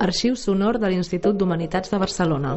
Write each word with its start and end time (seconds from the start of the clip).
Arxiu 0.00 0.36
sonor 0.36 0.78
de 0.80 0.88
l'Institut 0.88 1.36
d'Humanitats 1.36 1.92
de 1.92 1.98
Barcelona. 2.00 2.54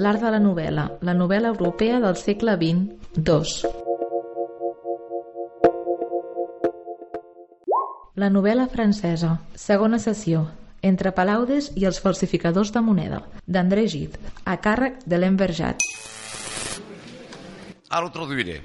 L'art 0.00 0.22
de 0.24 0.30
la 0.32 0.40
novel·la, 0.40 0.86
la 1.04 1.14
novel·la 1.14 1.50
europea 1.52 2.00
del 2.00 2.16
segle 2.16 2.56
XX, 2.56 2.88
2. 3.30 3.52
La 8.20 8.30
novel·la 8.32 8.66
francesa, 8.68 9.34
segona 9.56 10.00
sessió, 10.00 10.46
entre 10.82 11.12
Palaudes 11.12 11.70
i 11.76 11.86
els 11.88 12.00
falsificadors 12.00 12.72
de 12.72 12.82
moneda, 12.84 13.20
d'André 13.46 13.86
Gide, 13.92 14.18
a 14.44 14.56
càrrec 14.60 15.02
de 15.06 15.20
l'Enverjat. 15.20 15.84
Alors 17.90 18.12
traduiré. 18.14 18.60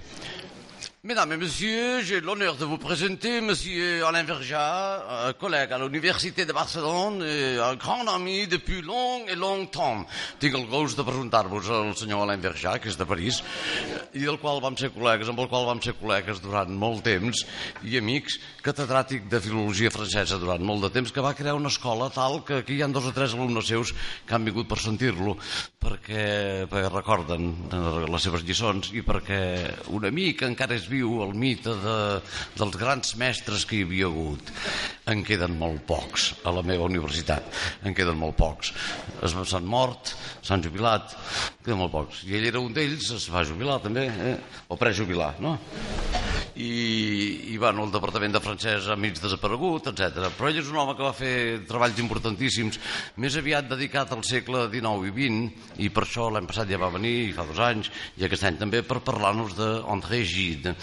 Mesdames 1.06 1.34
et 1.34 1.38
messieurs, 1.38 2.02
j'ai 2.02 2.20
l'honneur 2.20 2.56
de 2.56 2.66
vous 2.66 2.80
présenter 2.80 3.40
monsieur 3.40 4.04
Alain 4.08 4.24
Verjat, 4.24 5.28
un 5.28 5.34
collègue 5.34 5.72
à 5.72 5.78
l'Université 5.78 6.46
de 6.46 6.52
Barcelone 6.52 7.22
et 7.22 7.60
un 7.60 7.76
grand 7.76 8.08
ami 8.08 8.48
depuis 8.48 8.82
long 8.82 9.24
et 9.28 9.36
longtemps. 9.36 10.04
Tinc 10.42 10.56
el 10.58 10.66
gust 10.66 10.98
de 10.98 11.06
presentar-vos 11.06 11.70
al 11.70 11.92
senyor 11.94 12.24
Alain 12.24 12.42
Verjat, 12.42 12.82
que 12.82 12.90
és 12.90 12.98
de 12.98 13.06
París, 13.06 13.44
i 14.18 14.24
del 14.26 14.40
qual 14.42 14.64
vam 14.64 14.74
ser 14.82 14.90
col·legues, 14.96 15.30
amb 15.30 15.44
el 15.44 15.50
qual 15.52 15.68
vam 15.70 15.84
ser 15.86 15.94
col·legues 16.00 16.42
durant 16.42 16.74
molt 16.74 17.06
temps, 17.06 17.44
i 17.86 18.02
amics, 18.02 18.40
catedràtic 18.66 19.30
de 19.30 19.44
filologia 19.46 19.94
francesa 19.94 20.42
durant 20.42 20.66
molt 20.66 20.88
de 20.88 20.92
temps, 20.98 21.14
que 21.14 21.22
va 21.22 21.36
crear 21.38 21.54
una 21.54 21.70
escola 21.70 22.10
tal 22.10 22.42
que 22.50 22.64
aquí 22.64 22.80
hi 22.80 22.82
ha 22.82 22.90
dos 22.90 23.06
o 23.06 23.14
tres 23.14 23.38
alumnes 23.38 23.70
seus 23.70 23.94
que 24.26 24.34
han 24.34 24.50
vingut 24.50 24.66
per 24.74 24.82
sentir-lo, 24.82 25.38
perquè, 25.78 26.66
perquè 26.66 26.90
recorden 26.90 27.52
les 28.10 28.26
seves 28.26 28.42
lliçons 28.42 28.90
i 28.98 29.06
perquè 29.06 29.44
un 29.94 30.10
amic 30.10 30.42
encara 30.50 30.74
és 30.74 30.90
viu 30.96 31.22
el 31.26 31.36
mite 31.38 31.76
de, 31.84 31.98
dels 32.58 32.80
grans 32.82 33.16
mestres 33.22 33.68
que 33.68 33.80
hi 33.80 33.86
havia 33.88 34.10
hagut. 34.10 34.52
En 35.12 35.22
queden 35.28 35.58
molt 35.60 35.84
pocs 35.86 36.32
a 36.48 36.54
la 36.56 36.64
meva 36.66 36.88
universitat, 36.90 37.46
en 37.86 37.94
queden 37.98 38.18
molt 38.18 38.38
pocs. 38.40 38.74
S'han 39.22 39.68
mort, 39.70 40.16
s'han 40.42 40.66
jubilat, 40.66 41.14
queden 41.62 41.84
molt 41.84 41.94
pocs. 41.94 42.24
I 42.26 42.40
ell 42.40 42.50
era 42.50 42.64
un 42.64 42.74
d'ells, 42.74 43.12
es 43.20 43.30
va 43.34 43.46
jubilar 43.46 43.82
també, 43.84 44.08
eh? 44.10 44.38
o 44.70 44.80
prejubilar, 44.82 45.36
no? 45.44 45.60
i, 46.56 47.52
i 47.52 47.58
bueno, 47.58 47.84
el 47.84 47.92
departament 47.92 48.34
de 48.36 48.42
francès 48.44 48.88
ha 48.88 48.96
mig 49.00 49.18
desaparegut, 49.20 49.90
etc. 49.92 50.30
Però 50.38 50.50
ell 50.50 50.60
és 50.62 50.70
un 50.72 50.80
home 50.80 50.96
que 50.96 51.04
va 51.04 51.14
fer 51.16 51.34
treballs 51.68 52.00
importantíssims, 52.02 52.80
més 53.20 53.36
aviat 53.40 53.68
dedicat 53.70 54.14
al 54.16 54.24
segle 54.28 54.66
XIX 54.72 55.10
i 55.10 55.14
XX, 55.16 55.74
i 55.84 55.92
per 55.92 56.06
això 56.06 56.30
l'any 56.32 56.48
passat 56.50 56.72
ja 56.72 56.80
va 56.82 56.92
venir, 56.94 57.34
fa 57.36 57.48
dos 57.48 57.60
anys, 57.60 57.92
i 58.20 58.28
aquest 58.28 58.48
any 58.48 58.60
també 58.62 58.84
per 58.88 59.02
parlar-nos 59.04 59.58
d'André 59.60 60.24
Gide. 60.24 60.76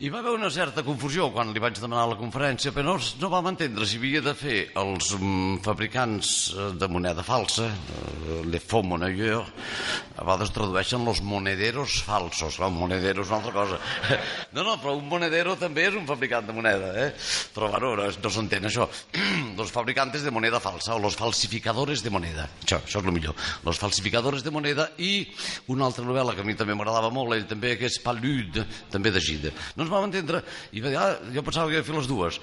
Hi 0.00 0.08
va 0.08 0.22
haver 0.22 0.30
una 0.32 0.48
certa 0.48 0.80
confusió 0.80 1.26
quan 1.28 1.50
li 1.52 1.60
vaig 1.60 1.76
demanar 1.76 2.06
la 2.08 2.16
conferència, 2.16 2.70
però 2.72 2.94
no, 2.94 3.08
no 3.20 3.28
vam 3.28 3.50
entendre 3.50 3.84
si 3.84 3.98
havia 3.98 4.22
de 4.24 4.32
fer 4.32 4.60
els 4.80 5.10
mm, 5.18 5.58
fabricants 5.66 6.30
eh, 6.54 6.68
de 6.80 6.88
moneda 6.88 7.20
falsa, 7.20 7.66
eh, 7.68 8.38
les 8.48 8.64
faux 8.64 8.88
monnayeurs, 8.88 9.50
a 10.16 10.24
vegades 10.24 10.52
tradueixen 10.52 11.04
los 11.04 11.20
monederos 11.20 11.98
falsos, 12.04 12.56
un 12.64 12.78
monedero 12.78 13.20
és 13.20 13.28
una 13.28 13.42
altra 13.42 13.52
cosa. 13.52 13.80
No, 14.50 14.64
no, 14.66 14.72
però 14.82 14.96
un 14.98 15.04
monedero 15.06 15.52
també 15.56 15.84
és 15.86 15.94
un 15.94 16.08
fabricant 16.08 16.48
de 16.48 16.54
moneda, 16.56 16.88
eh? 16.98 17.10
però 17.54 17.68
bueno, 17.70 17.92
no, 18.00 18.08
no 18.10 18.30
s'entén 18.32 18.66
això. 18.66 18.88
los 19.60 19.70
fabricantes 19.70 20.24
de 20.26 20.32
moneda 20.34 20.58
falsa 20.60 20.96
o 20.96 20.98
los 20.98 21.16
falsificadores 21.16 22.02
de 22.02 22.10
moneda, 22.10 22.48
això, 22.64 22.80
això 22.80 22.98
és 23.00 23.06
el 23.06 23.14
millor. 23.14 23.36
Los 23.64 23.78
falsificadores 23.78 24.42
de 24.44 24.50
moneda 24.52 24.90
i 24.98 25.28
una 25.72 25.86
altra 25.86 26.04
novel·la 26.04 26.34
que 26.34 26.42
a 26.42 26.48
mi 26.48 26.56
també 26.58 26.74
m'agradava 26.74 27.12
molt, 27.14 27.36
ell 27.36 27.46
també, 27.48 27.76
que 27.78 27.86
és 27.88 28.00
Palude, 28.02 28.66
també 28.90 28.99
de 29.08 29.20
Gide. 29.24 29.52
No 29.76 29.86
ens 29.86 29.92
vam 29.92 30.04
entendre 30.04 30.42
i 30.76 30.82
va 30.84 30.92
dir, 30.92 30.98
ah, 31.00 31.16
jo 31.32 31.44
pensava 31.46 31.66
que 31.66 31.72
havia 31.72 31.80
de 31.80 31.88
fer 31.88 31.96
les 31.96 32.08
dues. 32.10 32.36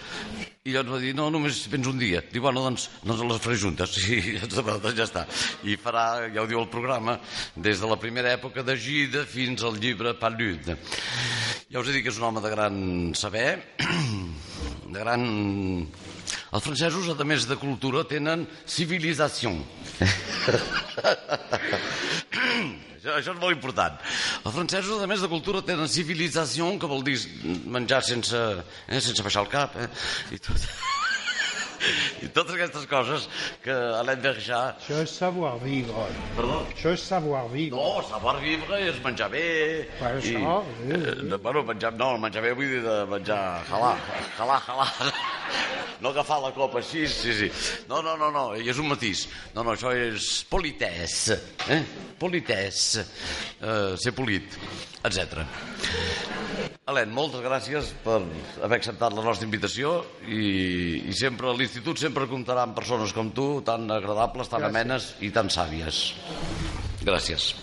I 0.66 0.74
llavors 0.74 0.96
va 0.96 1.02
dir, 1.04 1.14
no, 1.18 1.28
només 1.34 1.60
vens 1.70 1.90
un 1.92 2.02
dia. 2.02 2.24
Diu, 2.34 2.42
bueno, 2.42 2.64
doncs, 2.66 2.88
doncs 3.06 3.22
les 3.30 3.44
faré 3.44 3.58
juntes. 3.62 3.94
I 4.18 4.40
doncs 4.42 4.98
ja 4.98 5.06
està. 5.06 5.28
I 5.70 5.78
farà, 5.78 6.08
ja 6.34 6.42
ho 6.42 6.50
diu 6.50 6.64
el 6.64 6.70
programa, 6.74 7.20
des 7.56 7.84
de 7.84 7.92
la 7.92 8.00
primera 8.02 8.34
època 8.34 8.66
de 8.66 8.78
Gide 8.82 9.28
fins 9.30 9.62
al 9.62 9.78
llibre 9.78 10.16
Palude. 10.18 10.80
Ja 11.70 11.84
us 11.84 11.92
he 11.92 12.00
dit 12.00 12.06
que 12.06 12.14
és 12.14 12.18
un 12.18 12.32
home 12.32 12.42
de 12.42 12.50
gran 12.50 12.76
saber, 13.14 13.62
de 14.94 14.98
gran... 14.98 15.22
Els 16.48 16.64
francesos, 16.64 17.10
a 17.12 17.26
més 17.28 17.44
de 17.48 17.58
cultura, 17.60 18.06
tenen 18.08 18.48
civilització. 18.68 19.52
Això, 23.08 23.16
això 23.22 23.34
és 23.36 23.40
molt 23.40 23.56
important. 23.56 23.96
Els 24.44 24.56
francesos, 24.56 25.00
a 25.04 25.08
més 25.08 25.24
de 25.24 25.30
cultura, 25.32 25.64
tenen 25.64 25.88
civilització, 25.88 26.74
que 26.82 26.92
vol 26.92 27.06
dir 27.08 27.16
menjar 27.72 28.02
sense, 28.04 28.44
eh, 28.88 29.00
sense 29.00 29.24
baixar 29.24 29.46
el 29.46 29.52
cap. 29.54 29.78
Eh? 29.80 29.88
I 30.36 30.44
tot 30.44 30.60
i 32.24 32.30
totes 32.34 32.56
aquestes 32.56 32.88
coses 32.90 33.28
que 33.64 33.76
Alain 34.00 34.22
Verjat... 34.24 34.82
Això 34.84 35.02
és 35.06 35.16
savoir-vivre. 35.20 36.08
Perdó? 36.38 36.60
Això 36.74 36.94
és 36.98 37.06
savoir-vivre. 37.10 37.78
No, 37.78 38.04
savoir-vivre 38.10 38.82
és 38.90 39.02
menjar 39.06 39.30
bé... 39.34 39.46
Per 40.00 40.14
això, 40.20 40.60
I, 40.86 40.92
eh, 40.94 41.16
de, 41.24 41.42
bueno, 41.42 41.66
menjar, 41.68 41.94
no, 42.00 42.14
menjar 42.22 42.46
bé 42.46 42.54
vull 42.58 42.78
dir 42.78 42.84
de 42.86 42.98
menjar 43.14 43.42
halà, 43.72 43.96
halà, 44.40 44.62
halà. 44.70 44.90
No 45.98 46.12
agafar 46.12 46.38
la 46.44 46.52
copa 46.54 46.78
així, 46.78 47.08
sí, 47.10 47.34
sí. 47.34 47.48
No, 47.90 48.04
no, 48.06 48.14
no, 48.22 48.30
no, 48.30 48.44
i 48.54 48.68
és 48.70 48.78
un 48.78 48.92
matís. 48.92 49.26
No, 49.56 49.64
no, 49.64 49.74
això 49.74 49.90
és 49.98 50.44
politès, 50.50 51.16
eh? 51.74 51.80
Politès, 52.22 52.84
eh, 53.02 53.96
ser 53.98 54.14
polit, 54.14 54.60
etc. 55.08 55.42
Helene, 56.88 57.12
moltes 57.12 57.42
gràcies 57.44 57.90
per 58.06 58.22
haver 58.64 58.78
acceptat 58.78 59.16
la 59.16 59.26
nostra 59.26 59.48
invitació 59.48 59.98
i, 60.24 61.10
i 61.10 61.16
sempre 61.18 61.52
l'institut 61.68 62.00
sempre 62.00 62.24
comptarà 62.32 62.64
amb 62.64 62.78
persones 62.78 63.12
com 63.12 63.28
tu, 63.36 63.60
tan 63.68 63.90
agradables, 63.92 64.48
tan 64.48 64.64
gràcies. 64.64 64.72
amenes 64.72 65.08
i 65.20 65.32
tan 65.36 65.52
sàvies. 65.52 66.14
Gràcies. 67.04 67.56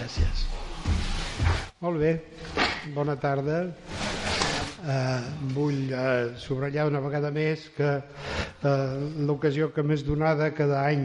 Gràcies. 0.00 0.44
Molt 1.82 2.02
bé, 2.02 2.12
bona 2.94 3.14
tarda. 3.16 3.62
Uh, 4.82 5.22
vull 5.54 5.92
uh, 5.94 6.32
subratllar 6.42 6.88
una 6.88 6.98
vegada 7.04 7.28
més 7.30 7.68
que 7.76 7.90
uh, 8.02 8.72
l'ocasió 9.28 9.68
que 9.70 9.84
m'és 9.86 10.02
donada 10.02 10.48
cada 10.56 10.80
any 10.88 11.04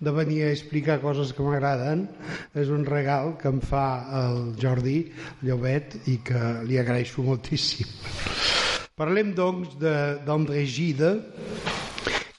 de 0.00 0.14
venir 0.16 0.38
a 0.46 0.52
explicar 0.54 0.96
coses 1.02 1.34
que 1.36 1.44
m'agraden 1.44 2.06
és 2.56 2.72
un 2.72 2.86
regal 2.88 3.34
que 3.42 3.52
em 3.52 3.60
fa 3.60 3.84
el 4.22 4.40
Jordi 4.56 4.96
Llobet 5.44 5.98
i 6.08 6.16
que 6.24 6.40
li 6.64 6.80
agraeixo 6.80 7.26
moltíssim. 7.26 7.92
Parlem 8.96 9.36
doncs 9.36 9.76
d'André 9.80 10.64
Gide, 10.64 11.12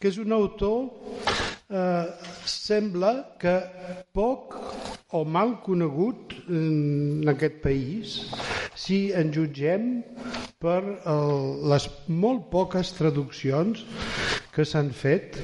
que 0.01 0.09
és 0.09 0.17
un 0.22 0.34
autor 0.34 0.90
eh, 1.69 2.05
sembla 2.45 3.13
que 3.41 3.55
poc 4.13 4.57
o 5.13 5.24
mal 5.25 5.59
conegut 5.62 6.34
en 6.50 7.29
aquest 7.29 7.62
país 7.62 8.18
si 8.75 9.12
en 9.13 9.29
jutgem 9.34 10.01
per 10.63 10.81
el, 10.81 11.34
les 11.69 11.85
molt 12.09 12.50
poques 12.53 12.94
traduccions 12.97 13.85
que 14.56 14.66
s'han 14.66 14.90
fet 14.96 15.38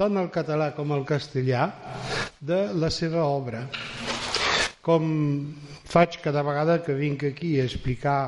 tant 0.00 0.16
al 0.16 0.30
català 0.32 0.70
com 0.76 0.94
al 0.96 1.04
castellà 1.04 1.66
de 2.40 2.60
la 2.72 2.88
seva 2.88 3.26
obra. 3.28 3.66
Com 4.80 5.04
faig 5.90 6.16
cada 6.24 6.40
vegada 6.46 6.78
que 6.80 6.96
vinc 6.96 7.26
aquí 7.28 7.58
a 7.60 7.66
explicar 7.68 8.20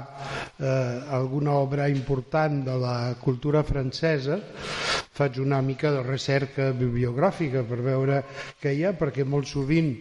eh, 0.59 1.01
alguna 1.17 1.57
obra 1.57 1.89
important 1.89 2.61
de 2.67 2.77
la 2.83 2.97
cultura 3.23 3.63
francesa, 3.65 4.37
faig 5.13 5.39
una 5.43 5.61
mica 5.63 5.91
de 5.93 6.03
recerca 6.07 6.71
bibliogràfica 6.77 7.63
per 7.69 7.79
veure 7.85 8.23
què 8.63 8.73
hi 8.73 8.85
ha, 8.87 8.95
perquè 8.97 9.27
molt 9.29 9.51
sovint 9.51 9.93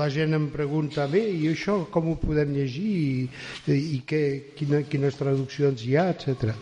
la 0.00 0.08
gent 0.12 0.36
em 0.38 0.48
pregunta 0.54 1.06
bé, 1.10 1.22
i 1.28 1.50
això 1.52 1.82
com 1.92 2.12
ho 2.12 2.16
podem 2.22 2.54
llegir 2.56 2.94
i, 2.96 3.28
i 3.76 4.00
què, 4.08 4.22
quina, 4.56 4.82
quines 4.88 5.20
traduccions 5.20 5.84
hi 5.84 5.98
ha, 6.00 6.08
etc. 6.14 6.54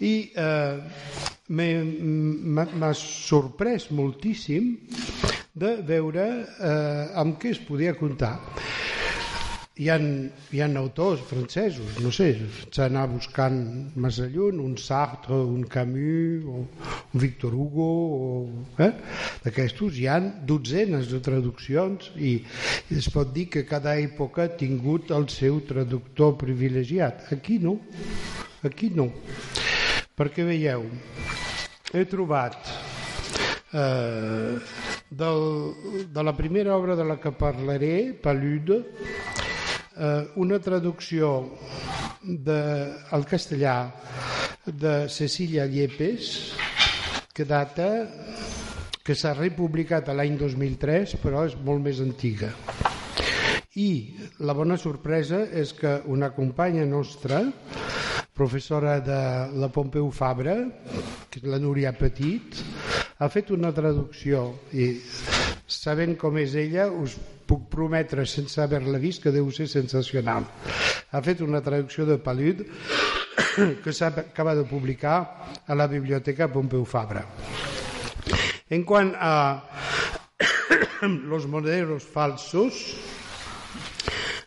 I 0.00 0.14
eh, 0.32 0.80
m'ha 1.48 2.92
sorprès 3.00 3.90
moltíssim 3.94 4.74
de 5.56 5.76
veure 5.88 6.26
eh, 6.26 7.04
amb 7.20 7.38
què 7.40 7.52
es 7.54 7.60
podia 7.68 7.94
comptar 7.96 8.34
hi 9.76 9.90
ha, 9.92 9.96
hi 10.00 10.60
ha 10.64 10.66
autors 10.80 11.20
francesos, 11.28 11.98
no 12.00 12.08
sé, 12.08 12.30
s'ha 12.72 12.86
anar 12.86 13.02
buscant 13.10 13.58
més 14.00 14.20
lluny, 14.32 14.56
un 14.64 14.78
Sartre, 14.80 15.36
un 15.36 15.66
Camus, 15.68 16.46
o 16.48 16.62
un 16.62 17.20
Victor 17.20 17.52
Hugo, 17.52 17.88
o, 18.16 18.30
eh? 18.80 18.88
d'aquestos 19.44 19.98
hi 20.00 20.08
han 20.08 20.30
dotzenes 20.48 21.10
de 21.12 21.20
traduccions 21.20 22.08
i 22.16 22.38
es 22.96 23.10
pot 23.12 23.34
dir 23.36 23.50
que 23.52 23.66
cada 23.68 23.98
època 24.00 24.46
ha 24.46 24.54
tingut 24.56 25.12
el 25.12 25.28
seu 25.28 25.60
traductor 25.68 26.38
privilegiat. 26.40 27.28
Aquí 27.36 27.58
no, 27.60 27.76
aquí 28.64 28.88
no. 28.96 29.10
Perquè 30.16 30.48
veieu, 30.48 30.88
he 31.92 32.06
trobat 32.08 32.56
eh, 33.76 34.56
del, 35.10 35.44
de 36.16 36.24
la 36.24 36.32
primera 36.40 36.80
obra 36.80 36.96
de 36.96 37.04
la 37.04 37.20
que 37.20 37.36
parlaré, 37.36 38.14
Palude, 38.24 38.80
eh, 39.96 40.28
una 40.36 40.58
traducció 40.60 41.32
de, 42.22 42.60
al 43.10 43.26
castellà 43.26 43.76
de 44.66 45.08
Cecilia 45.08 45.66
Llepes, 45.66 46.54
que 47.32 47.44
data 47.44 47.88
que 49.06 49.14
s'ha 49.14 49.36
republicat 49.36 50.08
l'any 50.10 50.34
2003, 50.40 51.16
però 51.22 51.44
és 51.46 51.54
molt 51.62 51.84
més 51.84 52.00
antiga. 52.02 52.50
I 53.76 53.90
la 54.42 54.54
bona 54.56 54.78
sorpresa 54.80 55.44
és 55.52 55.74
que 55.76 56.00
una 56.10 56.32
companya 56.34 56.86
nostra, 56.88 57.42
professora 58.36 58.98
de 59.04 59.20
la 59.60 59.68
Pompeu 59.72 60.10
Fabra, 60.10 60.56
que 61.30 61.40
és 61.40 61.46
la 61.46 61.60
Núria 61.62 61.92
Petit, 61.96 62.58
ha 63.18 63.28
fet 63.32 63.52
una 63.54 63.70
traducció 63.76 64.48
i 64.72 64.90
sabent 65.66 66.16
com 66.20 66.36
és 66.40 66.56
ella 66.58 66.88
us 66.90 67.14
puc 67.46 67.68
prometre 67.72 68.26
sense 68.26 68.60
haver-la 68.62 68.98
vist 69.02 69.22
que 69.22 69.32
deu 69.34 69.50
ser 69.54 69.68
sensacional. 69.70 70.46
Ha 71.12 71.22
fet 71.22 71.42
una 71.46 71.62
traducció 71.62 72.06
de 72.06 72.18
Palud 72.18 72.64
que 73.84 73.92
s'acaba 73.94 74.54
de 74.58 74.66
publicar 74.68 75.18
a 75.66 75.74
la 75.74 75.86
Biblioteca 75.86 76.50
Pompeu 76.52 76.84
Fabra. 76.84 77.24
En 78.68 78.82
quant 78.82 79.14
a 79.14 79.62
los 81.30 81.46
moneros 81.46 82.02
falsos, 82.02 82.96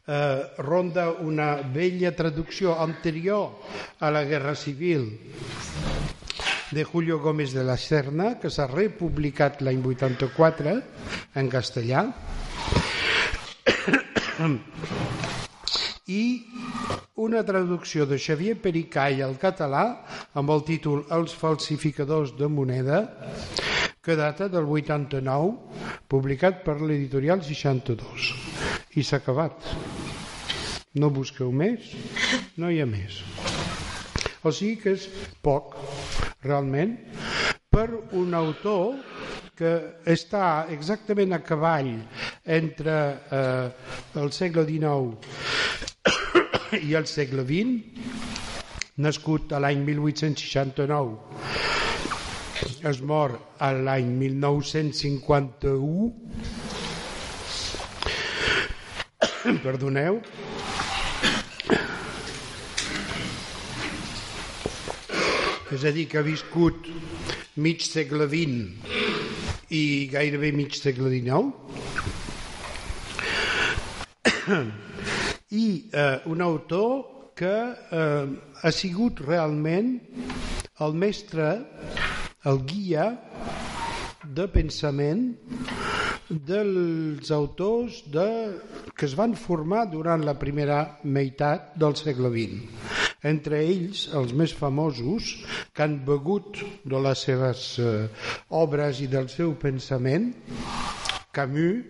eh, 0.09 0.43
ronda 0.57 1.11
una 1.11 1.55
vella 1.63 2.15
traducció 2.15 2.75
anterior 2.81 3.61
a 3.99 4.11
la 4.11 4.23
Guerra 4.23 4.55
Civil 4.55 5.19
de 6.71 6.83
Julio 6.83 7.19
Gómez 7.19 7.53
de 7.53 7.63
la 7.63 7.77
Serna, 7.77 8.35
que 8.41 8.49
s'ha 8.53 8.67
republicat 8.69 9.61
l'any 9.65 9.81
84 9.85 10.75
en 11.39 11.49
castellà, 11.49 12.03
i 16.09 16.21
una 17.19 17.41
traducció 17.45 18.05
de 18.09 18.17
Xavier 18.17 18.55
Pericall 18.63 19.21
al 19.25 19.35
català 19.41 19.83
amb 20.39 20.53
el 20.55 20.63
títol 20.65 21.03
Els 21.13 21.35
falsificadors 21.35 22.31
de 22.39 22.47
moneda, 22.47 23.01
que 24.01 24.15
data 24.15 24.47
del 24.49 24.65
89, 24.65 25.51
publicat 26.09 26.63
per 26.65 26.79
l'editorial 26.81 27.43
62. 27.45 28.31
I 28.97 29.03
s'ha 29.03 29.19
acabat. 29.19 29.69
No 30.97 31.11
busqueu 31.13 31.51
més, 31.51 31.91
no 32.57 32.71
hi 32.71 32.79
ha 32.81 32.87
més. 32.89 33.19
O 34.41 34.55
sigui 34.55 34.79
que 34.81 34.95
és 34.95 35.05
poc, 35.45 35.75
realment, 36.47 36.95
per 37.69 37.89
un 38.17 38.33
autor 38.33 38.95
que 39.59 39.73
està 40.07 40.71
exactament 40.71 41.35
a 41.35 41.41
cavall 41.43 41.91
entre 42.47 42.95
eh, 43.35 43.98
el 44.15 44.31
segle 44.33 44.65
XIX 44.65 45.17
i 46.87 46.95
el 46.97 47.05
segle 47.09 47.43
XX, 47.45 47.81
nascut 49.05 49.53
a 49.53 49.59
l'any 49.61 49.83
1869, 49.85 51.17
es 52.89 53.01
mor 53.05 53.37
a 53.61 53.71
l'any 53.75 54.09
1951, 54.17 56.11
perdoneu, 59.65 60.21
és 65.69 65.85
a 65.85 65.91
dir, 65.93 66.07
que 66.09 66.17
ha 66.17 66.25
viscut 66.25 66.89
mig 67.61 67.85
segle 67.85 68.25
XX 68.25 68.89
i 69.69 70.09
gairebé 70.09 70.49
mig 70.55 70.73
segle 70.73 71.13
XIX, 71.13 71.68
i 75.63 75.65
eh, 75.91 76.19
un 76.25 76.41
autor 76.41 77.33
que 77.39 77.55
eh, 77.91 78.27
ha 78.61 78.71
sigut 78.75 79.21
realment 79.25 79.95
el 80.85 80.95
mestre, 80.95 81.51
el 82.49 82.61
guia 82.67 83.09
de 84.23 84.47
pensament 84.51 85.25
dels 86.29 87.31
autors 87.33 88.03
de, 88.13 88.27
que 88.95 89.07
es 89.07 89.15
van 89.17 89.33
formar 89.33 89.87
durant 89.91 90.23
la 90.25 90.37
primera 90.37 90.83
meitat 91.03 91.73
del 91.79 91.97
segle 91.97 92.29
XX 92.35 93.07
entre 93.27 93.59
ells 93.65 94.05
els 94.15 94.31
més 94.33 94.53
famosos 94.55 95.33
que 95.75 95.83
han 95.83 95.99
begut 96.07 96.61
de 96.87 97.01
les 97.03 97.23
seves 97.27 97.63
eh, 97.83 98.07
obres 98.55 99.01
i 99.03 99.07
del 99.11 99.27
seu 99.31 99.55
pensament, 99.59 100.31
Camus, 101.35 101.83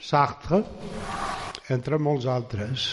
Sartre, 0.00 0.62
entre 1.72 1.98
molts 1.98 2.26
altres. 2.28 2.88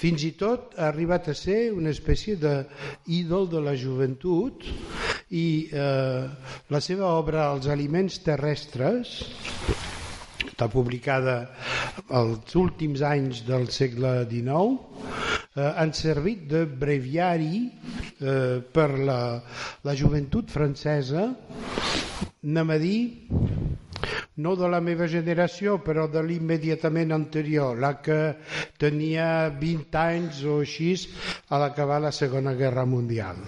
Fins 0.00 0.24
i 0.28 0.32
tot 0.36 0.74
ha 0.76 0.90
arribat 0.90 1.30
a 1.32 1.34
ser 1.36 1.72
una 1.72 1.92
espècie 1.92 2.36
d'ídol 2.40 3.48
de 3.52 3.62
la 3.64 3.74
joventut 3.80 4.66
i 5.32 5.46
eh, 5.72 6.24
la 6.70 6.80
seva 6.84 7.14
obra 7.16 7.48
Els 7.54 7.68
aliments 7.72 8.20
terrestres 8.24 9.16
està 10.46 10.68
publicada 10.72 11.38
als 12.16 12.54
últims 12.56 13.02
anys 13.04 13.42
del 13.48 13.66
segle 13.72 14.12
XIX 14.30 15.26
eh, 15.56 15.72
han 15.76 15.92
servit 15.96 16.46
de 16.50 16.64
breviari 16.66 17.64
eh, 18.20 18.60
per 18.60 18.90
la, 19.00 19.20
la 19.84 19.94
joventut 19.96 20.52
francesa, 20.52 21.30
anem 22.44 22.72
a 22.72 22.78
dir, 22.80 23.00
no 24.36 24.52
de 24.56 24.68
la 24.68 24.80
meva 24.84 25.06
generació, 25.08 25.78
però 25.84 26.06
de 26.12 26.22
l'immediatament 26.24 27.12
anterior, 27.16 27.78
la 27.80 27.94
que 28.04 28.18
tenia 28.80 29.48
20 29.60 29.96
anys 30.02 30.42
o 30.44 30.58
així 30.64 30.92
a 31.48 31.60
l'acabar 31.62 32.00
la 32.04 32.12
Segona 32.12 32.52
Guerra 32.58 32.84
Mundial. 32.84 33.40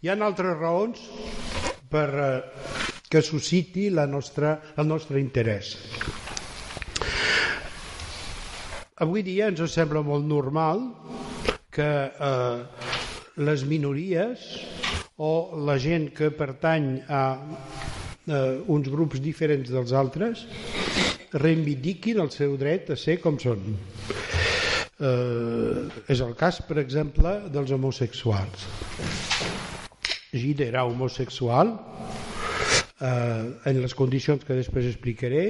Hi 0.00 0.08
ha 0.08 0.16
altres 0.24 0.56
raons 0.60 1.00
per 1.90 2.08
eh, 2.08 2.42
que 3.10 3.22
susciti 3.26 3.88
la 3.90 4.06
nostra, 4.06 4.54
el 4.78 4.86
nostre 4.86 5.20
interès. 5.20 5.74
Avui 9.00 9.24
dia 9.24 9.48
ens 9.48 9.64
sembla 9.72 10.04
molt 10.04 10.28
normal 10.28 10.84
que 11.72 11.88
eh, 12.12 12.58
les 13.40 13.64
minories 13.64 14.44
o 15.20 15.60
la 15.68 15.76
gent 15.76 16.08
que 16.16 16.30
pertany 16.32 16.94
a 17.12 17.22
eh, 17.36 18.56
uns 18.72 18.88
grups 18.88 19.20
diferents 19.20 19.68
dels 19.68 19.92
altres 19.92 20.46
reivindiquin 21.36 22.22
el 22.24 22.32
seu 22.32 22.56
dret 22.60 22.88
a 22.94 22.96
ser 22.96 23.18
com 23.20 23.36
són. 23.38 23.66
Eh, 25.00 25.84
és 26.12 26.24
el 26.24 26.32
cas, 26.40 26.62
per 26.64 26.80
exemple, 26.80 27.36
dels 27.52 27.72
homosexuals. 27.76 28.64
Gide 30.32 30.68
era 30.70 30.86
homosexual 30.88 31.74
eh, 33.00 33.44
en 33.70 33.80
les 33.82 33.96
condicions 33.98 34.44
que 34.46 34.56
després 34.56 34.88
explicaré 34.88 35.44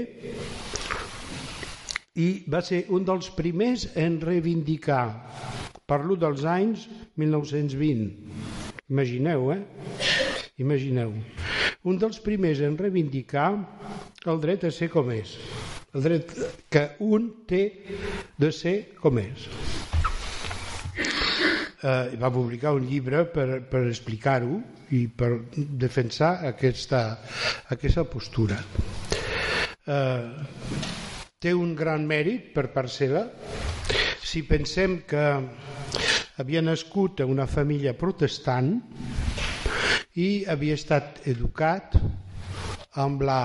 i 2.18 2.28
va 2.50 2.62
ser 2.66 2.84
un 2.90 3.06
dels 3.06 3.30
primers 3.38 3.86
en 3.94 4.18
reivindicar, 4.24 5.04
parlo 5.86 6.18
dels 6.18 6.42
anys 6.42 6.88
1920, 7.20 8.39
imagineu, 8.90 9.52
eh? 9.54 9.62
Imagineu. 10.59 11.14
Un 11.87 11.97
dels 11.97 12.18
primers 12.20 12.61
en 12.66 12.76
reivindicar 12.76 13.49
el 14.28 14.40
dret 14.42 14.66
a 14.68 14.70
ser 14.75 14.90
com 14.92 15.09
és, 15.14 15.37
el 15.94 16.04
dret 16.04 16.35
que 16.68 16.82
un 17.06 17.30
té 17.49 17.62
de 18.37 18.50
ser 18.52 18.75
com 19.00 19.23
és. 19.23 19.47
Eh, 21.80 22.18
va 22.20 22.28
publicar 22.28 22.75
un 22.76 22.85
llibre 22.85 23.25
per, 23.32 23.62
per 23.70 23.87
explicar-ho 23.88 24.59
i 24.92 25.06
per 25.09 25.30
defensar 25.56 26.35
aquesta, 26.50 27.00
aquesta 27.73 28.04
postura. 28.04 28.59
Eh, 29.87 30.26
té 31.40 31.54
un 31.56 31.73
gran 31.78 32.04
mèrit 32.04 32.50
per 32.52 32.66
part 32.75 32.92
seva. 32.92 33.25
Si 34.20 34.44
pensem 34.44 35.00
que 35.09 35.25
havia 36.40 36.62
nascut 36.64 37.20
a 37.20 37.26
una 37.28 37.44
família 37.47 37.92
protestant 37.92 38.73
i 40.16 40.47
havia 40.49 40.76
estat 40.78 41.20
educat 41.28 41.99
amb 42.99 43.20
la 43.28 43.42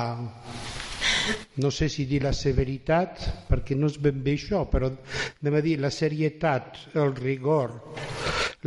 no 1.58 1.72
sé 1.74 1.90
si 1.90 2.06
dir 2.06 2.22
la 2.24 2.34
severitat, 2.38 3.22
perquè 3.50 3.76
no 3.76 3.90
és 3.90 3.98
ben 4.02 4.22
bé 4.24 4.36
això, 4.38 4.64
però 4.70 4.92
anem 4.92 5.58
a 5.58 5.64
dir 5.66 5.76
la 5.82 5.92
serietat, 5.92 6.78
el 6.94 7.16
rigor, 7.18 7.74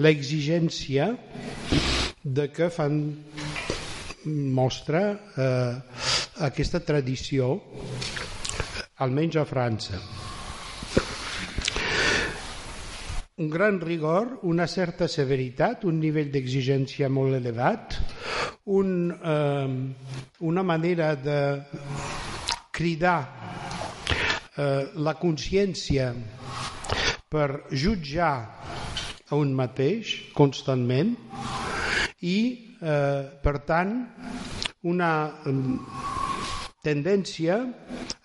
l'exigència 0.03 1.13
de 2.25 2.49
que 2.53 2.69
fan 2.75 2.99
mostra 4.59 5.05
eh, 5.15 5.75
aquesta 6.51 6.83
tradició 6.85 7.55
almenys 9.07 9.39
a 9.39 9.47
França. 9.47 10.03
Un 13.39 13.49
gran 13.49 13.79
rigor, 13.81 14.41
una 14.43 14.67
certa 14.67 15.07
severitat, 15.07 15.85
un 15.87 16.01
nivell 16.03 16.31
d'exigència 16.35 17.07
molt 17.09 17.37
elevat, 17.39 17.95
un, 18.75 19.13
eh, 19.15 19.69
una 20.41 20.65
manera 20.67 21.13
de 21.15 21.39
cridar 22.75 23.21
eh, 24.57 24.91
la 24.99 25.15
consciència 25.23 26.11
per 27.31 27.49
jutjar 27.71 28.35
a 29.29 29.39
un 29.39 29.55
mateix 29.55 30.17
constantment 30.35 31.15
i, 32.19 32.39
eh, 32.83 33.23
per 33.39 33.57
tant, 33.71 33.95
una 34.83 35.13
tendència 36.83 37.63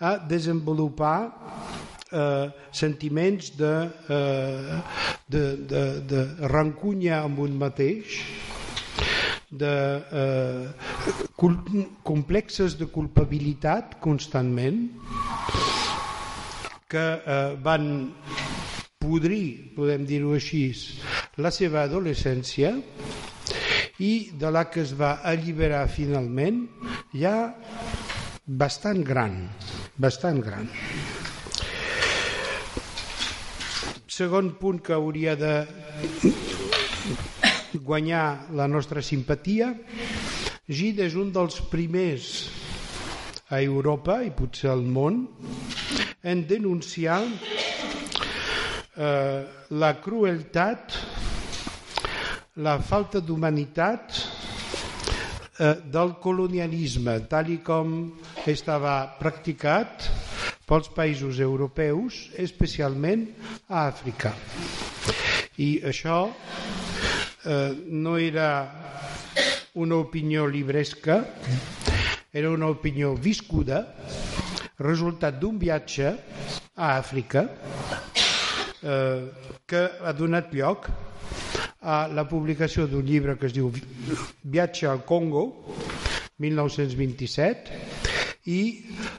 a 0.01 0.17
desenvolupar 0.25 1.17
eh, 2.13 2.47
sentiments 2.71 3.51
de, 3.57 3.73
eh, 4.17 4.79
de, 5.27 5.43
de, 5.73 5.83
de 6.13 6.25
rancunya 6.53 7.23
amb 7.23 7.41
un 7.43 7.57
mateix, 7.57 8.21
de 9.53 10.01
eh, 10.11 10.65
complexes 12.03 12.77
de 12.79 12.87
culpabilitat 12.89 13.99
constantment 14.01 14.87
que 16.89 17.03
eh, 17.03 17.53
van 17.61 17.85
podrir, 19.03 19.73
podem 19.75 20.07
dir-ho 20.09 20.33
així, 20.37 20.63
la 21.37 21.51
seva 21.53 21.83
adolescència 21.83 22.73
i 24.01 24.13
de 24.39 24.53
la 24.53 24.65
que 24.71 24.81
es 24.85 24.93
va 24.97 25.17
alliberar 25.33 25.85
finalment 25.91 26.63
ja 27.13 27.35
bastant 28.47 29.03
gran, 29.05 29.37
bastant 29.97 30.41
gran. 30.43 30.69
Segon 34.13 34.51
punt 34.61 34.77
que 34.85 34.93
hauria 34.93 35.31
de 35.33 35.65
guanyar 37.81 38.45
la 38.53 38.67
nostra 38.69 39.01
simpatia, 39.01 39.71
Gide 40.69 41.07
és 41.07 41.15
un 41.17 41.31
dels 41.33 41.57
primers 41.71 42.27
a 43.49 43.57
Europa 43.63 44.19
i 44.21 44.29
potser 44.37 44.69
al 44.69 44.85
món 44.85 45.17
en 46.21 46.43
denunciar 46.45 47.23
eh, 47.25 49.41
la 49.81 49.91
crueltat, 50.05 50.93
la 52.61 52.77
falta 52.85 53.17
d'humanitat 53.17 54.21
eh, 55.57 55.73
del 55.89 56.21
colonialisme, 56.21 57.17
tal 57.33 57.49
i 57.49 57.57
com 57.65 58.13
estava 58.45 59.17
practicat 59.17 60.05
pels 60.67 60.89
països 60.95 61.39
europeus, 61.43 62.29
especialment 62.39 63.27
a 63.67 63.87
Àfrica. 63.89 64.33
I 65.59 65.69
això 65.89 66.19
eh, 66.29 67.71
no 67.87 68.17
era 68.17 68.49
una 69.75 69.95
opinió 70.01 70.45
libresca, 70.47 71.23
era 72.33 72.49
una 72.49 72.69
opinió 72.73 73.13
viscuda, 73.15 73.83
resultat 74.79 75.37
d'un 75.39 75.59
viatge 75.61 76.09
a 76.75 76.93
Àfrica 76.97 77.47
eh, 78.81 79.21
que 79.69 79.83
ha 80.01 80.13
donat 80.17 80.53
lloc 80.53 80.89
a 81.83 82.07
la 82.07 82.23
publicació 82.29 82.87
d'un 82.87 83.05
llibre 83.05 83.35
que 83.37 83.49
es 83.49 83.53
diu 83.55 83.69
Viatge 84.43 84.87
al 84.87 85.03
Congo, 85.05 85.43
1927, 86.39 87.79
i 88.49 88.59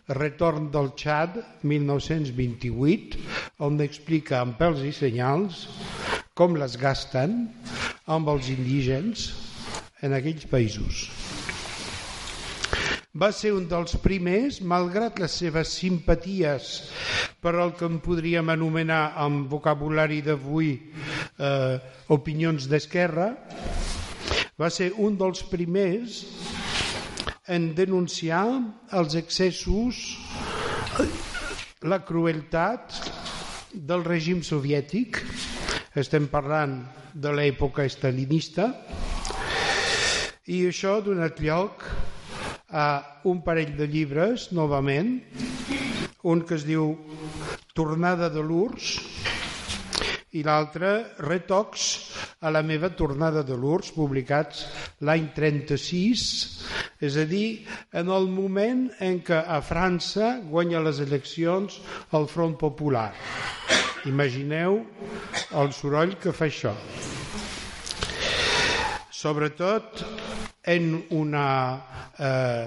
Retorn 0.08 0.66
del 0.68 0.90
Txad 1.00 1.38
1928 1.64 3.16
on 3.64 3.78
explica 3.80 4.42
amb 4.42 4.58
pèls 4.60 4.82
i 4.84 4.92
senyals 4.92 5.62
com 6.36 6.58
les 6.60 6.76
gasten 6.76 7.46
amb 8.04 8.28
els 8.28 8.50
indígens 8.52 9.30
en 10.04 10.12
aquells 10.12 10.44
països. 10.50 11.06
Va 13.16 13.30
ser 13.32 13.54
un 13.56 13.64
dels 13.70 13.96
primers, 14.04 14.60
malgrat 14.60 15.22
les 15.22 15.32
seves 15.40 15.72
simpaties 15.72 16.90
per 17.40 17.54
al 17.56 17.72
que 17.78 17.88
en 17.88 18.00
podríem 18.04 18.50
anomenar 18.52 19.14
amb 19.24 19.48
vocabulari 19.48 20.20
d'avui 20.26 20.74
eh, 20.74 21.76
opinions 22.12 22.68
d'esquerra, 22.68 23.30
va 24.60 24.68
ser 24.68 24.92
un 25.00 25.16
dels 25.16 25.46
primers 25.48 26.43
en 27.46 27.74
denunciar 27.76 28.46
els 28.96 29.14
excessos, 29.20 30.00
la 31.84 32.00
crueltat 32.06 32.96
del 33.74 34.04
règim 34.06 34.40
soviètic, 34.40 35.20
estem 35.92 36.28
parlant 36.32 36.78
de 37.12 37.32
l'època 37.36 37.84
estalinista, 37.84 38.70
i 40.48 40.64
això 40.68 40.96
ha 40.96 41.04
donat 41.04 41.40
lloc 41.44 41.84
a 42.72 42.86
un 43.28 43.42
parell 43.44 43.76
de 43.76 43.88
llibres, 43.92 44.48
novament, 44.56 45.18
un 46.24 46.40
que 46.48 46.56
es 46.56 46.64
diu 46.64 46.94
Tornada 47.76 48.30
de 48.32 48.40
l'Urs 48.40 48.96
i 50.32 50.42
l'altre 50.46 50.96
Retocs 51.20 51.84
a 52.44 52.52
la 52.52 52.62
meva 52.62 52.90
tornada 52.92 53.42
de 53.46 53.56
l'URSS, 53.56 53.94
publicats 53.96 54.64
l'any 55.08 55.30
36, 55.36 56.24
és 57.00 57.16
a 57.16 57.24
dir, 57.28 57.64
en 57.96 58.12
el 58.12 58.28
moment 58.28 58.86
en 59.04 59.18
què 59.24 59.40
a 59.40 59.60
França 59.64 60.34
guanya 60.50 60.84
les 60.84 61.00
eleccions 61.04 61.80
el 62.12 62.28
Front 62.28 62.58
Popular. 62.60 63.10
Imagineu 64.06 64.82
el 65.56 65.72
soroll 65.72 66.18
que 66.20 66.36
fa 66.36 66.50
això. 66.50 66.74
Sobretot 69.24 70.02
en 70.68 70.90
una 71.16 71.48
eh, 72.18 72.66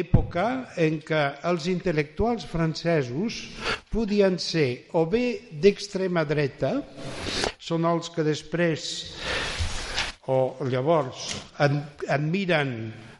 època 0.00 0.46
en 0.80 1.00
què 1.04 1.22
els 1.50 1.68
intel·lectuals 1.68 2.46
francesos 2.48 3.42
podien 3.92 4.38
ser 4.40 4.88
o 4.96 5.04
bé 5.08 5.50
d'extrema 5.52 6.24
dreta, 6.28 6.78
són 7.68 7.84
els 7.88 8.08
que 8.14 8.24
després 8.24 8.88
o 10.28 10.68
llavors 10.68 11.28
admiren 11.60 12.72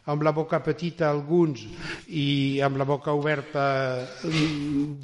amb 0.09 0.25
la 0.25 0.33
boca 0.33 0.59
petita 0.65 1.09
alguns 1.09 1.65
i 2.17 2.57
amb 2.65 2.79
la 2.81 2.87
boca 2.89 3.13
oberta 3.13 3.65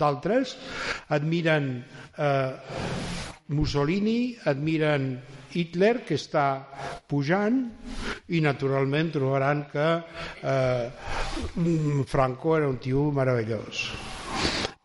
d'altres, 0.01 0.55
admiren 1.13 1.69
eh, 2.17 2.51
Mussolini, 3.53 4.33
admiren 4.49 5.11
Hitler, 5.53 5.99
que 6.07 6.17
està 6.17 6.47
pujant, 7.07 7.61
i 8.33 8.41
naturalment 8.41 9.13
trobaran 9.13 9.67
que 9.69 9.87
eh, 10.41 10.89
Franco 12.09 12.57
era 12.57 12.71
un 12.71 12.81
tio 12.81 13.11
meravellós 13.13 13.85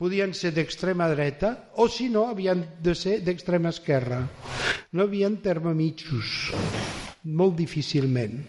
podien 0.00 0.32
ser 0.32 0.54
d'extrema 0.56 1.10
dreta 1.12 1.52
o 1.76 1.84
si 1.92 2.08
no 2.08 2.24
havien 2.30 2.62
de 2.80 2.94
ser 2.96 3.18
d'extrema 3.20 3.68
esquerra. 3.68 4.22
No 4.96 5.04
havien 5.04 5.36
terme 5.44 5.74
mitjos, 5.76 6.50
molt 7.24 7.58
difícilment. 7.58 8.40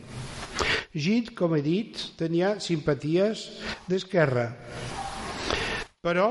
Git, 0.95 1.33
com 1.35 1.55
he 1.55 1.61
dit, 1.65 1.99
tenia 2.19 2.55
simpaties 2.63 3.43
d'esquerra, 3.91 4.47
però 6.03 6.29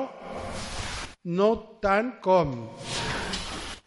no 1.29 1.51
tant 1.85 2.15
com 2.25 2.57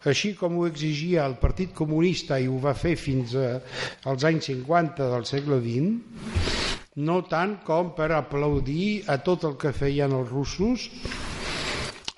així 0.10 0.34
com 0.38 0.58
ho 0.60 0.66
exigia 0.68 1.24
el 1.26 1.38
Partit 1.42 1.72
Comunista 1.74 2.38
i 2.38 2.50
ho 2.52 2.58
va 2.62 2.76
fer 2.78 2.94
fins 3.00 3.34
als 3.40 4.26
anys 4.28 4.52
50 4.52 5.08
del 5.14 5.26
segle 5.30 5.62
XX, 5.64 6.53
no 6.96 7.22
tant 7.26 7.58
com 7.66 7.94
per 7.98 8.12
aplaudir 8.14 9.04
a 9.10 9.18
tot 9.26 9.48
el 9.50 9.58
que 9.58 9.74
feien 9.74 10.14
els 10.14 10.30
russos 10.30 10.90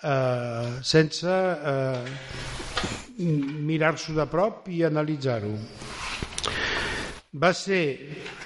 eh, 0.04 0.68
sense 0.84 1.32
eh, 1.32 2.04
mirar-s'ho 3.18 4.16
de 4.18 4.26
prop 4.28 4.68
i 4.68 4.84
analitzar-ho. 4.84 5.54
Va 7.36 7.52
ser, 7.52 7.82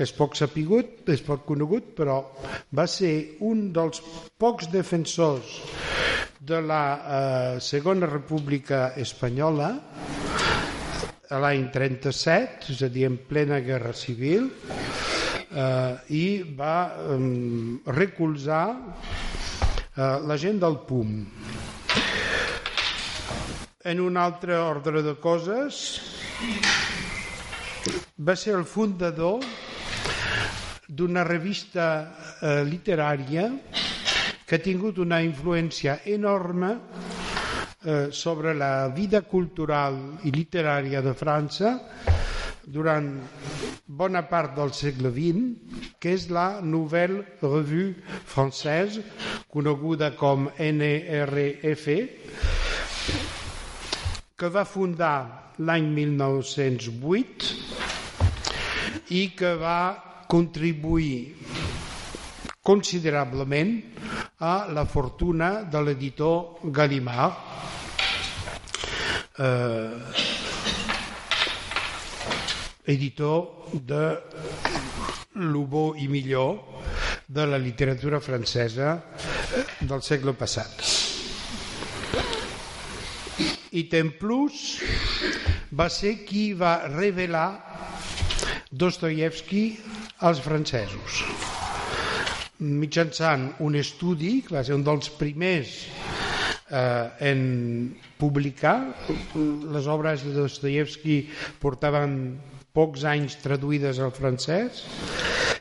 és 0.01 0.11
poc 0.17 0.37
sapigut, 0.37 1.03
és 1.13 1.21
poc 1.21 1.43
conegut, 1.45 1.91
però 1.97 2.21
va 2.73 2.87
ser 2.89 3.37
un 3.45 3.67
dels 3.73 4.01
pocs 4.37 4.69
defensors 4.73 5.59
de 6.39 6.61
la 6.65 6.83
eh, 6.97 7.59
Segona 7.61 8.09
República 8.09 8.93
Espanyola 8.97 9.73
l'any 11.29 11.67
37, 11.69 12.73
és 12.73 12.81
a 12.81 12.89
dir, 12.89 13.05
en 13.05 13.19
plena 13.29 13.59
guerra 13.61 13.93
civil, 13.93 14.49
eh, 15.51 15.95
i 16.15 16.25
va 16.55 16.77
eh, 16.93 17.17
recolzar 17.93 18.65
eh, 19.95 20.19
la 20.25 20.37
gent 20.37 20.59
del 20.61 20.79
PUM. 20.87 21.15
En 23.89 23.99
un 24.03 24.17
altre 24.17 24.57
ordre 24.59 25.01
de 25.01 25.15
coses, 25.19 25.83
va 28.19 28.35
ser 28.35 28.55
el 28.57 28.65
fundador 28.67 29.39
d'una 30.89 31.23
revista 31.23 31.85
eh, 32.41 32.63
literària 32.67 33.47
que 34.45 34.57
ha 34.57 34.63
tingut 34.65 34.97
una 34.99 35.21
influència 35.21 35.99
enorme 36.09 36.71
eh, 36.73 38.09
sobre 38.11 38.55
la 38.57 38.89
vida 38.89 39.21
cultural 39.21 39.99
i 40.25 40.33
literària 40.35 41.03
de 41.05 41.13
França 41.13 41.77
durant 42.69 43.09
bona 43.89 44.21
part 44.29 44.53
del 44.57 44.69
segle 44.77 45.09
XX, 45.09 45.39
que 45.99 46.13
és 46.13 46.27
la 46.29 46.61
Nouvelle 46.61 47.23
Revue 47.41 47.95
Française, 48.29 49.01
coneguda 49.49 50.11
com 50.19 50.45
NRF, 50.61 51.87
que 54.39 54.47
va 54.53 54.63
fundar 54.69 55.15
l'any 55.59 55.89
1908 55.97 57.49
i 59.17 59.23
que 59.35 59.55
va 59.59 59.79
contribuir 60.29 61.35
considerablement 62.69 63.73
a 64.45 64.53
la 64.71 64.85
fortuna 64.85 65.63
de 65.65 65.81
l'editor 65.83 66.69
Gallimard. 66.71 67.33
Eh, 69.39 70.28
editor 72.89 73.69
de 73.73 74.03
l'Ubo 75.39 75.93
i 75.95 76.07
millor 76.09 76.57
de 77.29 77.45
la 77.45 77.59
literatura 77.61 78.19
francesa 78.19 78.95
eh, 78.97 79.65
del 79.85 80.01
segle 80.01 80.33
passat. 80.33 80.81
I 83.77 83.85
Templus 83.91 84.63
va 85.77 85.87
ser 85.93 86.15
qui 86.25 86.49
va 86.57 86.79
revelar 86.89 87.49
Dostoyevsky 88.69 89.63
als 90.25 90.41
francesos 90.45 91.23
mitjançant 92.59 93.45
un 93.63 93.75
estudi 93.79 94.41
que 94.43 94.57
va 94.57 94.65
ser 94.67 94.75
un 94.75 94.83
dels 94.83 95.07
primers 95.15 95.71
eh, 96.69 97.31
en 97.31 97.41
publicar 98.19 98.75
les 99.35 99.87
obres 99.87 100.25
de 100.25 100.33
Dostoyevsky 100.35 101.21
portaven 101.61 102.17
pocs 102.79 103.03
anys 103.03 103.35
traduïdes 103.43 103.99
al 103.99 104.15
francès 104.15 104.85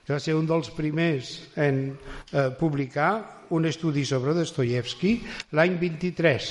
va 0.07 0.21
ser 0.23 0.37
un 0.39 0.47
dels 0.47 0.71
primers 0.73 1.33
en 1.59 1.81
eh, 1.91 2.49
publicar 2.61 3.43
un 3.57 3.67
estudi 3.67 4.05
sobre 4.07 4.37
Dostoyevsky 4.37 5.17
l'any 5.59 5.75
23 5.81 6.51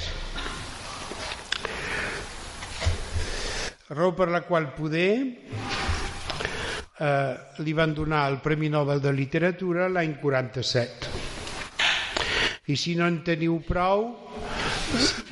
raó 3.95 4.11
per 4.17 4.27
la 4.33 4.41
qual 4.43 4.73
poder 4.75 5.11
eh, 6.99 7.33
li 7.63 7.73
van 7.79 7.95
donar 7.95 8.25
el 8.33 8.41
Premi 8.43 8.67
Nobel 8.69 8.99
de 8.99 9.13
Literatura 9.15 9.87
l'any 9.87 10.17
47. 10.19 11.07
I 12.67 12.75
si 12.75 12.97
no 12.99 13.07
en 13.07 13.21
teniu 13.23 13.61
prou, 13.63 14.11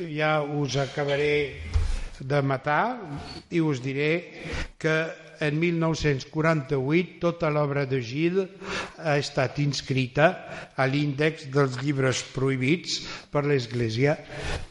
ja 0.08 0.39
us 0.39 0.80
acabaré 0.80 1.60
de 2.24 2.42
matar 2.42 2.96
i 3.51 3.60
us 3.60 3.84
diré 3.84 4.12
que 4.80 5.25
en 5.44 5.60
1948 5.60 7.20
tota 7.24 7.50
l'obra 7.51 7.86
de 7.89 8.01
Gide 8.01 8.48
ha 8.98 9.18
estat 9.20 9.60
inscrita 9.63 10.30
a 10.75 10.88
l'índex 10.88 11.50
dels 11.54 11.80
llibres 11.82 12.24
prohibits 12.36 13.01
per 13.32 13.46
l'Església 13.48 14.18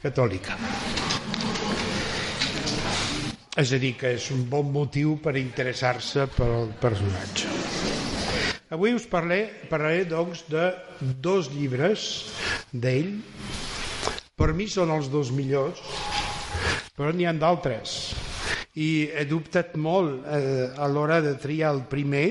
Catòlica. 0.03 0.59
És 3.55 3.71
a 3.71 3.79
dir, 3.79 3.93
que 3.95 4.17
és 4.17 4.25
un 4.35 4.49
bon 4.51 4.73
motiu 4.75 5.15
per 5.23 5.37
interessar-se 5.39 6.27
pel 6.35 6.73
personatge. 6.83 7.47
Avui 8.75 8.97
us 8.97 9.05
parlé, 9.07 9.45
parlaré 9.71 10.03
doncs 10.11 10.43
de 10.51 10.73
dos 11.23 11.53
llibres 11.55 12.09
d'ell. 12.73 13.13
Per 14.35 14.51
mi 14.59 14.67
són 14.67 14.91
els 14.91 15.07
dos 15.13 15.31
millors, 15.31 15.79
però 16.99 17.15
n'hi 17.15 17.29
ha 17.31 17.37
d'altres. 17.39 17.95
I 18.75 19.07
he 19.15 19.23
dubtat 19.31 19.77
molt 19.79 20.25
eh, 20.27 20.67
a 20.75 20.89
l'hora 20.91 21.21
de 21.23 21.37
triar 21.39 21.71
el 21.77 21.85
primer, 21.87 22.27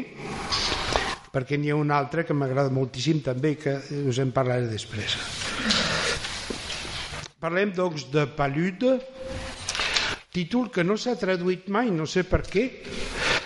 perquè 1.32 1.56
n'hi 1.56 1.72
ha 1.72 1.78
un 1.80 1.94
altre 1.96 2.26
que 2.28 2.36
m'agrada 2.36 2.74
moltíssim 2.74 3.22
també, 3.24 3.54
que 3.56 3.78
us 4.12 4.20
en 4.20 4.34
parlaré 4.36 4.68
després. 4.68 5.16
Parlem 7.40 7.72
doncs 7.76 8.10
de 8.12 8.26
Palude, 8.36 8.98
títol 10.36 10.68
que 10.72 10.84
no 10.84 10.98
s'ha 11.00 11.16
traduït 11.20 11.72
mai, 11.72 11.92
no 11.96 12.06
sé 12.08 12.26
per 12.28 12.42
què, 12.44 12.68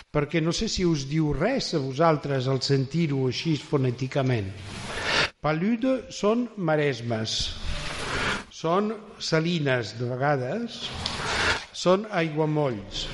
perquè 0.09 0.41
no 0.41 0.53
sé 0.55 0.65
si 0.65 0.85
us 0.85 1.05
diu 1.05 1.29
res 1.37 1.75
a 1.77 1.83
vosaltres 1.83 2.49
al 2.49 2.63
sentir-ho 2.65 3.27
així 3.29 3.55
fonèticament. 3.61 4.49
Palude 5.45 5.99
són 6.09 6.47
maresmes, 6.57 7.37
són 8.49 8.89
salines 9.21 9.93
de 9.99 10.09
vegades, 10.09 10.81
són 11.77 12.07
aiguamolls. 12.09 13.05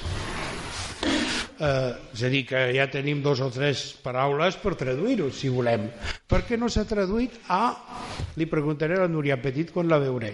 Eh, 1.64 1.92
és 2.16 2.24
a 2.26 2.30
dir, 2.32 2.44
que 2.48 2.62
ja 2.76 2.88
tenim 2.92 3.22
dos 3.24 3.40
o 3.44 3.50
tres 3.54 3.84
paraules 4.04 4.56
per 4.60 4.74
traduir-ho, 4.80 5.30
si 5.36 5.52
volem. 5.54 5.86
Per 6.28 6.42
què 6.48 6.58
no 6.60 6.70
s'ha 6.72 6.86
traduït 6.88 7.36
a... 7.52 7.76
Li 8.40 8.48
preguntaré 8.50 8.98
a 8.98 9.04
la 9.04 9.12
Núria 9.12 9.38
Petit 9.42 9.70
quan 9.72 9.88
la 9.92 10.00
veuré, 10.02 10.34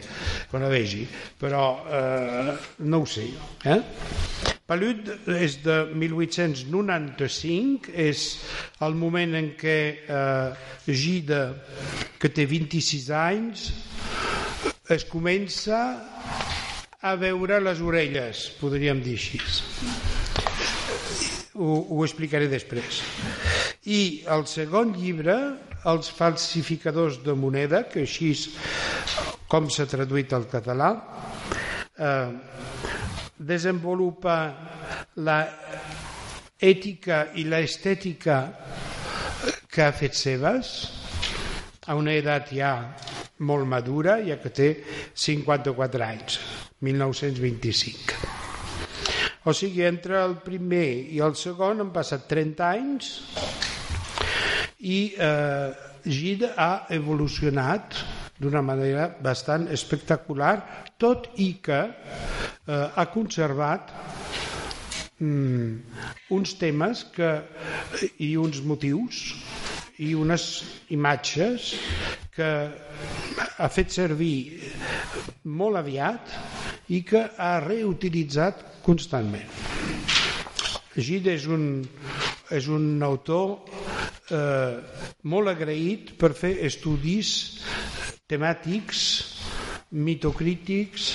quan 0.52 0.64
la 0.64 0.72
vegi, 0.72 1.04
però 1.42 1.64
eh, 1.84 2.54
no 2.88 3.02
ho 3.04 3.08
sé. 3.10 3.28
Eh? 3.68 3.82
Palud 4.70 5.10
és 5.36 5.58
de 5.66 5.80
1895, 5.98 7.92
és 7.98 8.26
el 8.86 8.94
moment 8.96 9.36
en 9.42 9.52
què 9.60 9.80
eh, 10.06 10.50
Gide, 10.88 11.42
que 12.22 12.30
té 12.30 12.46
26 12.48 13.10
anys, 13.20 13.68
es 14.90 15.06
comença 15.10 15.82
a 17.02 17.16
veure 17.16 17.62
les 17.64 17.80
orelles, 17.80 18.50
podríem 18.60 19.00
dir 19.04 19.16
així. 19.16 19.40
Ho, 21.56 21.70
ho 21.96 22.04
explicaré 22.04 22.50
després. 22.52 23.00
I 23.88 24.26
el 24.36 24.44
segon 24.52 24.92
llibre 24.98 25.38
els 25.88 26.12
falsificadors 26.12 27.22
de 27.24 27.36
moneda, 27.40 27.86
que 27.88 28.04
així 28.04 28.34
com 29.48 29.70
s'ha 29.72 29.88
traduït 29.88 30.36
al 30.36 30.50
català, 30.52 30.92
eh, 31.96 32.30
desenvolupa 33.40 34.36
la 35.24 35.40
ètica 36.60 37.30
i 37.40 37.48
l'estètica 37.48 38.42
que 39.72 39.86
ha 39.86 39.94
fet 39.96 40.18
seves 40.20 40.74
a 41.88 41.96
una 41.96 42.12
edat 42.20 42.52
ja 42.52 42.74
molt 43.40 43.66
madura, 43.66 44.20
ja 44.20 44.36
que 44.44 44.52
té 44.52 44.70
54 45.16 46.04
anys, 46.04 46.40
1925. 46.82 48.38
O 49.48 49.54
sigui, 49.56 49.84
entre 49.88 50.20
el 50.22 50.36
primer 50.44 50.88
i 51.16 51.20
el 51.24 51.36
segon 51.40 51.84
han 51.84 51.92
passat 51.96 52.28
30 52.30 52.66
anys 52.70 53.12
i 54.80 55.00
eh, 55.16 55.70
Gide 56.06 56.54
ha 56.56 56.88
evolucionat 56.96 57.98
d'una 58.40 58.62
manera 58.64 59.10
bastant 59.24 59.68
espectacular, 59.76 60.56
tot 60.98 61.28
i 61.44 61.50
que 61.64 61.80
eh, 61.84 62.88
ha 62.96 63.06
conservat 63.12 63.92
mm, 65.20 65.72
uns 66.36 66.56
temes 66.60 67.04
que, 67.16 67.34
i 68.24 68.36
uns 68.40 68.64
motius 68.64 69.24
i 70.00 70.14
unes 70.16 70.46
imatges 70.96 71.74
que 72.36 72.50
ha 73.60 73.68
fet 73.74 73.92
servir 73.92 74.62
molt 75.60 75.80
aviat 75.80 76.34
i 76.96 77.02
que 77.06 77.26
ha 77.38 77.58
reutilitzat 77.66 78.64
constantment. 78.86 79.50
Gide 81.00 81.36
és 81.36 81.46
un, 81.52 81.66
és 82.52 82.68
un 82.72 83.04
autor 83.06 83.60
eh, 84.34 84.80
molt 85.32 85.52
agraït 85.52 86.16
per 86.20 86.32
fer 86.38 86.56
estudis 86.68 87.34
temàtics, 88.30 89.04
mitocrítics 89.92 91.12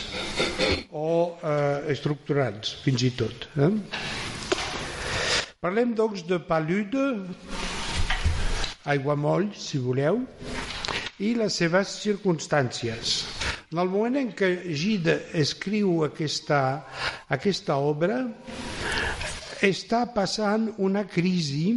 o 0.95 1.09
eh, 1.41 1.93
estructurants, 1.95 2.77
fins 2.85 3.05
i 3.07 3.13
tot. 3.19 3.49
Eh? 3.59 3.73
Parlem 5.65 5.95
doncs 5.97 6.27
de 6.29 6.39
Palude, 6.45 7.05
Aiguamoll, 8.85 9.49
si 9.57 9.79
voleu, 9.81 10.21
i 11.25 11.35
les 11.39 11.57
seves 11.63 11.95
circumstàncies. 12.03 13.15
En 13.73 13.81
el 13.81 13.89
moment 13.91 14.19
en 14.21 14.33
què 14.37 14.51
Gide 14.77 15.15
escriu 15.41 16.05
aquesta, 16.07 16.61
aquesta 17.33 17.79
obra, 17.81 18.21
està 19.65 20.05
passant 20.13 20.69
una 20.85 21.07
crisi 21.09 21.71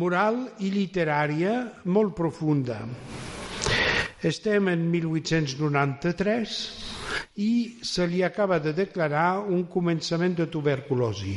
moral 0.00 0.46
i 0.64 0.70
literària 0.72 1.54
molt 1.84 2.14
profunda. 2.16 2.78
Estem 4.24 4.68
en 4.72 4.86
1893 4.92 6.56
i 7.40 7.52
se 7.82 8.06
li 8.06 8.22
acaba 8.22 8.58
de 8.60 8.72
declarar 8.76 9.40
un 9.40 9.64
començament 9.68 10.36
de 10.40 10.46
tuberculosi. 10.52 11.36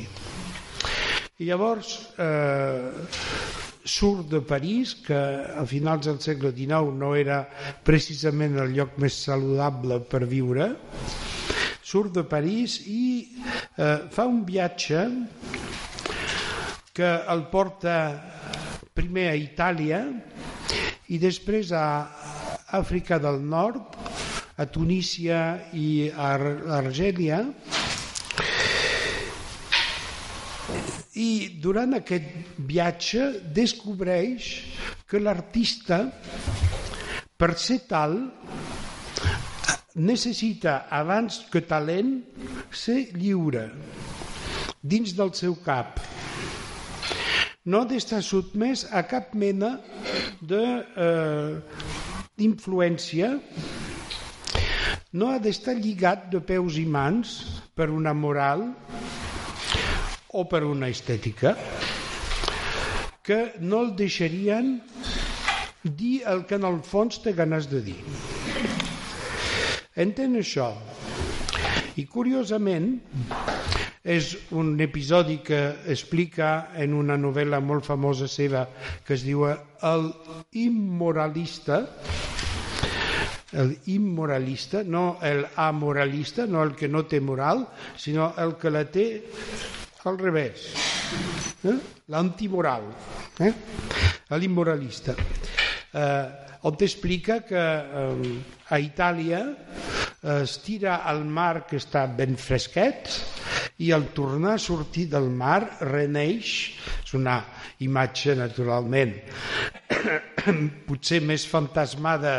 I 1.39 1.47
llavors 1.49 1.93
eh, 2.19 2.91
surt 3.83 4.29
de 4.31 4.39
París, 4.41 4.95
que 4.95 5.15
a 5.15 5.65
finals 5.67 6.07
del 6.07 6.19
segle 6.23 6.53
XIX 6.55 6.95
no 6.95 7.13
era 7.19 7.43
precisament 7.83 8.57
el 8.63 8.73
lloc 8.77 8.97
més 9.03 9.17
saludable 9.25 9.99
per 10.07 10.23
viure, 10.29 10.71
surt 11.83 12.15
de 12.15 12.23
París 12.25 12.79
i 12.87 13.03
eh, 13.77 14.07
fa 14.09 14.25
un 14.25 14.41
viatge 14.47 15.03
que 16.93 17.09
el 17.33 17.43
porta 17.51 17.97
primer 18.93 19.27
a 19.31 19.37
Itàlia 19.37 20.03
i 21.09 21.19
després 21.21 21.73
a 21.75 21.85
Àfrica 22.73 23.19
del 23.21 23.41
Nord, 23.45 23.97
a 24.57 24.65
Tunísia 24.69 25.39
i 25.77 26.09
a 26.09 26.33
Argèlia. 26.79 27.43
I 31.13 31.61
durant 31.61 31.93
aquest 31.93 32.57
viatge 32.57 33.37
descobreix 33.53 34.65
que 35.05 35.21
l'artista, 35.21 36.09
per 37.37 37.53
ser 37.61 37.85
tal, 37.85 38.33
necessita, 39.93 40.89
abans 40.89 41.45
que 41.53 41.61
talent, 41.69 42.25
ser 42.73 43.13
lliure 43.13 43.69
dins 44.81 45.13
del 45.13 45.29
seu 45.37 45.53
cap. 45.61 46.01
No 47.69 47.83
ha 47.83 47.85
d'estar 47.87 48.25
sotmès 48.25 48.89
a 48.89 49.05
cap 49.07 49.37
mena 49.37 49.77
d'influència, 50.41 53.37
eh, 53.37 53.41
no 55.13 55.29
ha 55.29 55.37
d'estar 55.37 55.77
lligat 55.77 56.33
de 56.33 56.41
peus 56.41 56.73
i 56.81 56.89
mans 56.89 57.61
per 57.77 57.93
una 57.93 58.17
moral 58.17 58.73
o 60.33 60.43
per 60.49 60.63
una 60.65 60.89
estètica 60.89 61.55
que 63.23 63.39
no 63.61 63.83
el 63.85 63.93
deixarien 63.95 64.75
dir 65.83 66.23
el 66.27 66.43
que 66.49 66.57
en 66.59 66.65
el 66.67 66.81
fons 66.83 67.21
té 67.23 67.33
ganes 67.37 67.69
de 67.71 67.79
dir. 67.85 67.99
Entén 69.95 70.35
això? 70.39 70.73
I 71.95 72.07
curiosament, 72.09 72.97
és 74.03 74.33
un 74.51 74.73
episodi 74.83 75.37
que 75.45 75.59
explica 75.87 76.73
en 76.75 76.95
una 76.97 77.15
novel·la 77.15 77.61
molt 77.63 77.85
famosa 77.87 78.27
seva 78.27 78.65
que 79.07 79.15
es 79.15 79.23
diu 79.23 79.45
El 79.47 80.09
immoralista, 80.51 81.85
el 83.53 83.77
immoralista, 83.85 84.83
no 84.83 85.19
el 85.21 85.45
amoralista, 85.55 86.47
no 86.47 86.63
el 86.63 86.75
que 86.75 86.89
no 86.89 87.05
té 87.05 87.21
moral, 87.21 87.67
sinó 87.95 88.33
el 88.37 88.57
que 88.57 88.73
la 88.73 88.83
té 88.91 89.07
al 90.09 90.17
revés, 90.19 90.67
eh? 91.63 91.75
l'antimoral, 92.11 92.89
eh? 93.39 93.53
l'immoralista, 94.37 95.15
eh, 95.93 96.25
on 96.63 96.77
t'explica 96.79 97.41
que 97.47 97.59
eh, 97.59 98.33
a 98.69 98.79
Itàlia 98.79 99.43
es 100.39 100.57
tira 100.63 101.01
al 101.03 101.25
mar 101.27 101.65
que 101.67 101.75
està 101.81 102.05
ben 102.07 102.37
fresquet 102.39 103.11
i 103.83 103.91
al 103.91 104.05
tornar 104.15 104.53
a 104.55 104.61
sortir 104.61 105.09
del 105.11 105.27
mar 105.27 105.59
reneix, 105.83 106.53
és 107.03 107.15
una 107.17 107.41
imatge 107.83 108.35
naturalment 108.39 109.17
potser 110.87 111.19
més 111.23 111.45
fantasmada 111.49 112.35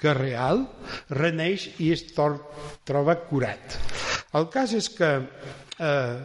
que 0.00 0.14
real, 0.16 0.66
reneix 1.12 1.68
i 1.80 1.92
es 1.94 2.04
troba 2.12 3.18
curat. 3.28 3.78
El 4.36 4.48
cas 4.52 4.72
és 4.76 4.88
que 4.92 5.10
eh, 5.20 6.16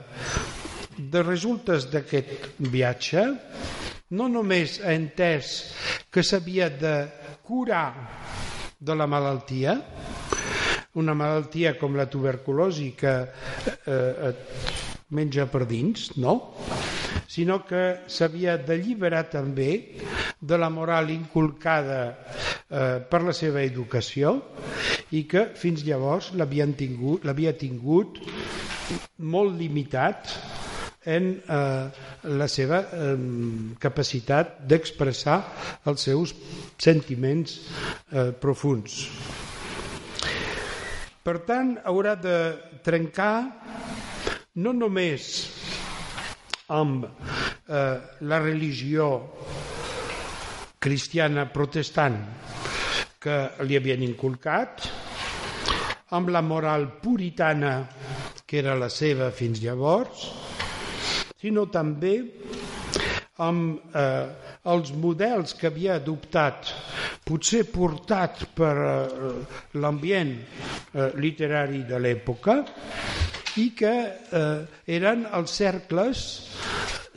de 0.98 1.22
resultes 1.24 1.88
d'aquest 1.92 2.60
viatge 2.74 3.24
no 4.18 4.28
només 4.32 4.80
ha 4.82 4.94
entès 4.96 5.54
que 6.12 6.24
s'havia 6.24 6.70
de 6.72 6.96
curar 7.44 7.92
de 8.80 8.96
la 8.96 9.08
malaltia, 9.08 9.76
una 10.98 11.14
malaltia 11.18 11.76
com 11.80 11.96
la 11.98 12.08
tuberculosi 12.10 12.92
que 12.98 13.14
eh, 13.24 14.30
et 14.30 15.12
menja 15.12 15.48
per 15.52 15.66
dins, 15.68 16.12
no? 16.18 16.38
sinó 17.28 17.60
que 17.68 18.08
s'havia 18.08 18.58
d'alliberar 18.58 19.26
també 19.32 19.72
de 20.40 20.58
la 20.60 20.70
moral 20.70 21.12
inculcada 21.12 22.02
eh, 22.12 23.00
per 23.10 23.22
la 23.26 23.36
seva 23.36 23.64
educació 23.66 24.38
i 25.12 25.26
que 25.30 25.48
fins 25.56 25.84
llavors 25.88 26.32
l'havia 26.36 26.68
tingut, 26.78 27.28
tingut 27.60 28.22
molt 29.18 29.56
limitat 29.60 30.32
en 31.08 31.30
eh, 31.40 32.04
la 32.38 32.48
seva 32.52 32.82
eh, 32.84 33.14
capacitat 33.80 34.58
d'expressar 34.68 35.38
els 35.88 36.04
seus 36.10 36.34
sentiments 36.78 37.60
eh, 38.12 38.32
profuns. 38.36 39.00
Per 41.24 41.38
tant, 41.48 41.76
haurà 41.88 42.16
de 42.20 42.38
trencar 42.84 43.36
no 44.64 44.74
només 44.76 45.32
amb 46.76 47.06
eh, 47.08 47.98
la 48.28 48.40
religió 48.44 49.08
cristiana 50.84 51.48
protestant 51.52 52.20
que 53.20 53.38
li 53.68 53.76
havien 53.80 54.04
inculcat, 54.06 54.84
amb 56.16 56.32
la 56.32 56.44
moral 56.44 56.88
puritana 57.04 57.74
que 58.48 58.62
era 58.62 58.78
la 58.80 58.88
seva 58.88 59.32
fins 59.36 59.60
llavors, 59.60 60.30
sinó 61.42 61.68
també 61.70 62.16
amb 63.44 63.94
eh, 63.94 64.28
els 64.74 64.92
models 64.98 65.54
que 65.58 65.70
havia 65.70 65.98
adoptat, 66.02 66.72
potser 67.28 67.64
portat 67.70 68.48
per 68.58 68.74
eh, 68.74 69.36
l'ambient 69.78 70.34
eh, 70.38 71.12
literari 71.22 71.84
de 71.88 72.02
l'època, 72.02 72.64
i 73.58 73.72
que 73.78 73.94
eh, 73.94 74.58
eren 74.98 75.26
els 75.34 75.54
cercles 75.62 76.26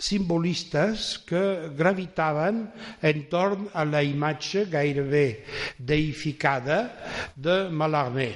simbolistes 0.00 1.10
que 1.28 1.42
gravitaven 1.76 2.62
entorn 3.04 3.68
a 3.76 3.84
la 3.84 4.00
imatge 4.04 4.64
gairebé 4.72 5.26
deificada 5.76 6.82
de 7.36 7.62
Mallarmé. 7.68 8.30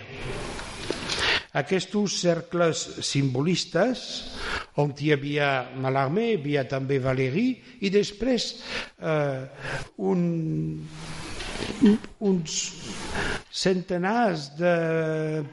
Aquests 1.55 1.95
cercles 2.11 2.81
simbolistes, 3.07 4.01
on 4.83 4.91
hi 4.99 5.13
havia 5.15 5.51
Mallarmé, 5.79 6.33
hi 6.33 6.39
havia 6.41 6.65
també 6.67 6.99
Valéry, 6.99 7.49
i 7.87 7.91
després 7.95 8.49
eh, 8.99 9.45
un, 10.03 10.25
uns 12.31 12.57
centenars 13.55 14.49
de 14.59 14.75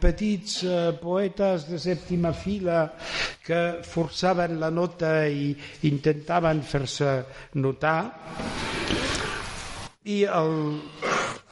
petits 0.02 0.64
eh, 0.66 0.80
poetes 1.02 1.68
de 1.70 1.78
sèptima 1.82 2.34
fila 2.34 2.88
que 3.46 3.62
forçaven 3.86 4.58
la 4.62 4.72
nota 4.74 5.28
i 5.30 5.52
intentaven 5.90 6.64
fer-se 6.66 7.14
notar. 7.62 8.00
I 10.10 10.24
el, 10.26 10.58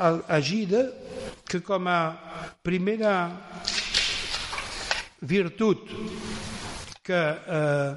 el 0.10 0.24
Agida 0.40 0.88
que 1.50 1.62
com 1.66 1.88
a 1.90 2.00
primera 2.66 3.14
virtut 5.22 5.90
que 7.04 7.20
eh, 7.58 7.92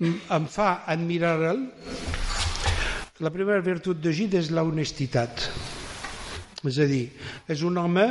em 0.00 0.46
fa 0.48 0.70
admirar-el, 0.86 1.64
la 3.20 3.32
primera 3.34 3.60
virtut 3.60 4.00
de 4.00 4.12
Gide 4.16 4.38
és 4.40 4.50
la 4.54 4.64
honestitat. 4.64 5.44
És 6.64 6.78
a 6.80 6.86
dir, 6.88 7.06
és 7.48 7.64
un 7.66 7.76
home 7.80 8.06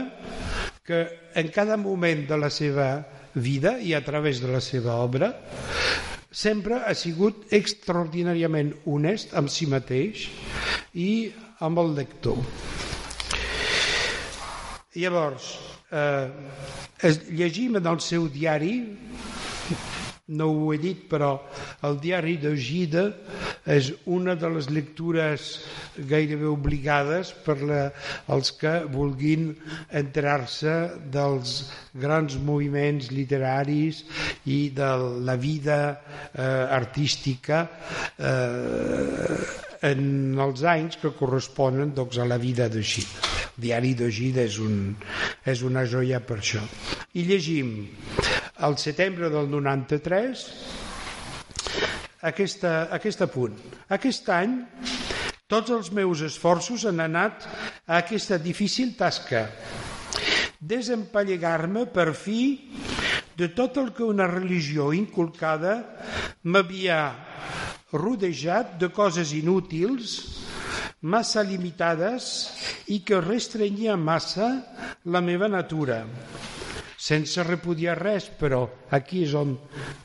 que 0.86 1.06
en 1.38 1.50
cada 1.54 1.78
moment 1.78 2.26
de 2.30 2.38
la 2.38 2.50
seva 2.54 2.90
vida 3.34 3.78
i 3.80 3.94
a 3.94 4.02
través 4.06 4.42
de 4.42 4.50
la 4.52 4.62
seva 4.62 4.98
obra 5.02 5.32
sempre 6.30 6.82
ha 6.86 6.94
sigut 6.98 7.54
extraordinàriament 7.54 8.74
honest 8.86 9.34
amb 9.38 9.50
si 9.54 9.66
mateix 9.70 10.28
i 10.94 11.30
amb 11.66 11.82
el 11.82 11.94
lector. 11.98 12.38
Llavors, 15.00 15.54
eh, 15.92 17.14
llegim 17.30 17.80
en 17.80 17.88
el 17.90 18.00
seu 18.04 18.28
diari 18.32 18.76
no 20.30 20.50
ho 20.54 20.74
he 20.74 20.78
dit, 20.78 21.06
però 21.10 21.32
el 21.88 21.98
diari 22.02 22.36
de 22.42 22.52
Gida 22.58 23.06
és 23.70 23.90
una 24.14 24.36
de 24.38 24.50
les 24.54 24.70
lectures 24.70 25.48
gairebé 26.10 26.46
obligades 26.50 27.32
per 27.46 27.58
la, 27.66 27.80
els 28.34 28.52
que 28.60 28.76
vulguin 28.94 29.50
enterar-se 30.02 30.76
dels 31.12 31.56
grans 31.98 32.38
moviments 32.46 33.10
literaris 33.16 34.04
i 34.46 34.60
de 34.76 34.92
la 35.26 35.38
vida 35.42 35.80
eh, 35.90 36.46
artística 36.78 37.66
eh, 38.18 39.42
en 39.90 40.38
els 40.38 40.64
anys 40.68 41.02
que 41.02 41.16
corresponen 41.18 41.96
doncs, 41.96 42.20
a 42.22 42.30
la 42.30 42.38
vida 42.38 42.70
de 42.70 42.84
Gida. 42.84 43.29
Diari 43.60 43.94
de 44.00 44.10
Gida 44.12 44.44
és, 44.48 44.58
un, 44.64 44.96
és 45.46 45.64
una 45.68 45.86
joia 45.86 46.22
per 46.24 46.40
això. 46.40 46.64
I 47.14 47.26
llegim, 47.28 47.74
al 48.64 48.78
setembre 48.80 49.30
del 49.34 49.50
93, 49.52 50.46
aquesta, 52.30 52.74
aquest 52.96 53.24
punt. 53.34 53.56
Aquest 53.96 54.28
any 54.36 54.58
tots 55.50 55.72
els 55.74 55.90
meus 55.96 56.22
esforços 56.22 56.86
han 56.86 57.00
anat 57.02 57.48
a 57.88 58.02
aquesta 58.04 58.38
difícil 58.38 58.94
tasca. 59.00 59.48
Desempallegar-me 60.60 61.88
per 61.90 62.12
fi 62.14 62.42
de 63.40 63.48
tot 63.56 63.80
el 63.82 63.94
que 63.96 64.04
una 64.04 64.28
religió 64.28 64.92
inculcada 64.94 65.80
m'havia 66.44 67.00
rodejat 67.94 68.76
de 68.78 68.92
coses 68.94 69.32
inútils, 69.34 70.20
massa 71.02 71.44
limitades 71.48 72.26
i 72.92 73.00
que 73.08 73.22
restrenyia 73.24 73.96
massa 73.96 74.52
la 75.06 75.22
meva 75.24 75.48
natura 75.48 76.04
sense 77.00 77.44
repudiar 77.48 77.96
res, 77.98 78.28
però 78.28 78.66
aquí 78.92 79.24
és 79.24 79.34
on 79.40 79.56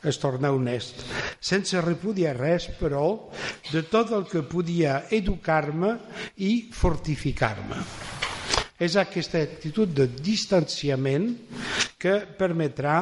es 0.07 0.19
torna 0.21 0.53
honest, 0.55 1.03
sense 1.43 1.81
repudiar 1.83 2.37
res, 2.39 2.69
però, 2.79 3.03
de 3.73 3.83
tot 3.91 4.15
el 4.15 4.23
que 4.31 4.45
podia 4.47 5.01
educar-me 5.11 5.97
i 6.47 6.55
fortificar-me. 6.71 7.83
És 8.75 8.97
aquesta 8.99 9.39
actitud 9.39 9.91
de 9.95 10.07
distanciament 10.19 11.29
que 11.99 12.17
permetrà 12.37 12.97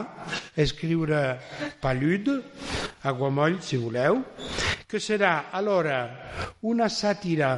escriure 0.56 1.40
Palude, 1.82 2.38
Aguamoll, 3.10 3.58
si 3.66 3.80
voleu, 3.82 4.22
que 4.88 5.02
serà 5.02 5.50
alhora 5.52 6.04
una 6.62 6.92
sàtira 6.94 7.56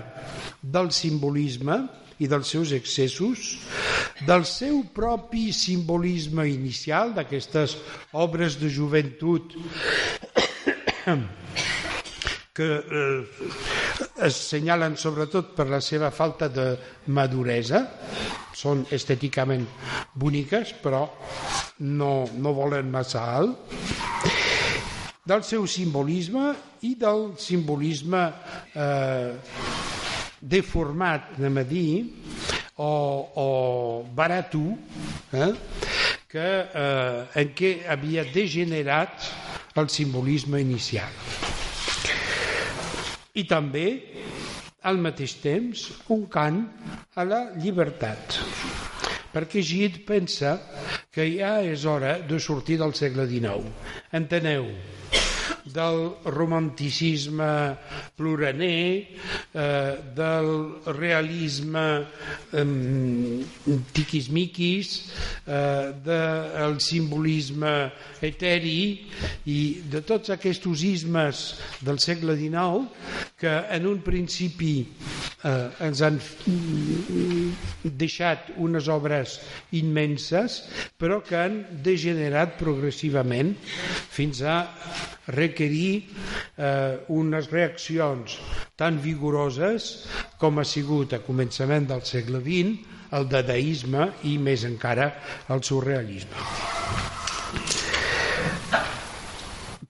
del 0.63 0.93
simbolisme, 0.95 1.83
i 2.19 2.29
dels 2.31 2.47
seus 2.47 2.71
excessos, 2.71 3.57
del 4.27 4.45
seu 4.47 4.83
propi 4.95 5.49
simbolisme 5.51 6.47
inicial, 6.47 7.11
d'aquestes 7.15 7.75
obres 8.15 8.55
de 8.61 8.71
joventut 8.71 9.57
que 12.55 12.67
eh, 12.79 13.47
es 14.23 14.37
senyalen 14.47 14.95
sobretot 14.95 15.51
per 15.57 15.67
la 15.67 15.81
seva 15.83 16.11
falta 16.15 16.47
de 16.47 16.69
maduresa, 17.11 17.83
són 18.55 18.85
estèticament 18.95 19.65
boniques, 20.15 20.71
però 20.79 21.03
no, 21.83 22.11
no 22.39 22.53
volen 22.55 22.87
massa 22.93 23.25
alt, 23.35 23.75
del 25.25 25.43
seu 25.43 25.65
simbolisme 25.67 26.53
i 26.85 26.93
del 27.01 27.33
simbolisme 27.41 28.21
eh, 28.77 29.33
deformat, 30.39 31.33
anem 31.39 31.59
a 31.59 31.65
dir, 31.67 31.89
o, 32.77 32.91
o 33.35 33.49
barato, 34.15 34.63
eh? 35.33 35.51
que, 36.29 36.45
eh, 36.45 37.19
en 37.41 37.51
què 37.57 37.73
havia 37.89 38.27
degenerat 38.31 39.27
el 39.75 39.91
simbolisme 39.91 40.61
inicial. 40.63 41.54
I 43.35 43.43
també, 43.49 43.87
al 44.87 45.01
mateix 45.03 45.37
temps, 45.43 45.89
un 46.15 46.25
cant 46.31 46.61
a 47.15 47.25
la 47.27 47.41
llibertat 47.59 48.39
perquè 49.35 49.59
Gide 49.59 50.05
pensa 50.07 50.55
que 51.11 51.25
ja 51.27 51.57
és 51.59 51.83
hora 51.83 52.15
de 52.23 52.39
sortir 52.39 52.77
del 52.79 52.93
segle 52.95 53.25
XIX. 53.27 53.67
Enteneu, 54.15 54.69
del 55.65 56.15
romanticisme 56.25 57.77
pluraner, 58.15 59.07
eh, 59.53 59.97
del 60.15 60.75
realisme 60.85 62.05
eh, 62.53 63.43
tiquismiquis, 63.91 65.11
eh, 65.45 65.93
del 66.05 66.79
simbolisme 66.79 67.91
eteri 68.21 69.05
i 69.49 69.59
de 69.89 70.01
tots 70.05 70.31
aquests 70.33 70.83
ismes 70.85 71.43
del 71.85 71.99
segle 71.99 72.35
XIX 72.37 72.87
que 73.39 73.51
en 73.75 73.87
un 73.89 73.99
principi 74.05 74.75
eh, 75.43 75.69
ens 75.85 76.01
han 76.05 76.19
deixat 77.83 78.53
unes 78.61 78.87
obres 78.91 79.39
immenses 79.77 80.61
però 81.01 81.21
que 81.25 81.37
han 81.39 81.59
degenerat 81.85 82.55
progressivament 82.61 83.53
fins 84.15 84.41
a 84.41 84.57
requerir 85.55 86.03
eh, 86.57 86.99
unes 87.07 87.47
reaccions 87.49 88.39
tan 88.75 88.99
vigoroses 88.99 90.05
com 90.37 90.59
ha 90.59 90.65
sigut 90.67 91.15
a 91.15 91.21
començament 91.23 91.87
del 91.87 92.03
segle 92.03 92.41
XX 92.43 92.91
el 93.15 93.29
dadaisme 93.31 94.09
i 94.27 94.35
més 94.37 94.65
encara 94.67 95.13
el 95.47 95.63
surrealisme. 95.63 96.35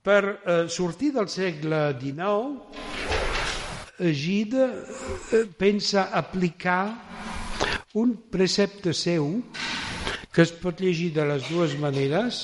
Per 0.05 0.21
eh, 0.21 0.67
sortir 0.69 1.11
del 1.15 1.27
segle 1.33 1.95
XIX, 1.97 2.61
Gide 3.97 4.67
eh, 4.69 5.45
pensa 5.57 6.11
aplicar 6.13 6.93
un 7.95 8.11
precepte 8.29 8.93
seu 8.93 9.31
que 10.35 10.43
es 10.43 10.51
pot 10.51 10.81
llegir 10.83 11.13
de 11.15 11.23
les 11.29 11.47
dues 11.47 11.77
maneres 11.79 12.41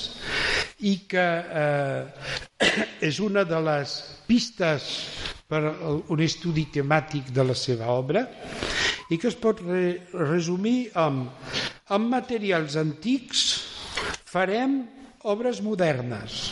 i 0.80 0.96
que 1.08 1.26
eh, 1.62 2.04
és 3.08 3.20
una 3.20 3.44
de 3.44 3.60
les 3.60 3.92
pistes 4.26 4.88
per 5.52 5.60
un 6.08 6.22
estudi 6.24 6.64
temàtic 6.72 7.28
de 7.36 7.44
la 7.44 7.56
seva 7.58 7.92
obra 7.92 8.24
i 9.12 9.18
que 9.20 9.28
es 9.28 9.36
pot 9.36 9.60
re 9.66 9.84
resumir 10.16 10.88
amb 10.96 11.28
amb 11.92 12.08
materials 12.08 12.78
antics 12.80 13.42
farem 14.32 14.78
obres 15.28 15.60
modernes. 15.60 16.48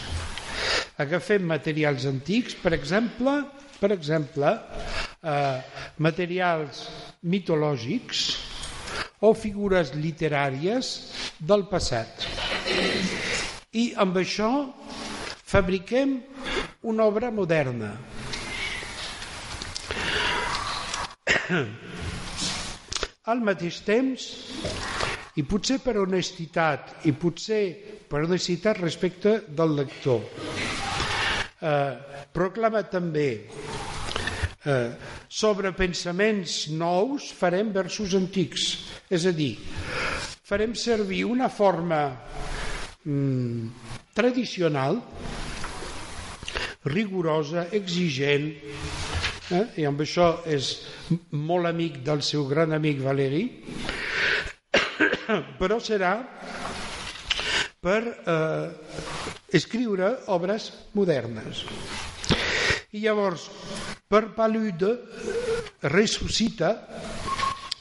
Agafem 1.01 1.47
materials 1.49 2.05
antics, 2.05 2.55
per 2.61 2.75
exemple, 2.77 3.39
per 3.81 3.91
exemple 3.95 4.53
eh, 4.53 5.59
materials 6.05 6.85
mitològics 7.25 8.27
o 9.21 9.33
figures 9.37 9.93
literàries 9.97 10.93
del 11.41 11.67
passat 11.71 12.25
i 13.77 13.91
amb 14.03 14.17
això 14.19 14.51
fabriquem 15.51 16.17
una 16.91 17.05
obra 17.07 17.31
moderna. 17.31 17.93
Al 23.31 23.43
mateix 23.47 23.81
temps, 23.87 24.27
i 25.39 25.45
potser 25.47 25.79
per 25.85 25.97
honestitat 26.01 27.07
i 27.07 27.13
potser 27.15 27.63
per 28.11 28.25
honestitat 28.25 28.81
respecte 28.83 29.37
del 29.47 29.77
lector, 29.79 30.25
eh, 31.61 31.95
proclama 32.35 32.83
també 32.91 33.29
eh, 34.65 34.91
sobre 35.29 35.73
pensaments 35.73 36.69
nous 36.71 37.31
farem 37.37 37.73
versos 37.73 38.15
antics, 38.19 38.67
és 39.11 39.27
a 39.27 39.33
dir, 39.33 39.55
farem 40.45 40.75
servir 40.75 41.25
una 41.29 41.49
forma 41.49 42.03
mm, 43.05 43.69
tradicional, 44.17 45.01
rigorosa, 46.85 47.69
exigent, 47.77 48.51
eh? 49.53 49.65
i 49.81 49.87
amb 49.89 50.01
això 50.01 50.33
és 50.49 50.73
molt 51.37 51.69
amic 51.69 52.01
del 52.07 52.23
seu 52.25 52.47
gran 52.49 52.73
amic 52.77 53.03
Valeri, 53.05 53.45
però 55.61 55.81
serà 55.83 56.15
per 57.81 58.01
eh, 58.05 58.69
escriure 59.57 60.13
obres 60.29 60.71
modernes. 60.95 61.65
I 62.93 63.05
llavors, 63.05 63.47
per 64.11 64.33
Palude 64.35 64.89
ressuscita 65.87 66.71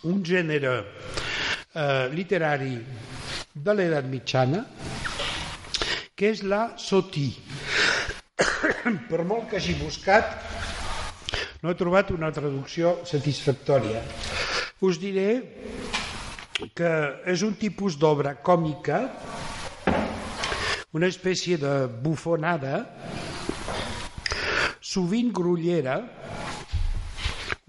un 0.06 0.20
gènere 0.22 0.74
eh, 1.74 2.06
literari 2.14 2.76
de 3.50 3.74
l'edat 3.74 4.06
mitjana 4.06 4.62
que 6.14 6.30
és 6.30 6.44
la 6.46 6.76
sotí. 6.78 7.32
per 9.10 9.26
molt 9.26 9.50
que 9.50 9.58
hagi 9.58 9.74
buscat, 9.82 10.38
no 11.64 11.74
he 11.74 11.80
trobat 11.80 12.14
una 12.14 12.30
traducció 12.30 13.00
satisfactòria. 13.10 14.06
Us 14.86 15.02
diré 15.02 15.30
que 16.78 16.94
és 17.26 17.42
un 17.42 17.58
tipus 17.58 17.98
d'obra 17.98 18.36
còmica, 18.38 19.02
una 20.94 21.10
espècie 21.10 21.58
de 21.58 21.74
bufonada, 22.06 22.84
sovint 24.90 25.30
grullera, 25.36 26.00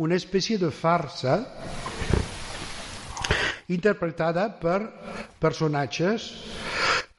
una 0.01 0.17
espècie 0.17 0.57
de 0.57 0.71
farsa 0.73 1.35
interpretada 3.69 4.47
per 4.63 4.79
personatges 5.43 6.31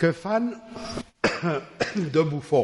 que 0.01 0.09
fan 0.17 0.49
de 2.15 2.23
bufó. 2.31 2.63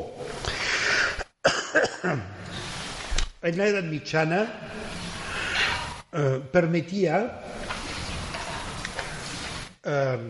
En 3.46 3.54
l'edat 3.60 3.86
mitjana 3.86 4.42
eh, 6.10 6.40
permetia 6.58 7.22
eh, 9.86 10.26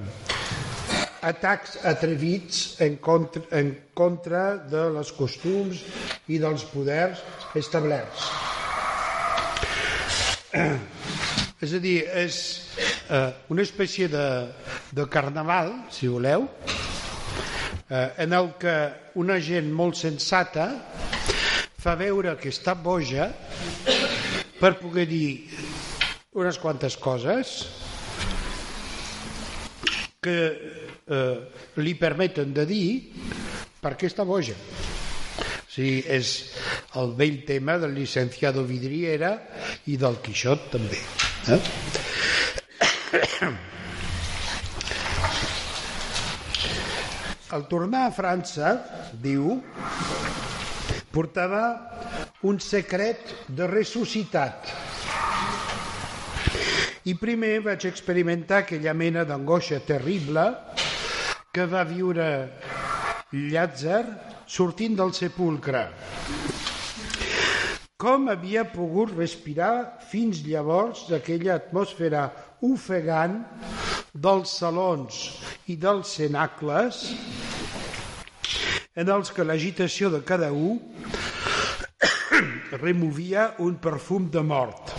atacs 1.31 1.79
atrevits 1.87 2.81
en 2.83 2.99
contra, 2.99 3.47
en 3.55 3.71
contra 3.95 4.43
de 4.75 4.89
les 4.99 5.15
costums 5.15 5.81
i 6.27 6.39
dels 6.41 6.63
poders 6.71 7.23
establerts. 7.57 8.27
És 11.63 11.73
a 11.73 11.79
dir, 11.81 12.03
és 12.13 12.35
eh, 13.09 13.31
una 13.49 13.63
espècie 13.65 14.05
de, 14.11 14.25
de 14.93 15.05
carnaval, 15.09 15.71
si 15.89 16.09
voleu, 16.11 16.45
eh, 17.89 18.09
en 18.23 18.35
el 18.37 18.51
que 18.61 18.75
una 19.17 19.39
gent 19.41 19.71
molt 19.73 19.97
sensata 19.97 20.67
fa 21.81 21.95
veure 21.97 22.35
que 22.37 22.51
està 22.53 22.75
boja 22.77 23.31
per 24.59 24.75
poder 24.77 25.07
dir 25.09 25.29
unes 26.37 26.59
quantes 26.61 26.97
coses 27.01 27.57
que 30.21 30.37
eh, 31.07 31.37
li 31.81 31.95
permeten 31.97 32.53
de 32.53 32.67
dir 32.69 32.87
perquè 33.81 34.09
està 34.09 34.25
boja. 34.27 34.57
Sigui, 35.77 36.01
és 36.09 36.29
el 36.97 37.11
vell 37.13 37.43
tema 37.45 37.75
del 37.77 37.91
licenciado 37.93 38.63
Vidriera 38.65 39.35
i 39.85 39.93
del 40.01 40.15
Quixot 40.25 40.71
també. 40.73 40.97
Eh? 41.53 41.59
Al 47.53 47.67
tornar 47.69 48.07
a 48.07 48.13
França, 48.15 48.71
diu, 49.21 49.59
portava 51.13 51.61
un 52.49 52.57
secret 52.57 53.35
de 53.59 53.67
ressuscitat. 53.69 54.71
I 57.05 57.13
primer 57.21 57.59
vaig 57.69 57.85
experimentar 57.85 58.63
aquella 58.63 58.97
mena 58.97 59.27
d'angoixa 59.29 59.77
terrible 59.85 60.47
que 61.53 61.69
va 61.69 61.85
viure 61.85 62.27
Llàtzer 63.29 64.01
sortint 64.47 64.95
del 64.95 65.12
sepulcre. 65.13 65.83
Com 67.97 68.27
havia 68.31 68.63
pogut 68.69 69.12
respirar 69.17 69.99
fins 70.07 70.43
llavors 70.45 71.07
aquella 71.17 71.57
atmosfera 71.57 72.27
ofegant 72.63 73.41
dels 74.13 74.53
salons 74.62 75.17
i 75.67 75.75
dels 75.81 76.13
cenacles 76.19 77.01
en 78.97 79.12
els 79.13 79.33
que 79.33 79.45
l'agitació 79.45 80.10
de 80.13 80.23
cada 80.25 80.51
un 80.53 80.79
removia 82.86 83.51
un 83.65 83.75
perfum 83.81 84.29
de 84.33 84.41
mort. 84.45 84.93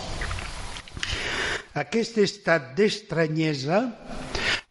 Aquest 1.79 2.19
estat 2.19 2.73
d'estranyesa 2.77 3.81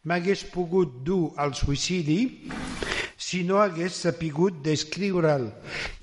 m'hagués 0.05 0.45
pogut 0.53 0.99
dur 1.05 1.33
al 1.37 1.53
suïcidi 1.57 2.21
si 3.29 3.43
no 3.45 3.59
hagués 3.61 3.93
sapigut 4.07 4.63
descriure'l 4.65 5.43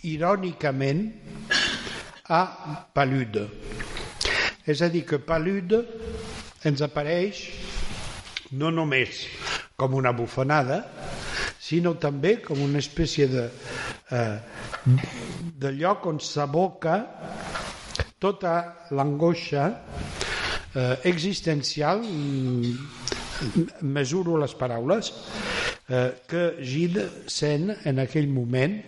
irònicament 0.06 1.00
a 2.30 2.42
Palude. 2.94 3.48
És 4.62 4.82
a 4.82 4.88
dir, 4.92 5.02
que 5.08 5.18
Palude 5.18 5.80
ens 6.70 6.84
apareix 6.86 7.40
no 8.54 8.70
només 8.70 9.24
com 9.74 9.96
una 9.98 10.12
bufonada, 10.14 10.84
sinó 11.58 11.96
també 11.98 12.36
com 12.44 12.62
una 12.62 12.78
espècie 12.78 13.26
de, 13.32 13.48
eh, 14.14 14.38
de 14.86 15.74
lloc 15.80 16.06
on 16.06 16.22
s'aboca 16.22 17.00
tota 18.22 18.54
l'angoixa 18.94 19.66
eh, 19.74 20.94
existencial, 21.10 22.06
mm, 22.06 23.82
mesuro 23.82 24.38
les 24.38 24.54
paraules, 24.54 25.10
eh, 25.88 26.12
que 26.28 26.44
Gide 26.62 27.06
sent 27.30 27.70
en 27.84 28.00
aquell 28.02 28.28
moment 28.28 28.80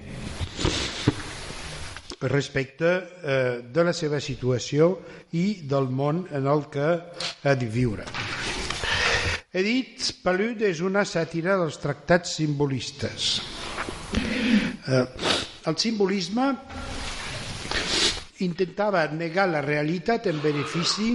respecte 2.20 2.90
eh, 3.22 3.60
de 3.62 3.84
la 3.86 3.94
seva 3.94 4.18
situació 4.20 4.90
i 5.38 5.62
del 5.70 5.86
món 5.94 6.24
en 6.34 6.48
el 6.50 6.66
que 6.72 6.88
ha 6.88 7.54
de 7.54 7.68
viure. 7.70 8.06
He 9.54 9.62
dit, 9.64 10.02
Palude 10.22 10.66
és 10.68 10.82
una 10.84 11.06
sàtira 11.08 11.56
dels 11.60 11.78
tractats 11.80 12.34
simbolistes. 12.40 13.30
Eh, 14.12 15.04
el 15.70 15.78
simbolisme 15.78 16.50
intentava 18.44 19.06
negar 19.12 19.48
la 19.50 19.62
realitat 19.64 20.28
en 20.30 20.42
benefici 20.42 21.14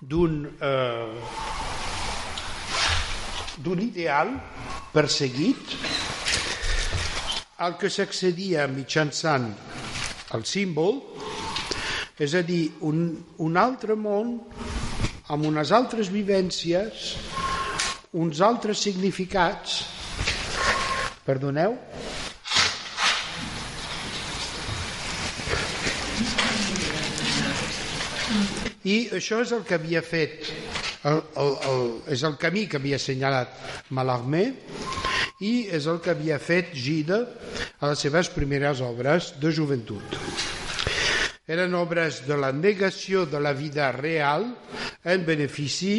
d'un 0.00 0.44
eh, 0.46 1.55
d'un 3.66 3.80
ideal 3.82 4.30
perseguit 4.94 5.72
al 7.66 7.74
que 7.80 7.90
s'accedia 7.90 8.68
mitjançant 8.70 9.48
el 10.36 10.44
símbol, 10.46 11.00
és 12.22 12.36
a 12.38 12.42
dir, 12.46 12.68
un, 12.86 13.08
un 13.42 13.58
altre 13.58 13.96
món 13.98 14.36
amb 15.34 15.48
unes 15.50 15.72
altres 15.74 16.12
vivències, 16.14 17.10
uns 18.14 18.40
altres 18.44 18.84
significats. 18.86 19.80
Perdoneu? 21.26 21.74
I 28.86 28.96
això 29.18 29.42
és 29.42 29.50
el 29.50 29.66
que 29.66 29.74
havia 29.74 30.04
fet, 30.06 30.46
el, 31.04 31.20
el, 31.36 31.52
el, 31.70 31.86
és 32.14 32.24
el 32.26 32.36
camí 32.40 32.66
que 32.70 32.80
havia 32.80 33.00
assenyalat 33.00 33.92
Mallarmé 33.96 34.44
i 35.44 35.68
és 35.76 35.86
el 35.90 36.00
que 36.04 36.14
havia 36.14 36.38
fet 36.40 36.72
Gide 36.72 37.18
a 37.80 37.90
les 37.90 38.04
seves 38.06 38.30
primeres 38.32 38.80
obres 38.80 39.34
de 39.42 39.52
joventut. 39.52 40.16
Eren 41.46 41.76
obres 41.78 42.24
de 42.26 42.38
la 42.40 42.50
negació 42.52 43.26
de 43.30 43.40
la 43.40 43.52
vida 43.54 43.92
real 43.94 44.48
en 45.04 45.26
benefici 45.26 45.96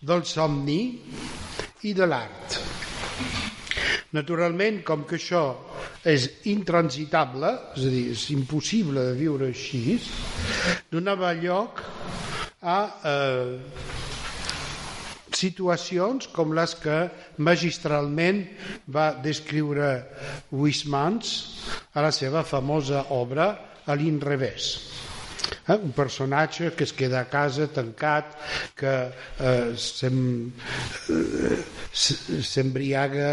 del 0.00 0.24
somni 0.24 0.80
i 1.84 1.92
de 1.92 2.06
l'art. 2.08 2.56
Naturalment, 4.16 4.80
com 4.84 5.04
que 5.08 5.16
això 5.16 5.44
és 6.08 6.26
intransitable, 6.50 7.52
és 7.76 7.84
a 7.86 7.92
dir, 7.92 8.04
és 8.12 8.24
impossible 8.34 9.04
de 9.10 9.14
viure 9.16 9.48
així, 9.52 9.98
donava 10.92 11.32
lloc 11.38 11.80
a 12.62 12.78
eh, 13.08 14.01
situacions 15.42 16.30
com 16.36 16.54
les 16.56 16.74
que 16.82 16.98
magistralment 17.50 18.44
va 18.96 19.12
descriure 19.26 19.92
Huysmans 20.54 21.36
a 21.94 22.06
la 22.06 22.12
seva 22.14 22.46
famosa 22.46 23.06
obra 23.18 23.52
a 23.86 23.98
l'inrevés. 23.98 24.72
Eh? 25.68 25.76
Un 25.76 25.92
personatge 25.94 26.72
que 26.76 26.84
es 26.84 26.92
queda 26.96 27.20
a 27.20 27.28
casa 27.30 27.68
tancat, 27.70 28.34
que 28.78 28.94
eh, 29.38 29.72
s'embriaga 32.52 33.32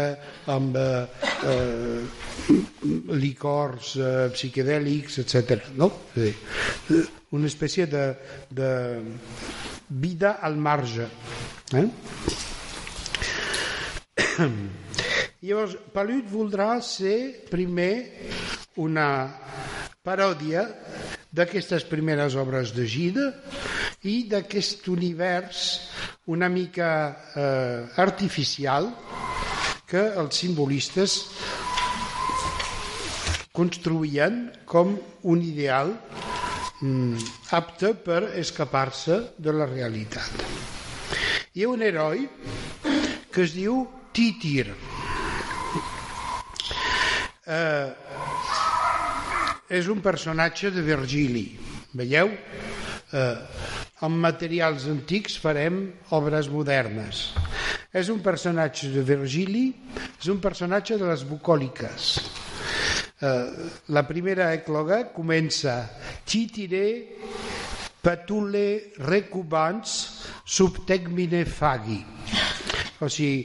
amb 0.54 0.76
eh, 0.76 1.06
eh, 1.50 2.02
licors 3.20 3.94
eh, 3.96 4.28
psiquedèlics, 4.34 5.18
etc. 5.24 5.70
No? 5.80 5.90
Una 7.30 7.46
espècie 7.50 7.86
de, 7.90 8.04
de 8.50 8.70
vida 9.90 10.38
al 10.40 10.56
marge. 10.56 11.08
Eh? 11.74 11.86
Llavors, 15.40 15.76
Palut 15.92 16.26
voldrà 16.30 16.80
ser 16.84 17.46
primer 17.50 17.94
una 18.80 19.08
paròdia 20.04 20.64
d'aquestes 21.30 21.84
primeres 21.90 22.36
obres 22.38 22.72
de 22.76 22.86
Gide 22.88 23.26
i 24.08 24.24
d'aquest 24.30 24.88
univers 24.88 25.64
una 26.30 26.48
mica 26.48 26.90
eh, 27.34 27.86
artificial 28.00 28.88
que 29.90 30.02
els 30.22 30.38
simbolistes 30.38 31.16
construïen 33.52 34.44
com 34.64 34.94
un 35.26 35.42
ideal 35.42 35.92
apte 36.80 37.92
per 37.94 38.22
escapar-se 38.40 39.20
de 39.36 39.52
la 39.52 39.66
realitat. 39.68 40.44
Hi 41.52 41.64
ha 41.64 41.72
un 41.72 41.82
heroi 41.82 42.24
que 43.30 43.44
es 43.44 43.52
diu 43.56 43.82
Títir. 44.16 44.70
Eh, 47.46 47.90
és 49.70 49.86
un 49.92 50.00
personatge 50.02 50.70
de 50.74 50.82
Virgili. 50.82 51.44
Veieu? 51.94 52.32
Eh, 53.12 53.36
amb 54.06 54.22
materials 54.22 54.86
antics 54.90 55.36
farem 55.38 55.82
obres 56.16 56.48
modernes. 56.48 57.30
És 57.92 58.08
un 58.08 58.20
personatge 58.22 58.90
de 58.94 59.02
Virgili, 59.06 59.68
és 60.20 60.30
un 60.30 60.40
personatge 60.40 60.96
de 60.98 61.10
les 61.10 61.26
bucòliques. 61.26 62.12
Eh, 63.20 63.52
la 63.92 64.06
primera 64.08 64.54
ecloga 64.56 65.02
comença 65.12 65.90
Citire 66.24 66.84
patule 68.00 68.92
recubans 68.96 70.24
subtegmine 70.44 71.44
fagi. 71.44 72.00
O 73.00 73.08
sigui, 73.12 73.44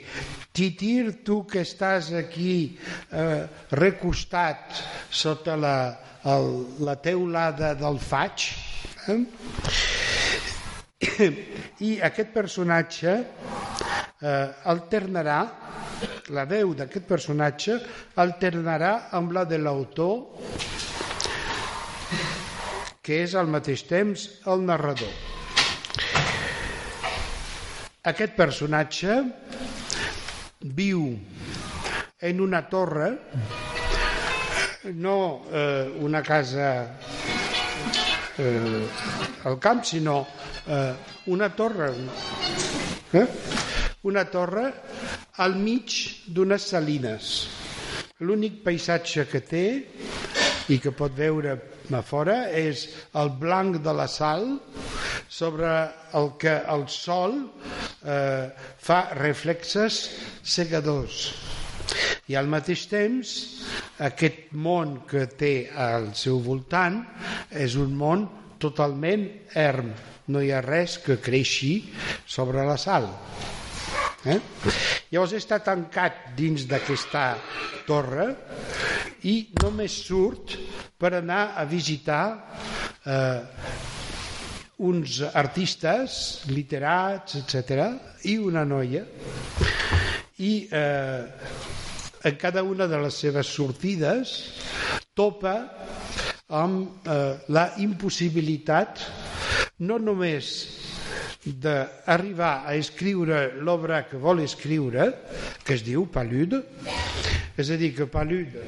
Titir, 0.55 1.25
tu 1.27 1.41
que 1.43 1.65
estàs 1.67 2.13
aquí 2.15 2.77
eh, 3.11 3.43
recostat 3.75 4.79
sota 5.11 5.57
la, 5.59 5.75
el, 6.23 6.47
la 6.87 6.95
teulada 6.95 7.73
del 7.75 7.99
faig, 7.99 8.47
eh? 9.11 9.19
i 11.87 11.97
aquest 12.07 12.31
personatge 12.33 13.13
eh, 13.15 14.47
alternarà 14.71 15.39
la 16.35 16.45
veu 16.49 16.73
d'aquest 16.77 17.05
personatge 17.07 17.77
alternarà 18.21 18.93
amb 19.17 19.35
la 19.35 19.43
de 19.49 19.59
l'autor 19.59 20.15
que 23.05 23.21
és 23.21 23.35
al 23.37 23.51
mateix 23.53 23.83
temps 23.85 24.23
el 24.49 24.63
narrador. 24.65 25.11
Aquest 28.09 28.33
personatge 28.37 29.19
viu 30.79 31.03
en 32.25 32.41
una 32.41 32.63
torre, 32.71 33.11
no 34.95 35.17
eh, 35.51 35.91
una 36.01 36.23
casa 36.25 36.71
eh, 38.37 38.87
al 39.43 39.59
camp, 39.59 39.83
sinó 39.83 40.27
eh, 40.67 40.93
una 41.27 41.49
torre, 41.55 41.93
eh? 43.13 43.27
una 44.01 44.25
torre 44.25 44.73
al 45.37 45.55
mig 45.55 46.25
d'unes 46.27 46.69
salines. 46.71 47.31
L'únic 48.19 48.61
paisatge 48.63 49.25
que 49.27 49.41
té 49.43 49.65
i 50.71 50.79
que 50.81 50.93
pot 50.95 51.13
veure 51.15 51.57
a 51.93 52.01
fora 52.01 52.45
és 52.49 52.87
el 53.19 53.33
blanc 53.41 53.81
de 53.83 53.93
la 53.93 54.07
sal 54.09 54.47
sobre 55.29 55.69
el 56.17 56.31
que 56.41 56.55
el 56.71 56.87
sol 56.89 57.35
eh, 58.05 58.49
fa 58.79 59.01
reflexes 59.19 59.99
segadors. 60.41 61.27
I 62.31 62.37
al 62.39 62.49
mateix 62.49 62.87
temps, 62.89 63.35
aquest 64.03 64.51
món 64.51 65.01
que 65.07 65.25
té 65.39 65.69
al 65.71 66.11
seu 66.17 66.41
voltant 66.43 67.01
és 67.51 67.77
un 67.79 67.95
món 67.95 68.25
totalment 68.59 69.27
erm. 69.55 69.93
No 70.27 70.41
hi 70.41 70.51
ha 70.51 70.63
res 70.65 70.97
que 71.03 71.19
creixi 71.21 71.77
sobre 72.25 72.65
la 72.65 72.77
sal. 72.81 73.07
Eh? 74.25 74.39
Llavors 75.11 75.35
està 75.37 75.59
tancat 75.63 76.33
dins 76.37 76.65
d'aquesta 76.67 77.35
torre 77.85 78.31
i 79.29 79.35
només 79.61 79.99
surt 80.07 80.57
per 80.97 81.13
anar 81.19 81.53
a 81.59 81.65
visitar 81.69 82.23
eh, 83.05 83.41
uns 84.85 85.21
artistes 85.31 86.17
literats, 86.49 87.37
etc 87.39 88.15
i 88.25 88.37
una 88.41 88.65
noia 88.65 89.03
i 90.41 90.67
eh, 90.71 91.23
en 92.25 92.35
cada 92.41 92.63
una 92.65 92.87
de 92.89 92.97
les 92.97 93.19
seves 93.21 93.51
sortides 93.53 94.31
topa 95.13 95.53
amb 96.49 97.05
eh, 97.05 97.37
la 97.53 97.67
impossibilitat 97.81 99.03
no 99.85 99.99
només 100.01 100.49
d'arribar 101.45 102.65
a 102.65 102.73
escriure 102.73 103.61
l'obra 103.61 104.01
que 104.09 104.17
vol 104.17 104.41
escriure, 104.41 105.11
que 105.61 105.75
es 105.77 105.83
diu 105.85 106.07
Palude, 106.09 106.63
és 107.61 107.69
a 107.69 107.77
dir, 107.77 107.91
que 107.93 108.09
Palude 108.09 108.65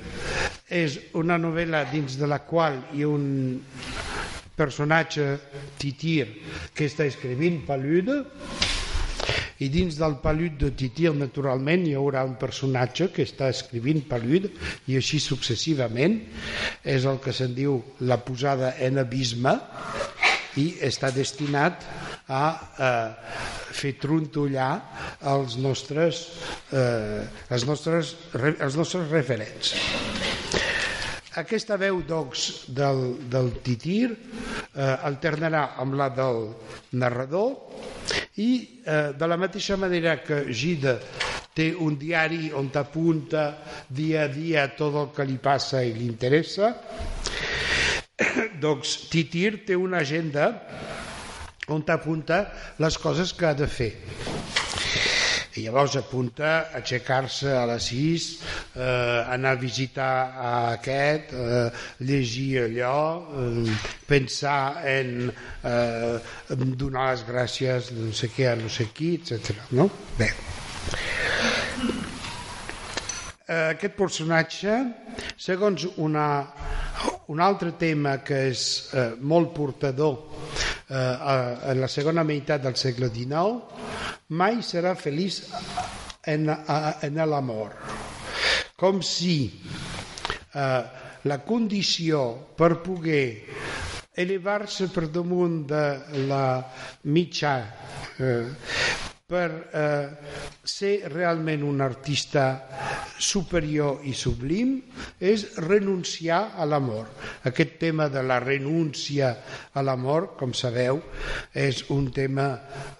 és 0.69 0.99
una 1.17 1.39
novel·la 1.41 1.87
dins 1.89 2.19
de 2.19 2.29
la 2.29 2.43
qual 2.45 2.77
hi 2.93 3.01
ha 3.01 3.09
un 3.09 3.57
personatge, 4.57 5.31
Titir, 5.81 6.27
que 6.77 6.85
està 6.85 7.09
escrivint 7.09 7.63
Palude, 7.65 8.21
i 9.63 9.69
dins 9.73 9.97
del 9.97 10.17
palud 10.21 10.57
de 10.61 10.71
Titir, 10.77 11.11
naturalment, 11.17 11.85
hi 11.87 11.95
haurà 11.97 12.23
un 12.27 12.35
personatge 12.39 13.09
que 13.13 13.25
està 13.25 13.49
escrivint 13.53 14.03
palud 14.09 14.49
i 14.87 14.97
així 14.99 15.19
successivament. 15.23 16.19
És 16.85 17.07
el 17.09 17.21
que 17.23 17.33
se'n 17.33 17.55
diu 17.57 17.79
la 18.05 18.19
posada 18.21 18.75
en 18.83 19.01
abisme 19.01 19.57
i 20.57 20.71
està 20.85 21.11
destinat 21.13 21.85
a 22.27 22.43
eh, 22.53 23.37
fer 23.77 23.93
trontollar 24.01 24.71
els 25.33 25.57
nostres, 25.61 26.23
eh, 26.73 27.23
els 27.53 27.67
nostres, 27.69 28.15
els 28.37 28.77
nostres 28.77 29.09
referents. 29.13 29.75
Aquesta 31.37 31.75
veu 31.77 31.99
doncs, 32.01 32.65
del, 32.73 33.01
del 33.29 33.51
titir 33.61 34.07
eh, 34.09 34.81
alternarà 34.81 35.75
amb 35.83 35.93
la 35.99 36.07
del 36.09 36.47
narrador 36.97 37.51
i 38.41 38.49
eh, 38.81 39.13
de 39.13 39.29
la 39.29 39.37
mateixa 39.37 39.77
manera 39.77 40.15
que 40.23 40.47
Gide 40.49 40.95
té 41.57 41.71
un 41.73 41.97
diari 41.97 42.51
on 42.57 42.71
apunta 42.81 43.45
dia 43.89 44.25
a 44.25 44.31
dia 44.33 44.67
tot 44.77 44.97
el 45.03 45.07
que 45.13 45.25
li 45.29 45.37
passa 45.41 45.83
i 45.85 45.93
li 45.93 46.05
interessa, 46.09 46.73
doncs 48.63 48.97
Titir 49.11 49.63
té 49.65 49.77
una 49.77 50.01
agenda 50.01 50.51
on 51.73 51.83
apunta 51.93 52.45
les 52.81 52.97
coses 52.97 53.33
que 53.33 53.45
ha 53.45 53.53
de 53.57 53.67
fer. 53.67 53.91
I 55.57 55.63
llavors 55.65 55.95
apunta 55.97 56.49
a 56.53 56.79
aixecar-se 56.79 57.49
a 57.57 57.63
les 57.71 57.87
6, 57.91 58.27
eh, 58.75 59.33
anar 59.35 59.55
a 59.55 59.61
visitar 59.61 60.11
a 60.47 60.51
aquest, 60.75 61.33
eh, 61.33 61.69
llegir 62.09 62.63
allò, 62.67 62.99
eh, 63.43 63.77
pensar 64.07 64.85
en 64.85 65.31
eh, 65.31 66.19
donar 66.83 67.09
les 67.11 67.25
gràcies 67.27 67.91
no 67.97 68.13
sé 68.13 68.29
què 68.37 68.51
a 68.51 68.55
no 68.61 68.69
sé 68.69 68.89
qui, 68.93 69.15
etc. 69.17 69.57
No? 69.71 69.89
Bé. 70.19 70.31
Eh, 73.47 73.69
aquest 73.71 73.93
personatge, 73.95 74.73
segons 75.39 75.85
una, 76.03 76.25
un 77.31 77.39
altre 77.39 77.71
tema 77.79 78.17
que 78.19 78.41
és 78.49 78.63
eh, 78.91 79.13
molt 79.23 79.53
portador 79.55 80.17
eh, 80.91 80.97
en 81.71 81.79
la 81.79 81.87
segona 81.87 82.25
meitat 82.27 82.65
del 82.65 82.75
segle 82.75 83.07
XIX, 83.07 83.63
mai 84.35 84.59
serà 84.67 84.97
feliç 84.99 85.39
en, 86.27 86.51
en 86.51 87.23
l'amor. 87.23 87.71
Com 88.75 88.99
si 88.99 89.37
eh, 89.47 90.83
la 91.31 91.39
condició 91.47 92.25
per 92.59 92.73
poder 92.83 93.27
elevar-se 94.11 94.91
per 94.91 95.07
damunt 95.07 95.61
de 95.71 95.85
la 96.27 96.45
mitja 97.15 97.55
eh, 98.19 98.43
per 99.27 99.67
eh, 99.75 100.07
ser 100.63 101.09
realment 101.11 101.65
un 101.67 101.81
artista 101.83 102.45
superior 103.19 104.05
i 104.07 104.13
sublim 104.15 104.77
és 105.19 105.43
renunciar 105.65 106.53
a 106.55 106.63
l'amor. 106.63 107.09
Aquest 107.51 107.75
tema 107.81 108.07
de 108.07 108.23
la 108.23 108.37
renúncia 108.39 109.33
a 109.75 109.83
l'amor, 109.83 110.29
com 110.39 110.55
sabeu, 110.55 111.01
és 111.51 111.83
un 111.91 112.07
tema 112.15 112.47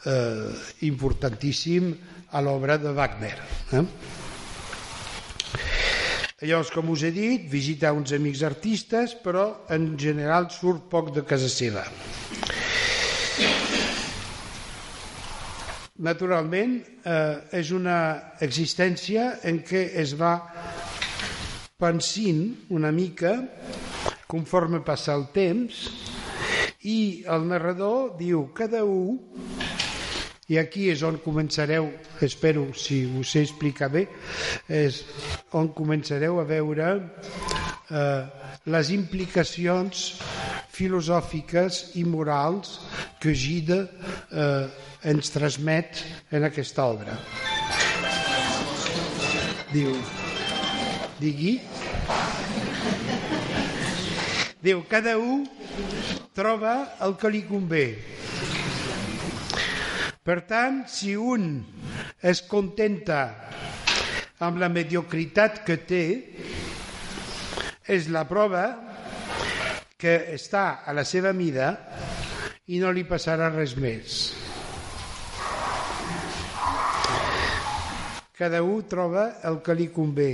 eh, 0.03 0.51
importantíssim 0.89 1.93
a 2.35 2.43
l'obra 2.43 2.75
de 2.75 2.91
Wagner. 2.91 3.37
Eh? 3.71 3.85
Llavors, 6.43 6.75
com 6.75 6.91
us 6.91 7.07
he 7.07 7.15
dit, 7.15 7.47
visita 7.47 7.95
uns 7.95 8.11
amics 8.11 8.43
artistes, 8.43 9.15
però 9.15 9.63
en 9.71 9.93
general 9.95 10.51
surt 10.51 10.91
poc 10.91 11.15
de 11.15 11.23
casa 11.23 11.47
seva. 11.47 11.87
Naturalment 16.03 16.77
eh, 17.05 17.59
és 17.59 17.71
una 17.73 17.97
existència 18.45 19.37
en 19.49 19.61
què 19.65 19.87
es 20.01 20.13
va 20.17 20.35
pensint 21.77 22.43
una 22.73 22.91
mica 22.91 23.33
conforme 24.27 24.83
passa 24.85 25.15
el 25.17 25.27
temps 25.33 25.87
i 26.87 27.23
el 27.33 27.47
narrador 27.49 28.15
diu 28.19 28.47
cada 28.57 28.83
un 28.85 29.17
i 30.47 30.55
aquí 30.61 30.85
és 30.87 31.01
on 31.03 31.17
començareu, 31.19 31.89
espero 32.23 32.69
si 32.71 33.01
us 33.19 33.33
sé 33.35 33.41
explicar 33.43 33.89
bé, 33.91 34.05
és 34.71 35.01
on 35.59 35.67
començareu 35.75 36.39
a 36.39 36.45
veure 36.47 36.87
eh, 37.91 38.21
les 38.71 38.91
implicacions 38.95 40.05
filosòfiques 40.77 41.95
i 41.97 42.03
morals 42.05 42.77
que 43.21 43.33
Gide 43.33 43.79
eh, 43.81 44.67
ens 45.09 45.31
transmet 45.33 46.03
en 46.31 46.45
aquesta 46.45 46.85
obra. 46.85 47.17
Diu, 49.73 49.95
digui, 51.19 51.57
diu, 54.63 54.83
cada 54.89 55.17
un 55.17 55.43
troba 56.37 56.75
el 57.03 57.17
que 57.17 57.33
li 57.33 57.43
convé. 57.49 57.85
Per 60.27 60.41
tant, 60.47 60.83
si 60.91 61.15
un 61.17 61.63
es 62.21 62.43
contenta 62.45 63.21
amb 64.43 64.59
la 64.61 64.69
mediocritat 64.69 65.63
que 65.65 65.77
té, 65.89 66.03
és 67.87 68.09
la 68.11 68.25
prova 68.27 68.65
que 69.97 70.17
està 70.37 70.83
a 70.85 70.93
la 70.93 71.05
seva 71.05 71.33
mida 71.33 71.73
i 72.67 72.81
no 72.83 72.91
li 72.93 73.07
passarà 73.07 73.49
res 73.53 73.77
més. 73.79 74.21
cada 78.37 78.61
un 78.61 78.85
troba 78.85 79.39
el 79.49 79.63
que 79.65 79.73
li 79.73 79.87
convé. 79.89 80.31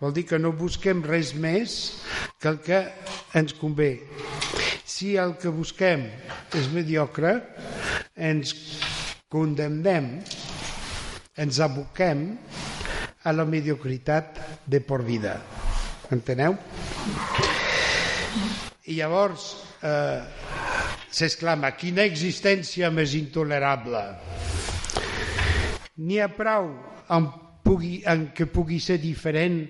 Vol 0.00 0.14
dir 0.16 0.24
que 0.26 0.38
no 0.40 0.54
busquem 0.56 1.02
res 1.04 1.34
més 1.36 1.74
que 2.40 2.48
el 2.48 2.58
que 2.64 2.80
ens 3.38 3.52
convé. 3.60 3.92
Si 4.88 5.12
el 5.20 5.36
que 5.40 5.52
busquem 5.52 6.06
és 6.56 6.70
mediocre, 6.72 7.36
ens 8.16 8.54
condemnem, 9.32 10.14
ens 11.36 11.60
aboquem 11.60 12.24
a 13.22 13.36
la 13.36 13.46
mediocritat 13.46 14.40
de 14.66 14.80
por 14.80 15.04
vida. 15.04 15.36
Enteneu? 16.12 16.56
I 18.82 18.96
llavors 18.98 19.44
eh, 19.86 20.22
s'exclama, 21.14 21.70
quina 21.78 22.02
existència 22.08 22.90
més 22.90 23.12
intolerable. 23.14 24.00
N'hi 26.02 26.18
ha 26.18 26.26
prou 26.34 26.72
en, 27.14 27.28
pugui, 27.62 28.00
en 28.10 28.32
que 28.34 28.48
pugui 28.50 28.80
ser 28.82 28.98
diferent 28.98 29.60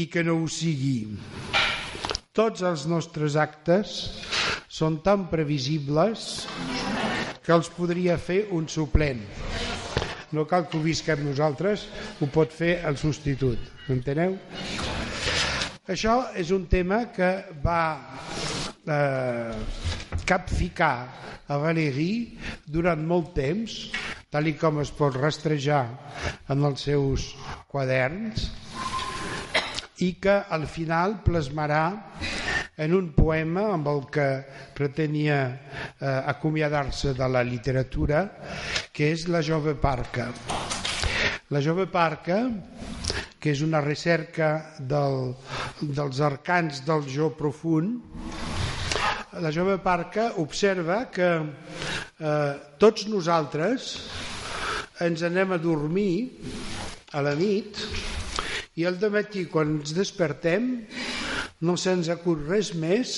i 0.00 0.06
que 0.08 0.24
no 0.24 0.38
ho 0.40 0.48
sigui. 0.48 1.02
Tots 2.32 2.64
els 2.64 2.86
nostres 2.88 3.36
actes 3.36 3.96
són 4.72 5.02
tan 5.04 5.26
previsibles 5.28 6.46
que 7.44 7.52
els 7.52 7.68
podria 7.76 8.16
fer 8.16 8.46
un 8.56 8.72
suplent. 8.72 9.20
No 10.32 10.48
cal 10.48 10.64
que 10.68 10.80
ho 10.80 10.84
visquem 10.84 11.26
nosaltres, 11.28 11.88
ho 12.20 12.28
pot 12.32 12.56
fer 12.56 12.78
el 12.88 12.96
substitut. 13.00 13.60
Enteneu? 13.92 14.36
Això 15.88 16.34
és 16.36 16.50
un 16.52 16.66
tema 16.68 17.06
que 17.16 17.28
va 17.64 17.82
eh, 18.84 19.54
capficar 20.28 20.96
a 21.48 21.56
Valéry 21.62 22.36
durant 22.68 23.00
molt 23.08 23.30
temps, 23.38 23.76
tal 24.28 24.50
i 24.50 24.52
com 24.60 24.82
es 24.82 24.92
pot 24.92 25.16
rastrejar 25.16 25.80
en 26.52 26.66
els 26.68 26.84
seus 26.90 27.30
quaderns, 27.72 28.50
i 30.04 30.10
que 30.20 30.36
al 30.52 30.68
final 30.68 31.22
plasmarà 31.24 31.86
en 32.76 32.92
un 32.94 33.08
poema 33.16 33.70
amb 33.72 33.88
el 33.88 34.04
que 34.12 34.28
pretenia 34.76 35.40
eh, 35.48 36.04
acomiadar-se 36.34 37.16
de 37.16 37.32
la 37.32 37.40
literatura, 37.48 38.26
que 38.92 39.08
és 39.16 39.24
La 39.32 39.40
jove 39.40 39.72
parca. 39.80 40.28
La 41.48 41.64
jove 41.64 41.88
parca, 41.88 42.42
que 43.38 43.52
és 43.54 43.62
una 43.62 43.80
recerca 43.84 44.50
del, 44.78 45.32
dels 45.80 46.20
arcans 46.26 46.82
del 46.86 47.06
jo 47.10 47.30
profund, 47.38 48.02
la 49.38 49.52
jove 49.54 49.76
parca 49.78 50.32
observa 50.42 51.04
que 51.14 51.28
eh, 51.38 52.52
tots 52.82 53.06
nosaltres 53.06 53.92
ens 55.04 55.22
anem 55.22 55.54
a 55.54 55.60
dormir 55.62 56.40
a 57.14 57.22
la 57.22 57.36
nit 57.38 57.78
i 58.78 58.86
al 58.88 58.98
matí 59.12 59.44
quan 59.50 59.78
ens 59.78 59.94
despertem 59.94 60.72
no 61.66 61.76
se'ns 61.78 62.10
acut 62.14 62.42
res 62.48 62.72
més 62.74 63.14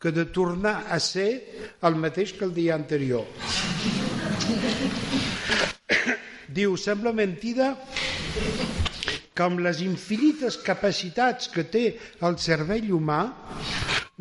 que 0.00 0.12
de 0.12 0.24
tornar 0.32 0.84
a 0.92 0.98
ser 1.00 1.30
el 1.82 1.96
mateix 1.96 2.32
que 2.38 2.44
el 2.46 2.54
dia 2.54 2.74
anterior. 2.76 3.26
Diu, 6.58 6.76
sembla 6.80 7.12
mentida 7.12 7.76
amb 9.46 9.62
les 9.64 9.82
infinites 9.84 10.58
capacitats 10.64 11.50
que 11.52 11.64
té 11.70 11.84
el 12.26 12.38
cervell 12.42 12.90
humà 12.96 13.20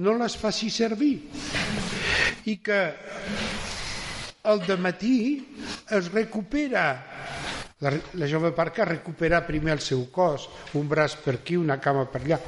no 0.04 0.14
les 0.20 0.38
faci 0.38 0.70
servir 0.74 1.16
i 2.46 2.58
que 2.64 2.82
el 4.48 4.62
de 4.68 4.78
matí 4.80 5.18
es 5.98 6.12
recupera 6.14 6.88
la, 7.80 7.92
la 8.18 8.28
jove 8.30 8.52
parca 8.58 8.86
recupera 8.90 9.44
primer 9.46 9.76
el 9.76 9.82
seu 9.86 10.08
cos, 10.10 10.48
un 10.80 10.88
braç 10.90 11.14
per 11.22 11.36
aquí, 11.38 11.58
una 11.62 11.78
cama 11.78 12.08
per 12.10 12.24
allà. 12.24 12.40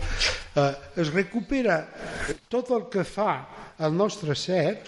Eh, 0.57 0.72
es 1.03 1.11
recupera 1.13 1.84
tot 2.49 2.72
el 2.74 2.88
que 2.89 3.03
fa 3.05 3.36
el 3.86 3.93
nostre 3.93 4.34
ser, 4.34 4.80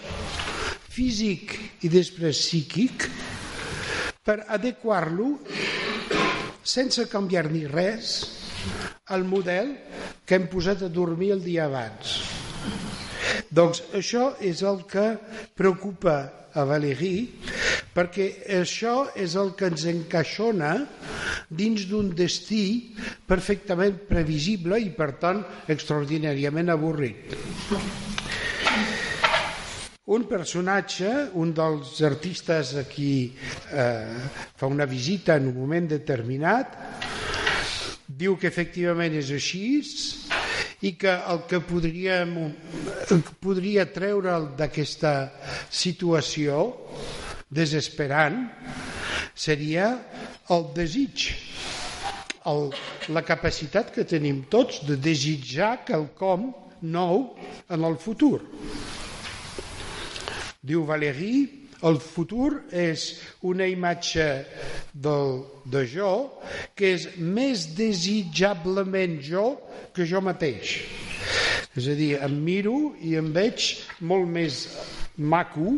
físic 0.92 1.54
i 1.86 1.92
després 1.92 2.42
psíquic, 2.42 3.06
per 4.26 4.40
adequar-lo 4.56 5.30
sense 6.62 7.08
canviar 7.10 7.48
ni 7.50 7.66
res 7.70 8.14
al 9.12 9.24
model 9.26 9.74
que 10.26 10.38
hem 10.38 10.46
posat 10.50 10.86
a 10.86 10.92
dormir 10.92 11.32
el 11.36 11.42
dia 11.44 11.66
abans. 11.66 12.20
Doncs 13.52 13.82
això 13.98 14.32
és 14.40 14.62
el 14.64 14.84
que 14.88 15.06
preocupa 15.58 16.16
a 16.52 16.64
Valéry, 16.68 17.32
perquè 17.92 18.28
això 18.60 19.08
és 19.16 19.36
el 19.40 19.54
que 19.56 19.68
ens 19.72 19.86
encaixona 19.88 20.74
dins 21.48 21.86
d'un 21.88 22.12
destí 22.16 22.94
perfectament 23.28 23.98
previsible 24.08 24.80
i, 24.80 24.92
per 24.96 25.12
tant, 25.20 25.42
extraordinàriament 25.72 26.72
avorrit. 26.72 27.36
Un 30.04 30.24
personatge, 30.26 31.30
un 31.38 31.52
dels 31.54 32.00
artistes 32.02 32.72
a 32.74 32.82
qui 32.90 33.30
eh, 33.70 34.16
fa 34.58 34.66
una 34.66 34.82
visita 34.84 35.36
en 35.38 35.46
un 35.46 35.54
moment 35.54 35.86
determinat, 35.86 36.74
diu 38.10 38.34
que 38.34 38.50
efectivament 38.50 39.14
és 39.14 39.30
així 39.30 39.62
i 40.82 40.92
que 40.98 41.12
el 41.30 41.44
que 41.46 41.60
podríem, 41.62 42.34
podria 43.38 43.86
treure'l 43.94 44.48
d'aquesta 44.58 45.14
situació 45.70 46.64
desesperant 47.46 48.42
seria 49.38 49.86
el 50.50 50.66
desig, 50.74 51.28
el, 52.50 52.72
la 53.14 53.22
capacitat 53.22 53.94
que 53.94 54.02
tenim 54.02 54.42
tots 54.50 54.82
de 54.82 54.98
desitjar 54.98 55.84
quelcom 55.86 56.50
nou 56.82 57.28
en 57.70 57.86
el 57.86 57.94
futur. 58.02 58.40
Diu 60.62 60.84
Valéry, 60.86 61.62
el 61.82 61.96
futur 61.98 62.68
és 62.70 63.08
una 63.50 63.66
imatge 63.66 64.26
del, 64.94 65.40
de 65.66 65.80
jo 65.90 66.10
que 66.78 66.92
és 66.94 67.08
més 67.18 67.64
desitjablement 67.74 69.16
jo 69.26 69.42
que 69.90 70.06
jo 70.06 70.22
mateix. 70.22 70.76
És 71.74 71.88
a 71.90 71.96
dir, 71.98 72.12
em 72.22 72.36
miro 72.46 72.92
i 73.02 73.16
em 73.18 73.32
veig 73.34 73.72
molt 74.06 74.30
més 74.30 74.60
maco 75.18 75.74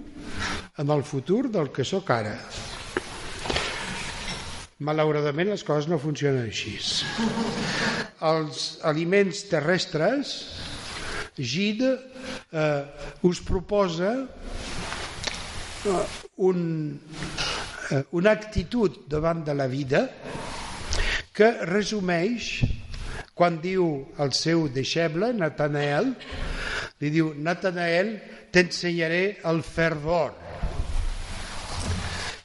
en 0.76 0.93
el 0.93 1.07
futur 1.09 1.47
del 1.49 1.72
que 1.72 1.89
sóc 1.89 2.12
ara. 2.12 2.37
Malauradament 4.85 5.55
les 5.55 5.64
coses 5.64 5.89
no 5.89 5.97
funcionen 6.03 6.45
així. 6.45 6.76
Els 8.20 8.68
aliments 8.85 9.47
terrestres, 9.49 10.37
Gide 11.39 11.91
eh, 12.53 12.82
us 13.26 13.41
proposa 13.43 14.12
un, 16.37 17.01
eh, 17.91 18.05
una 18.12 18.30
actitud 18.30 19.05
davant 19.11 19.45
de 19.45 19.55
la 19.55 19.66
vida 19.66 20.07
que 21.35 21.51
resumeix 21.66 22.62
quan 23.35 23.59
diu 23.59 23.89
al 24.22 24.30
seu 24.32 24.68
deixeble, 24.70 25.32
Natanael, 25.35 26.12
li 27.03 27.11
diu, 27.11 27.32
Natanael, 27.35 28.14
t'ensenyaré 28.55 29.41
el 29.51 29.61
fervor. 29.66 30.30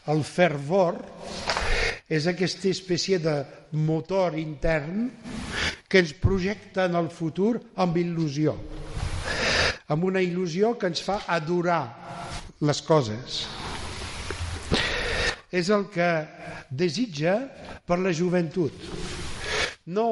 El 0.10 0.24
fervor 0.26 0.98
és 2.10 2.26
aquesta 2.26 2.72
espècie 2.74 3.20
de 3.22 3.36
motor 3.86 4.34
intern 4.42 5.12
que 5.90 6.04
ens 6.04 6.14
projecta 6.14 6.86
en 6.86 6.96
el 7.00 7.10
futur 7.10 7.58
amb 7.82 7.98
il·lusió. 7.98 8.54
Amb 9.90 10.06
una 10.06 10.22
il·lusió 10.22 10.76
que 10.78 10.92
ens 10.92 11.02
fa 11.02 11.24
adorar 11.28 11.82
les 12.62 12.82
coses. 12.86 13.42
És 15.50 15.72
el 15.74 15.88
que 15.90 16.10
desitja 16.70 17.40
per 17.90 17.98
la 17.98 18.14
joventut. 18.14 18.86
No 19.90 20.10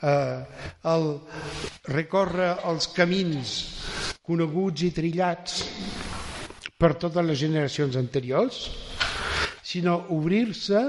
eh, 0.00 0.40
el 0.88 1.08
recórrer 1.92 2.54
els 2.70 2.88
camins 2.96 3.58
coneguts 4.24 4.86
i 4.88 4.90
trillats 4.96 5.60
per 6.78 6.94
totes 7.00 7.24
les 7.26 7.40
generacions 7.40 7.96
anteriors, 8.00 8.62
sinó 9.64 9.98
obrir-se 10.14 10.80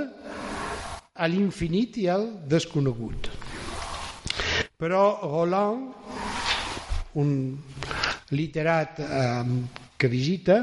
a 1.20 1.28
l'infinit 1.28 1.98
i 2.00 2.08
al 2.12 2.28
desconegut. 2.48 3.32
Però 4.80 5.20
Roland, 5.20 5.90
un 7.20 7.32
literat 8.32 9.00
eh, 9.04 9.44
que 10.00 10.08
visita, 10.08 10.56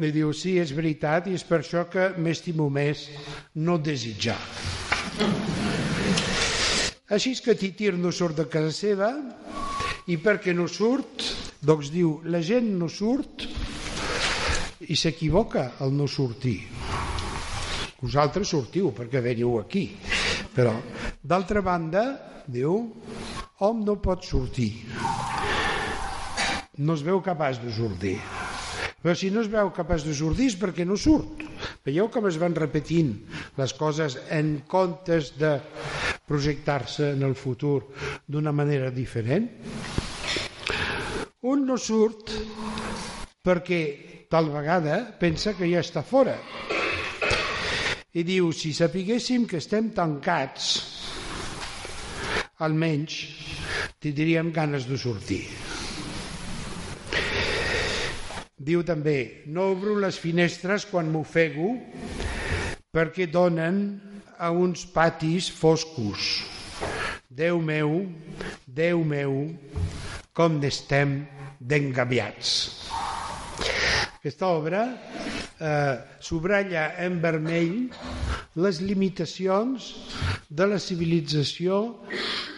li 0.00 0.08
diu, 0.14 0.30
sí, 0.32 0.54
és 0.56 0.72
veritat, 0.72 1.26
i 1.28 1.36
és 1.36 1.44
per 1.44 1.58
això 1.58 1.82
que 1.92 2.06
m'estimo 2.16 2.70
més 2.72 3.02
no 3.60 3.76
desitjar. 3.84 4.38
Així 7.12 7.34
és 7.36 7.44
que 7.44 7.52
Titir 7.60 7.98
no 8.00 8.14
surt 8.16 8.40
de 8.40 8.46
casa 8.48 8.72
seva, 8.72 9.10
i 10.08 10.16
perquè 10.16 10.56
no 10.56 10.64
surt, 10.64 11.26
doncs 11.60 11.92
diu, 11.92 12.22
la 12.32 12.40
gent 12.40 12.70
no 12.80 12.88
surt 12.88 13.44
i 14.88 14.96
s'equivoca 14.96 15.74
al 15.84 15.92
no 15.92 16.08
sortir. 16.08 16.62
Vosaltres 18.00 18.56
sortiu 18.56 18.88
perquè 18.96 19.20
veniu 19.20 19.58
aquí. 19.60 19.84
Però, 20.56 20.72
d'altra 21.20 21.60
banda, 21.60 22.08
diu, 22.48 22.80
hom 23.58 23.82
no 23.84 23.96
pot 24.02 24.22
sortir. 24.26 24.70
No 26.78 26.94
es 26.94 27.02
veu 27.02 27.18
capaç 27.24 27.58
de 27.62 27.72
sortir. 27.74 28.18
Però 29.02 29.14
si 29.18 29.30
no 29.34 29.42
es 29.42 29.50
veu 29.50 29.70
capaç 29.74 30.04
de 30.06 30.14
sortir 30.14 30.46
és 30.52 30.56
perquè 30.58 30.86
no 30.86 30.98
surt. 30.98 31.42
Veieu 31.86 32.10
com 32.12 32.28
es 32.30 32.38
van 32.38 32.54
repetint 32.54 33.14
les 33.58 33.74
coses 33.74 34.18
en 34.34 34.60
comptes 34.70 35.32
de 35.38 35.56
projectar-se 36.28 37.14
en 37.16 37.24
el 37.26 37.34
futur 37.38 37.80
d'una 38.26 38.52
manera 38.52 38.90
diferent? 38.94 39.48
Un 41.48 41.64
no 41.66 41.78
surt 41.78 42.34
perquè 43.42 43.80
tal 44.30 44.50
vegada 44.52 45.00
pensa 45.18 45.54
que 45.56 45.70
ja 45.70 45.82
està 45.82 46.04
fora. 46.04 46.36
I 48.14 48.24
diu, 48.26 48.52
si 48.52 48.74
sapiguéssim 48.74 49.46
que 49.48 49.58
estem 49.62 49.90
tancats, 49.94 50.97
almenys 52.58 53.20
tindríem 54.02 54.52
ganes 54.54 54.86
de 54.88 54.98
sortir. 54.98 55.44
Diu 58.58 58.82
també, 58.84 59.44
no 59.46 59.70
obro 59.72 59.94
les 60.02 60.18
finestres 60.18 60.86
quan 60.90 61.10
m'ofego 61.12 61.76
perquè 62.94 63.28
donen 63.30 64.00
a 64.38 64.50
uns 64.50 64.84
patis 64.90 65.48
foscos. 65.54 66.42
Déu 67.30 67.60
meu, 67.62 68.02
Déu 68.78 69.00
meu, 69.02 69.32
com 70.36 70.58
n'estem 70.60 71.14
d'engabiats. 71.58 72.50
Aquesta 74.18 74.48
obra 74.50 74.80
eh, 75.62 75.94
subratlla 76.18 76.88
en 77.04 77.20
vermell 77.22 77.76
les 78.58 78.80
limitacions 78.82 79.92
de 80.50 80.66
la 80.66 80.80
civilització 80.82 81.78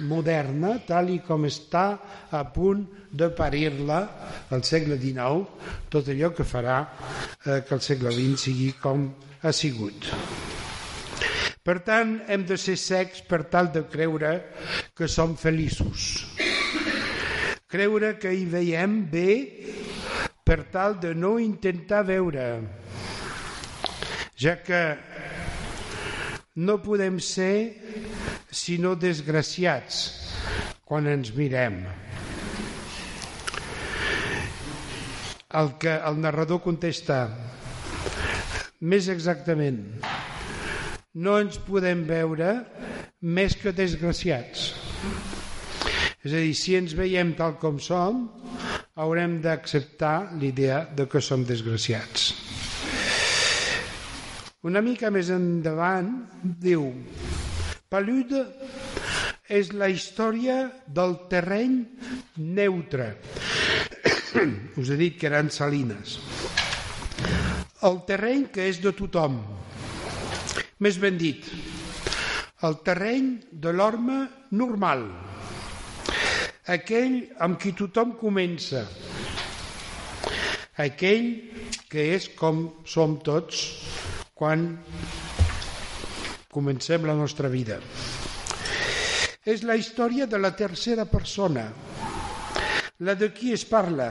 moderna, 0.09 0.79
tal 0.89 1.11
i 1.13 1.19
com 1.27 1.45
està 1.45 1.85
a 2.33 2.41
punt 2.55 2.87
de 3.13 3.29
parir-la 3.37 3.99
al 4.57 4.65
segle 4.65 4.97
XIX, 5.03 5.45
tot 5.93 6.09
allò 6.09 6.31
que 6.33 6.49
farà 6.49 6.79
eh, 6.87 7.61
que 7.61 7.77
el 7.77 7.85
segle 7.85 8.15
XX 8.17 8.47
sigui 8.47 8.71
com 8.81 9.11
ha 9.45 9.53
sigut. 9.53 10.09
Per 11.61 11.77
tant, 11.85 12.23
hem 12.25 12.49
de 12.49 12.57
ser 12.57 12.79
secs 12.81 13.21
per 13.29 13.43
tal 13.53 13.69
de 13.75 13.85
creure 13.93 14.33
que 14.97 15.13
som 15.13 15.37
feliços. 15.37 16.25
Creure 17.69 18.15
que 18.19 18.33
hi 18.33 18.49
veiem 18.49 19.03
bé 19.13 19.35
per 20.51 20.65
tal 20.67 20.97
de 20.99 21.13
no 21.15 21.37
intentar 21.39 22.01
veure, 22.03 22.45
ja 24.35 24.57
que 24.59 24.81
no 26.59 26.75
podem 26.83 27.21
ser 27.23 27.77
sinó 28.51 28.97
desgraciats 28.99 30.01
quan 30.83 31.07
ens 31.07 31.31
mirem. 31.37 31.77
El 35.61 35.71
que 35.79 35.95
el 36.11 36.19
narrador 36.19 36.59
contesta 36.67 37.21
més 38.83 39.07
exactament 39.15 39.79
no 41.15 41.39
ens 41.39 41.63
podem 41.63 42.03
veure 42.11 42.57
més 43.23 43.55
que 43.55 43.71
desgraciats. 43.71 44.73
És 46.27 46.35
a 46.35 46.43
dir, 46.43 46.57
si 46.59 46.75
ens 46.75 46.99
veiem 46.99 47.37
tal 47.39 47.55
com 47.63 47.79
som, 47.79 48.25
haurem 49.01 49.39
d'acceptar 49.45 50.37
l'idea 50.41 50.85
de 50.97 51.09
que 51.09 51.23
som 51.25 51.45
desgraciats. 51.49 52.31
Una 54.69 54.83
mica 54.85 55.09
més 55.09 55.31
endavant 55.33 56.11
diu 56.61 56.91
Palude 57.91 58.45
és 59.49 59.73
la 59.75 59.89
història 59.91 60.61
del 60.87 61.17
terreny 61.33 61.81
neutre 62.61 63.15
us 64.81 64.91
he 64.91 64.99
dit 65.01 65.17
que 65.19 65.29
eren 65.31 65.51
salines. 65.51 66.19
El 67.87 68.03
terreny 68.09 68.47
que 68.53 68.69
és 68.69 68.79
de 68.85 68.93
tothom. 68.97 69.41
Més 70.85 71.01
ben 71.01 71.17
dit, 71.21 71.45
el 72.69 72.77
terreny 72.85 73.33
de 73.65 73.73
l'horma 73.73 74.23
normal. 74.57 75.07
Aquell 76.69 77.23
amb 77.41 77.57
qui 77.57 77.73
tothom 77.73 78.13
comença. 78.21 78.85
Aquell 80.77 81.31
que 81.89 82.05
és 82.15 82.29
com 82.37 82.67
som 82.85 83.17
tots 83.25 83.63
quan 84.37 84.67
comencem 86.53 87.07
la 87.09 87.17
nostra 87.17 87.49
vida. 87.49 87.81
És 89.45 89.65
la 89.65 89.77
història 89.81 90.27
de 90.29 90.39
la 90.39 90.53
tercera 90.53 91.07
persona, 91.09 91.65
la 93.01 93.15
de 93.17 93.31
qui 93.33 93.55
es 93.57 93.65
parla? 93.65 94.11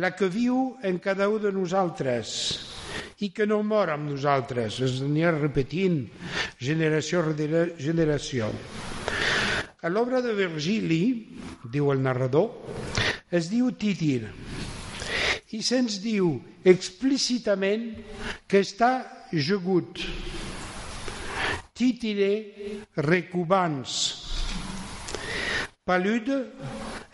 La 0.00 0.14
que 0.16 0.30
viu 0.32 0.78
en 0.82 0.98
cada 1.04 1.28
un 1.28 1.42
de 1.42 1.52
nosaltres 1.52 2.30
i 3.20 3.28
que 3.36 3.44
no 3.44 3.60
mor 3.62 3.92
amb 3.92 4.08
nosaltres, 4.08 4.80
es 4.80 5.02
anirà 5.04 5.34
repetint 5.36 6.06
generació 6.56 7.20
rere 7.28 7.74
generació. 7.76 8.48
A 9.80 9.88
l'obra 9.88 10.18
de 10.20 10.34
Virgili, 10.36 11.04
diu 11.72 11.86
el 11.88 12.02
narrador, 12.04 12.50
es 13.32 13.46
diu 13.48 13.70
Títir 13.72 14.26
i 15.56 15.60
se'ns 15.64 15.96
diu 16.04 16.34
explícitament 16.68 17.86
que 18.44 18.60
està 18.60 18.90
jegut. 19.32 20.02
Titire 21.72 22.28
recubans, 23.00 23.96
Palude 25.88 26.42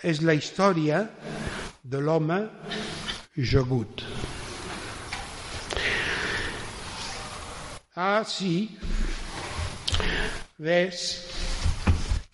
és 0.02 0.24
la 0.26 0.34
història 0.34 1.04
de 1.86 2.02
l'home 2.02 2.40
jagut. 3.38 4.02
Ah, 7.94 8.26
sí, 8.26 8.74
ves 10.58 11.06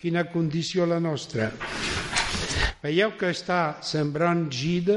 quina 0.03 0.25
condició 0.27 0.83
la 0.83 0.99
nostra. 0.99 1.47
Veieu 2.83 3.13
que 3.15 3.29
està 3.31 3.79
sembrant 3.87 4.49
gid 4.51 4.89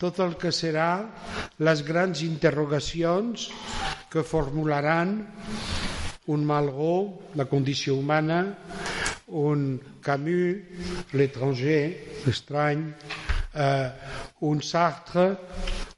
tot 0.00 0.16
el 0.24 0.38
que 0.40 0.48
serà 0.56 1.04
les 1.60 1.82
grans 1.84 2.22
interrogacions 2.24 3.50
que 4.08 4.24
formularan 4.24 5.18
un 6.32 6.46
Malraux, 6.48 7.36
la 7.36 7.44
condició 7.44 7.98
humana, 8.00 8.40
un 9.28 9.68
Camus, 10.00 11.12
l'étranger, 11.12 11.82
l'estrany, 12.24 12.86
eh, 13.52 13.88
un 14.48 14.62
Sartre, 14.64 15.28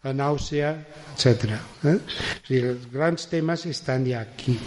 la 0.03 0.15
nàusea, 0.17 0.75
etc. 1.15 1.55
Eh? 1.87 1.99
els 2.59 2.91
grans 2.91 3.31
temes 3.31 3.67
estan 3.71 4.11
ja 4.11 4.25
aquí. 4.27 4.59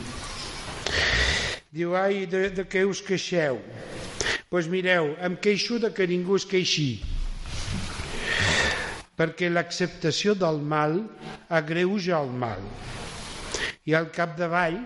Diu, 1.74 1.96
ai, 1.98 2.26
de, 2.30 2.50
de 2.54 2.66
què 2.70 2.84
us 2.86 3.02
queixeu? 3.02 3.58
Doncs 3.58 4.46
pues 4.54 4.68
mireu, 4.70 5.16
em 5.26 5.34
queixo 5.42 5.80
de 5.82 5.90
que 5.90 6.06
ningú 6.06 6.38
es 6.38 6.46
queixi, 6.46 7.02
perquè 9.18 9.50
l'acceptació 9.50 10.36
del 10.38 10.62
mal 10.62 11.00
agreuja 11.50 12.20
el 12.22 12.30
mal. 12.46 12.62
I 13.90 13.98
al 13.98 14.12
capdavall 14.14 14.78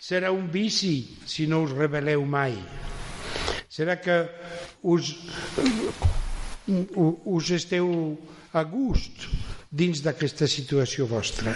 serà 0.00 0.32
un 0.32 0.48
vici 0.48 0.96
si 1.28 1.44
no 1.50 1.60
us 1.66 1.76
rebel·leu 1.76 2.24
mai 2.24 2.56
serà 3.76 3.96
que 4.00 4.14
us, 4.82 5.12
us 6.66 7.50
esteu 7.58 7.90
a 8.56 8.62
gust 8.64 9.26
dins 9.68 10.00
d'aquesta 10.04 10.48
situació 10.48 11.04
vostra. 11.10 11.52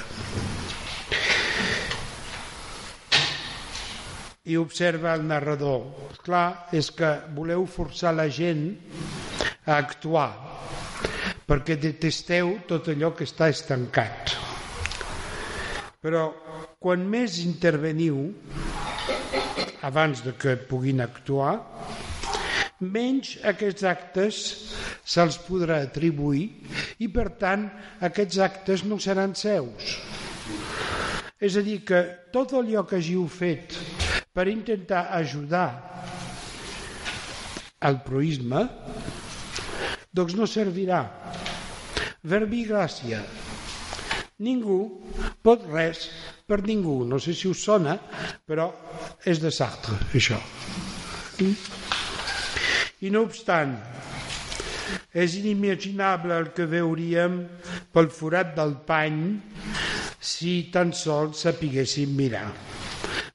I 4.48 4.56
observa 4.56 5.12
el 5.14 5.26
narrador. 5.28 5.82
Clar, 6.24 6.70
és 6.72 6.88
que 6.96 7.10
voleu 7.36 7.66
forçar 7.68 8.14
la 8.16 8.28
gent 8.32 8.70
a 9.66 9.76
actuar 9.76 10.30
perquè 11.50 11.74
detesteu 11.82 12.54
tot 12.70 12.88
allò 12.92 13.10
que 13.16 13.26
està 13.26 13.50
estancat. 13.50 14.36
Però 16.00 16.30
quan 16.80 17.02
més 17.10 17.40
interveniu, 17.42 18.30
abans 19.84 20.22
de 20.24 20.32
que 20.38 20.54
puguin 20.70 21.02
actuar, 21.04 21.58
menys 22.80 23.34
aquests 23.44 23.84
actes 23.84 24.38
se'ls 25.04 25.36
podrà 25.44 25.82
atribuir 25.84 26.46
i 27.02 27.10
per 27.12 27.28
tant 27.42 27.66
aquests 28.08 28.40
actes 28.46 28.86
no 28.88 28.96
seran 29.02 29.34
seus. 29.36 29.98
És 31.40 31.56
a 31.56 31.64
dir, 31.66 31.80
que 31.84 32.00
tot 32.32 32.54
allò 32.56 32.86
que 32.88 33.00
hàgiu 33.00 33.26
fet 33.28 33.76
per 34.32 34.46
intentar 34.48 35.08
ajudar 35.16 35.68
al 37.80 38.02
proisme 38.04 38.66
doncs 40.12 40.34
no 40.38 40.46
servirà. 40.50 41.04
Verbi 42.30 42.64
gràcia. 42.68 43.22
Ningú 44.44 44.80
pot 45.44 45.64
res 45.70 46.08
per 46.48 46.60
ningú. 46.66 47.04
No 47.06 47.20
sé 47.22 47.34
si 47.36 47.48
us 47.48 47.62
sona, 47.64 47.96
però 48.46 48.68
és 49.24 49.40
de 49.40 49.52
Sartre, 49.54 49.96
això. 50.16 50.40
I 53.00 53.12
no 53.14 53.22
obstant, 53.24 53.76
és 55.14 55.38
inimaginable 55.38 56.36
el 56.36 56.50
que 56.56 56.66
veuríem 56.68 57.40
pel 57.94 58.10
forat 58.12 58.52
del 58.58 58.76
pany 58.86 59.22
si 60.20 60.54
tan 60.74 60.92
sols 60.92 61.46
sapiguéssim 61.46 62.12
mirar. 62.18 62.48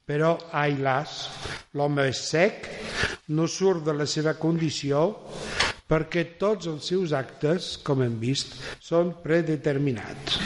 Però, 0.06 0.36
ai 0.54 0.76
las, 0.78 1.14
l'home 1.74 2.04
és 2.06 2.20
sec, 2.28 2.68
no 3.34 3.48
surt 3.50 3.82
de 3.88 3.94
la 3.98 4.06
seva 4.06 4.36
condició 4.38 5.00
perquè 5.90 6.22
tots 6.38 6.68
els 6.70 6.86
seus 6.92 7.14
actes, 7.14 7.72
com 7.82 8.04
hem 8.04 8.14
vist, 8.22 8.54
són 8.78 9.10
predeterminats. 9.24 10.38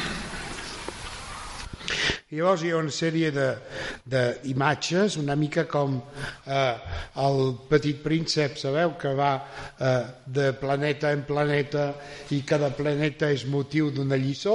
I 2.30 2.38
llavors 2.38 2.62
hi 2.62 2.68
ha 2.70 2.78
una 2.78 2.92
sèrie 2.94 3.32
d'imatges, 3.34 5.16
una 5.18 5.34
mica 5.34 5.64
com 5.66 5.96
eh, 5.98 6.74
el 7.18 7.40
petit 7.66 7.98
príncep, 8.04 8.54
sabeu, 8.60 8.92
que 9.00 9.10
va 9.18 9.30
eh, 9.34 10.04
de 10.38 10.52
planeta 10.60 11.10
en 11.10 11.24
planeta 11.26 11.88
i 12.30 12.38
cada 12.46 12.68
planeta 12.70 13.32
és 13.34 13.42
motiu 13.50 13.90
d'una 13.90 14.14
lliçó. 14.14 14.54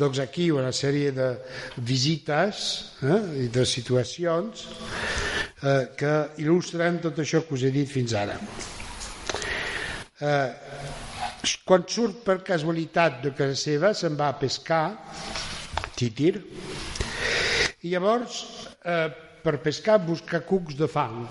Doncs 0.00 0.22
aquí 0.24 0.48
una 0.48 0.72
sèrie 0.72 1.12
de 1.12 1.28
visites 1.76 2.64
eh, 3.04 3.20
i 3.44 3.50
de 3.52 3.66
situacions 3.68 4.64
eh, 5.60 5.92
que 6.00 6.14
il·lustren 6.40 7.02
tot 7.04 7.20
això 7.20 7.44
que 7.44 7.58
us 7.58 7.66
he 7.68 7.74
dit 7.74 7.90
fins 7.98 8.16
ara. 8.16 8.40
Eh, 10.24 10.48
quan 11.68 11.84
surt 11.84 12.24
per 12.24 12.40
casualitat 12.48 13.20
de 13.28 13.36
casa 13.36 13.60
seva 13.60 13.92
se'n 13.92 14.16
va 14.16 14.32
a 14.32 14.40
pescar, 14.40 14.86
titir, 16.00 16.40
i 17.84 17.92
llavors, 17.92 18.40
eh, 18.80 19.10
per 19.44 19.58
pescar, 19.60 19.98
buscar 20.00 20.40
cucs 20.48 20.76
de 20.78 20.88
fang. 20.88 21.26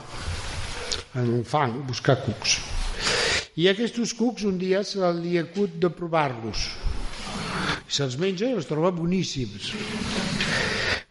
En 1.18 1.32
el 1.40 1.44
fang, 1.50 1.80
buscar 1.88 2.20
cucs. 2.22 2.60
I 3.58 3.68
aquests 3.72 4.14
cucs 4.18 4.46
un 4.50 4.60
dia 4.62 4.84
se 4.86 5.10
li 5.18 5.38
acut 5.42 5.80
de 5.82 5.90
provar-los. 5.94 6.68
Se'ls 7.90 8.18
menja 8.22 8.50
i 8.50 8.58
els 8.58 8.70
troba 8.70 8.94
boníssims. 8.94 9.74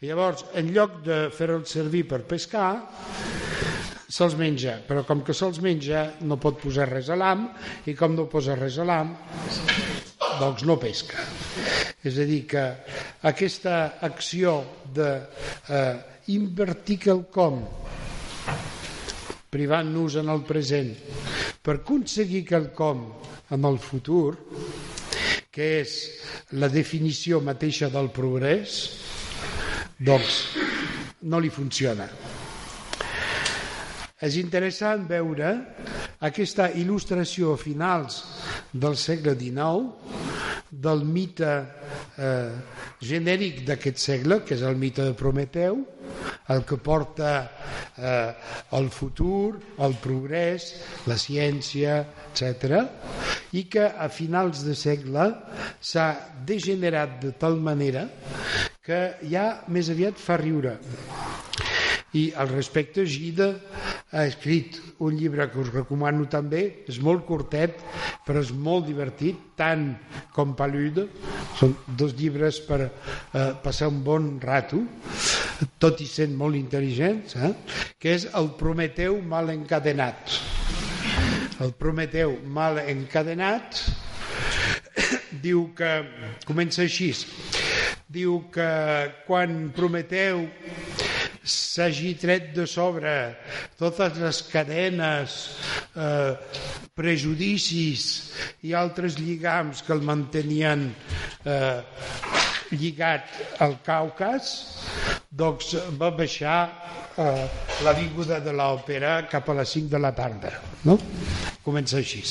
I 0.02 0.10
llavors, 0.10 0.46
en 0.58 0.70
lloc 0.74 1.02
de 1.06 1.18
fer-los 1.34 1.74
servir 1.74 2.06
per 2.10 2.22
pescar, 2.26 2.70
se'ls 4.06 4.34
menja, 4.38 4.78
però 4.86 5.06
com 5.08 5.22
que 5.26 5.34
se'ls 5.34 5.62
menja 5.62 6.08
no 6.22 6.38
pot 6.42 6.58
posar 6.62 6.90
res 6.90 7.10
a 7.10 7.18
l'am 7.18 7.48
i 7.86 7.94
com 7.98 8.14
no 8.18 8.30
posa 8.30 8.58
res 8.58 8.78
a 8.78 8.86
l'am 8.86 9.16
doncs 10.40 10.64
no 10.68 10.76
pesca. 10.80 11.22
És 12.04 12.18
a 12.18 12.26
dir, 12.28 12.42
que 12.50 12.64
aquesta 13.28 13.98
acció 14.02 14.60
d'invertir 14.94 16.98
eh, 16.98 17.02
quelcom 17.06 17.62
privant-nos 19.52 20.16
en 20.22 20.32
el 20.32 20.42
present 20.48 20.94
per 21.62 21.78
aconseguir 21.78 22.42
quelcom 22.48 23.04
en 23.52 23.68
el 23.68 23.78
futur, 23.78 24.34
que 25.52 25.66
és 25.82 25.96
la 26.56 26.70
definició 26.72 27.42
mateixa 27.44 27.92
del 27.92 28.08
progrés, 28.16 28.78
doncs 30.00 30.46
no 31.28 31.38
li 31.38 31.52
funciona. 31.52 32.08
És 34.22 34.38
interessant 34.38 35.06
veure 35.10 35.52
aquesta 36.22 36.68
il·lustració 36.78 37.56
a 37.56 37.60
finals 37.60 38.22
del 38.72 38.94
segle 39.00 39.34
XIX 39.38 40.22
del 40.72 41.02
mite 41.04 41.48
eh, 42.16 42.52
genèric 43.02 43.64
d'aquest 43.66 43.98
segle, 44.00 44.40
que 44.46 44.54
és 44.56 44.62
el 44.64 44.78
mite 44.80 45.04
de 45.04 45.16
Prometeu, 45.18 45.82
el 46.54 46.62
que 46.68 46.78
porta 46.80 47.32
eh, 47.98 48.32
el 48.78 48.88
futur, 48.90 49.58
el 49.84 49.98
progrés, 50.00 50.70
la 51.10 51.18
ciència, 51.20 51.98
etc. 52.32 52.80
I 53.52 53.66
que 53.68 53.84
a 53.84 54.08
finals 54.08 54.64
de 54.64 54.76
segle 54.78 55.28
s'ha 55.80 56.08
degenerat 56.48 57.18
de 57.26 57.34
tal 57.36 57.60
manera 57.60 58.06
que 58.82 59.02
ja 59.28 59.62
més 59.68 59.92
aviat 59.92 60.18
fa 60.18 60.40
riure. 60.40 60.78
I 62.12 62.32
al 62.36 62.50
respecte 62.50 63.06
Gida 63.08 63.48
ha 64.12 64.26
escrit 64.28 64.76
un 65.00 65.16
llibre 65.16 65.46
que 65.48 65.60
us 65.62 65.70
recomano 65.72 66.26
també, 66.28 66.84
és 66.88 66.98
molt 67.00 67.24
curtet, 67.24 67.78
però 68.26 68.42
és 68.44 68.52
molt 68.52 68.84
divertit, 68.86 69.38
tant 69.56 69.86
com 70.36 70.52
Palude, 70.58 71.06
són 71.56 71.72
dos 71.98 72.12
llibres 72.18 72.60
per 72.66 72.80
eh, 72.84 72.90
passar 73.64 73.88
un 73.88 74.02
bon 74.04 74.28
rato, 74.42 74.82
tot 75.80 76.02
i 76.04 76.08
sent 76.10 76.36
molt 76.36 76.58
intel·ligents, 76.58 77.36
eh? 77.40 77.54
que 77.96 78.12
és 78.18 78.28
El 78.36 78.52
Prometeu 78.60 79.16
mal 79.24 79.48
encadenat. 79.54 80.36
El 81.62 81.72
Prometeu 81.78 82.36
mal 82.44 82.80
encadenat 82.82 83.80
diu 85.42 85.70
que, 85.76 85.92
comença 86.44 86.84
així, 86.84 87.12
diu 88.12 88.42
que 88.52 88.68
quan 89.26 89.70
Prometeu 89.76 90.44
s'hagi 91.44 92.14
tret 92.20 92.52
de 92.54 92.66
sobre 92.70 93.12
totes 93.78 94.18
les 94.22 94.42
cadenes, 94.52 95.38
eh, 95.96 96.34
prejudicis 96.94 98.04
i 98.62 98.74
altres 98.78 99.18
lligams 99.18 99.82
que 99.82 99.92
el 99.94 100.04
mantenien 100.06 100.88
eh, 101.44 101.80
lligat 102.72 103.58
al 103.64 103.78
Caucas, 103.84 104.52
doncs 105.28 105.74
va 105.98 106.12
baixar 106.14 106.60
eh, 107.16 107.48
l'avinguda 107.84 108.40
de 108.44 108.54
l'òpera 108.56 109.18
cap 109.32 109.48
a 109.48 109.58
les 109.60 109.76
5 109.78 109.92
de 109.92 110.00
la 110.00 110.14
tarda. 110.16 110.54
No? 110.88 110.98
Comença 111.64 111.98
així. 112.00 112.24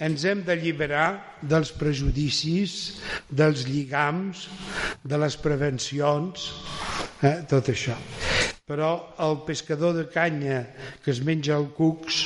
Ens 0.00 0.22
hem 0.24 0.40
d'alliberar 0.46 1.08
dels 1.44 1.70
prejudicis, 1.76 2.76
dels 3.28 3.66
lligams, 3.68 4.46
de 5.04 5.18
les 5.20 5.36
prevencions, 5.36 6.46
eh, 7.20 7.42
tot 7.50 7.68
això. 7.68 7.96
Però 8.70 8.90
el 9.20 9.40
pescador 9.44 9.92
de 9.98 10.06
canya 10.08 10.62
que 11.04 11.10
es 11.12 11.20
menja 11.26 11.58
el 11.58 11.68
cucs 11.76 12.22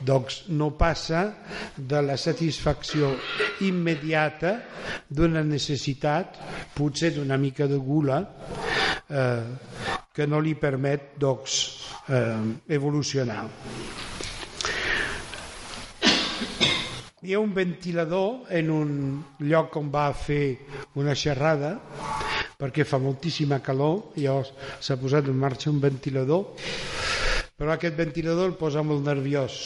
doncs 0.00 0.44
no 0.48 0.70
passa 0.78 1.26
de 1.76 2.00
la 2.00 2.16
satisfacció 2.16 3.12
immediata 3.68 4.54
d'una 5.10 5.42
necessitat, 5.44 6.38
potser 6.72 7.12
d'una 7.18 7.36
mica 7.36 7.68
de 7.68 7.76
gula, 7.76 8.22
eh, 9.10 9.44
que 10.14 10.26
no 10.26 10.40
li 10.40 10.54
permet 10.54 11.18
doncs, 11.20 11.58
eh, 12.08 12.56
evolucionar. 12.80 13.44
Hi 17.20 17.34
ha 17.36 17.38
un 17.44 17.50
ventilador 17.52 18.46
en 18.48 18.70
un 18.72 18.92
lloc 19.44 19.74
on 19.76 19.90
va 19.92 20.06
fer 20.16 20.56
una 20.96 21.12
xerrada 21.12 21.74
perquè 22.56 22.86
fa 22.88 22.96
moltíssima 22.96 23.58
calor, 23.60 24.14
i 24.16 24.24
llavors 24.24 24.54
s'ha 24.80 24.96
posat 24.96 25.28
en 25.28 25.36
marxa 25.36 25.68
un 25.68 25.82
ventilador, 25.82 26.46
però 27.60 27.74
aquest 27.74 27.98
ventilador 27.98 28.48
el 28.48 28.56
posa 28.56 28.80
molt 28.80 29.04
nerviós. 29.04 29.58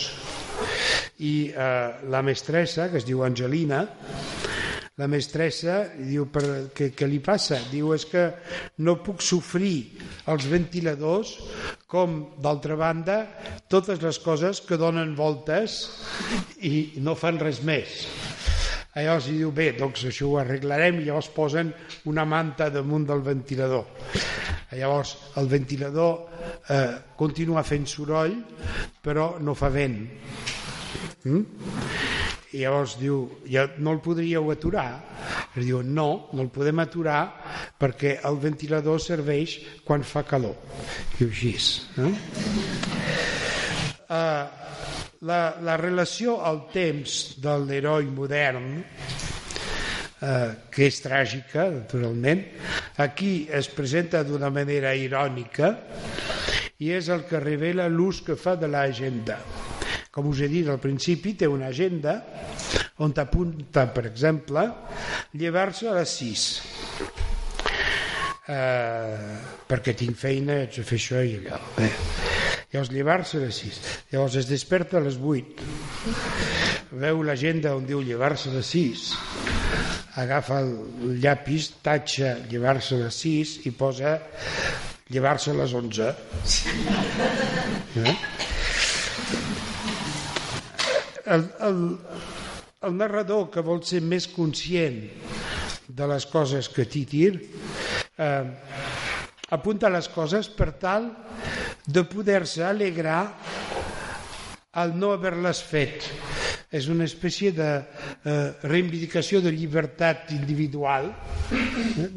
I 1.22 1.34
eh, 1.55 1.94
la 2.11 2.24
mestressa, 2.26 2.88
que 2.90 2.98
es 2.98 3.07
diu 3.07 3.22
Angelina, 3.22 3.84
la 5.01 5.09
mestressa 5.11 5.80
diu, 5.99 6.28
per, 6.30 6.45
què, 6.74 6.92
què 6.95 7.07
li 7.11 7.18
passa? 7.22 7.59
Diu, 7.70 7.90
és 7.97 8.05
que 8.07 8.28
no 8.86 9.01
puc 9.03 9.24
sofrir 9.26 9.99
els 10.30 10.47
ventiladors 10.51 11.32
com, 11.90 12.20
d'altra 12.42 12.76
banda, 12.78 13.18
totes 13.70 14.03
les 14.05 14.20
coses 14.22 14.62
que 14.62 14.78
donen 14.78 15.16
voltes 15.18 15.80
i 16.62 17.03
no 17.03 17.16
fan 17.18 17.42
res 17.42 17.64
més. 17.66 18.05
Llavors 18.95 19.26
diu, 19.26 19.51
bé, 19.51 19.72
doncs 19.74 20.05
això 20.07 20.30
ho 20.30 20.38
arreglarem 20.38 21.01
i 21.01 21.09
llavors 21.09 21.32
posen 21.34 21.72
una 22.07 22.22
manta 22.22 22.70
damunt 22.70 23.09
del 23.09 23.24
ventilador. 23.26 23.88
Llavors 24.74 25.16
el 25.42 25.51
ventilador 25.51 26.14
eh, 26.70 26.95
continua 27.18 27.66
fent 27.66 27.90
soroll 27.90 28.38
però 29.03 29.32
no 29.42 29.59
fa 29.59 29.74
vent. 29.74 29.99
Mm? 31.26 32.14
I 32.55 32.62
llavors 32.62 32.94
diu, 33.00 33.24
ja 33.50 33.66
no 33.82 33.96
el 33.96 34.00
podríeu 34.05 34.52
aturar? 34.52 34.88
Es 35.57 35.64
diu, 35.64 35.80
no, 35.82 36.30
no 36.30 36.44
el 36.44 36.50
podem 36.55 36.78
aturar 36.84 37.22
perquè 37.80 38.20
el 38.28 38.38
ventilador 38.42 39.00
serveix 39.02 39.57
quan 39.86 40.07
fa 40.07 40.22
calor. 40.28 40.55
Diu 41.18 41.32
així. 41.32 41.55
Eh? 41.98 42.12
Uh, 44.05 44.46
la, 45.26 45.40
la 45.64 45.76
relació 45.80 46.38
al 46.46 46.66
temps 46.72 47.18
de 47.42 47.57
l'heroi 47.64 48.07
modern, 48.12 48.68
eh, 50.20 50.50
que 50.70 50.88
és 50.90 51.00
tràgica, 51.02 51.66
naturalment, 51.72 52.44
aquí 53.02 53.48
es 53.50 53.70
presenta 53.72 54.22
d'una 54.24 54.52
manera 54.52 54.94
irònica 54.94 55.74
i 56.78 56.92
és 56.92 57.09
el 57.09 57.24
que 57.28 57.40
revela 57.42 57.88
l'ús 57.88 58.20
que 58.26 58.36
fa 58.36 58.57
de 58.61 58.68
l'agenda. 58.70 59.40
Com 60.15 60.29
us 60.31 60.45
he 60.45 60.49
dit 60.51 60.69
al 60.71 60.79
principi, 60.79 61.33
té 61.35 61.49
una 61.51 61.73
agenda 61.73 62.21
on 63.03 63.15
apunta, 63.19 63.89
per 63.91 64.05
exemple, 64.07 64.62
llevar-se 65.35 65.89
a 65.91 65.97
les 65.99 66.12
6. 66.21 66.45
eh, 68.47 69.39
perquè 69.67 69.95
tinc 69.97 70.19
feina, 70.21 70.61
haig 70.62 70.77
de 70.77 70.85
fer 70.87 70.99
això 71.01 71.23
i 71.25 71.39
allò. 71.41 71.59
Bé. 71.79 71.91
Llavors 72.75 72.91
llevar-se 72.93 73.39
a 73.39 73.45
les 73.47 73.59
6. 73.62 73.81
Llavors 74.12 74.37
es 74.41 74.49
desperta 74.51 74.99
a 74.99 75.05
les 75.05 75.19
8. 75.19 75.67
Veu 77.05 77.23
l'agenda 77.27 77.75
on 77.75 77.87
diu 77.89 78.03
llevar-se 78.05 78.51
a 78.51 78.57
les 78.59 78.71
6. 78.75 79.05
Agafa 80.23 80.61
el 80.62 81.19
llapis, 81.23 81.73
tatxa 81.83 82.37
llevar-se 82.51 82.99
a 82.99 83.05
les 83.07 83.21
6 83.25 83.55
i 83.67 83.75
posa 83.75 84.19
llevar-se 85.11 85.51
a 85.51 85.59
les 85.62 85.75
11. 85.83 86.12
Eh? 87.95 88.11
El, 91.27 91.47
el, 91.61 91.79
el 92.85 92.97
narrador 92.97 93.49
que 93.53 93.62
vol 93.64 93.81
ser 93.87 94.03
més 94.05 94.27
conscient 94.29 94.99
de 95.89 96.09
les 96.11 96.27
coses 96.29 96.68
que 96.68 96.85
titir 96.85 97.31
eh, 98.18 98.45
apunta 99.55 99.93
les 99.93 100.09
coses 100.12 100.51
per 100.53 100.72
tal 100.81 101.09
de 101.87 102.05
poder-se 102.09 102.64
alegrar 102.64 103.22
al 104.75 104.95
no 104.99 105.12
haver-les 105.14 105.61
fet. 105.62 106.09
És 106.75 106.89
una 106.91 107.07
espècie 107.07 107.53
de 107.55 107.68
eh, 107.79 108.53
reivindicació 108.66 109.41
de 109.45 109.53
llibertat 109.55 110.33
individual. 110.35 111.12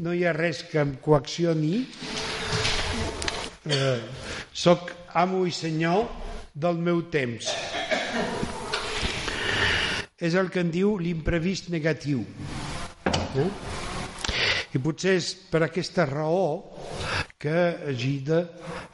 No 0.02 0.12
hi 0.12 0.24
ha 0.26 0.34
res 0.34 0.64
que 0.66 0.82
em 0.82 0.96
coaccioni. 1.04 1.84
Eh, 3.68 3.98
soc 4.52 4.90
amo 5.14 5.44
i 5.46 5.54
senyor 5.54 6.08
del 6.58 6.82
meu 6.82 7.04
temps. 7.12 7.52
És 10.18 10.34
el 10.34 10.48
que 10.50 10.64
en 10.64 10.70
diu 10.74 10.96
l'imprevist 10.98 11.68
negatiu. 11.70 12.24
Eh? 13.38 13.50
I 14.74 14.80
potser 14.82 15.12
és 15.14 15.28
per 15.46 15.60
aquesta 15.62 16.08
raó 16.10 16.48
que 17.38 17.94
Gida 17.94 18.40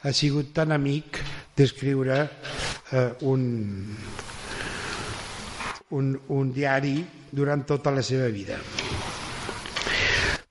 ha 0.05 0.13
sigut 0.13 0.51
tan 0.53 0.69
amic 0.75 1.17
d'escriure 1.57 2.19
eh, 2.21 3.09
un, 3.25 3.41
un, 5.97 6.13
un 6.37 6.51
diari 6.53 6.99
durant 7.33 7.65
tota 7.65 7.95
la 7.95 8.05
seva 8.05 8.29
vida. 8.29 8.59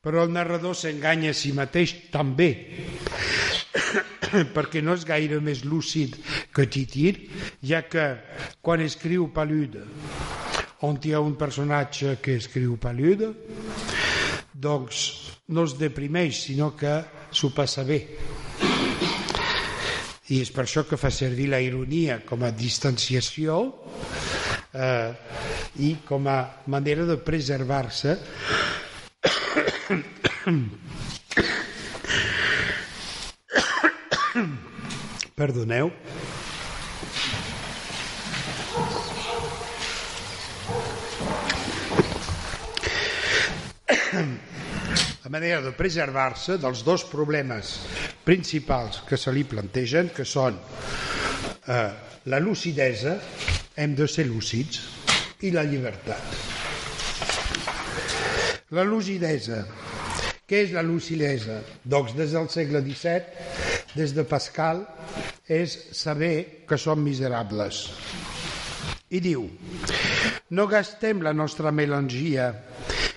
Però 0.02 0.26
el 0.26 0.34
narrador 0.34 0.74
s'enganya 0.74 1.30
a 1.30 1.38
si 1.38 1.54
mateix 1.54 1.94
també, 2.12 2.50
perquè 4.56 4.82
no 4.82 4.98
és 4.98 5.06
gaire 5.06 5.38
més 5.38 5.62
lúcid 5.62 6.18
que 6.50 6.66
Titir, 6.66 7.14
ja 7.62 7.86
que 7.86 8.10
quan 8.60 8.82
escriu 8.82 9.30
Palude, 9.32 9.86
on 10.84 10.98
hi 11.02 11.12
ha 11.14 11.20
un 11.24 11.34
personatge 11.40 12.18
que 12.22 12.36
escriu 12.36 12.76
Palude, 12.80 13.32
doncs 14.52 14.96
no 15.48 15.64
es 15.68 15.74
deprimeix, 15.80 16.44
sinó 16.46 16.76
que 16.76 17.02
s'ho 17.34 17.50
passa 17.56 17.84
bé. 17.88 18.00
I 20.32 20.40
és 20.40 20.50
per 20.54 20.64
això 20.64 20.84
que 20.88 20.96
fa 21.00 21.10
servir 21.12 21.48
la 21.52 21.60
ironia 21.60 22.20
com 22.24 22.42
a 22.44 22.50
distanciació 22.56 23.58
eh, 24.72 25.10
i 25.84 25.90
com 26.08 26.28
a 26.32 26.38
manera 26.72 27.04
de 27.08 27.16
preservar-se 27.20 28.16
Perdoneu. 35.34 35.90
Manera 45.34 45.60
de 45.64 45.72
preservar-se 45.74 46.60
dels 46.62 46.84
dos 46.86 47.02
problemes 47.10 47.74
principals 48.22 49.00
que 49.08 49.18
se 49.18 49.32
li 49.34 49.42
plantegen, 49.42 50.12
que 50.14 50.22
són 50.22 50.54
eh, 50.54 51.90
la 52.30 52.38
lucidesa, 52.38 53.16
hem 53.74 53.96
de 53.98 54.06
ser 54.06 54.28
lúcids, 54.28 54.78
i 55.42 55.50
la 55.50 55.64
llibertat. 55.66 56.36
La 58.78 58.86
lucidesa. 58.86 59.64
Què 60.46 60.60
és 60.68 60.74
la 60.76 60.84
lucidesa? 60.86 61.58
Doncs 61.82 62.14
des 62.14 62.36
del 62.36 62.46
segle 62.52 62.84
XVII, 62.84 63.90
des 63.98 64.14
de 64.14 64.26
Pascal, 64.28 64.84
és 65.50 65.74
saber 65.98 66.62
que 66.68 66.78
som 66.78 67.02
miserables. 67.02 67.88
I 69.10 69.18
diu, 69.24 69.48
no 70.54 70.70
gastem 70.70 71.26
la 71.26 71.34
nostra 71.34 71.74
melangia 71.74 72.52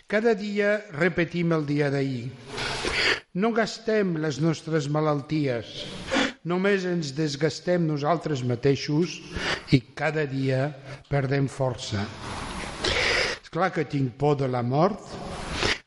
cada 0.08 0.32
dia 0.40 0.80
repetim 0.96 1.52
el 1.52 1.66
dia 1.68 1.90
d'ahir. 1.92 2.32
No 3.36 3.52
gastem 3.52 4.16
les 4.24 4.40
nostres 4.40 4.88
malalties, 4.88 5.68
només 6.48 6.88
ens 6.88 7.12
desgastem 7.18 7.84
nosaltres 7.84 8.42
mateixos 8.48 9.18
i 9.76 9.82
cada 10.00 10.24
dia 10.26 10.72
perdem 11.12 11.50
força. 11.52 12.06
És 12.88 13.52
clar 13.52 13.74
que 13.76 13.84
tinc 13.84 14.16
por 14.16 14.40
de 14.40 14.48
la 14.48 14.64
mort, 14.64 15.04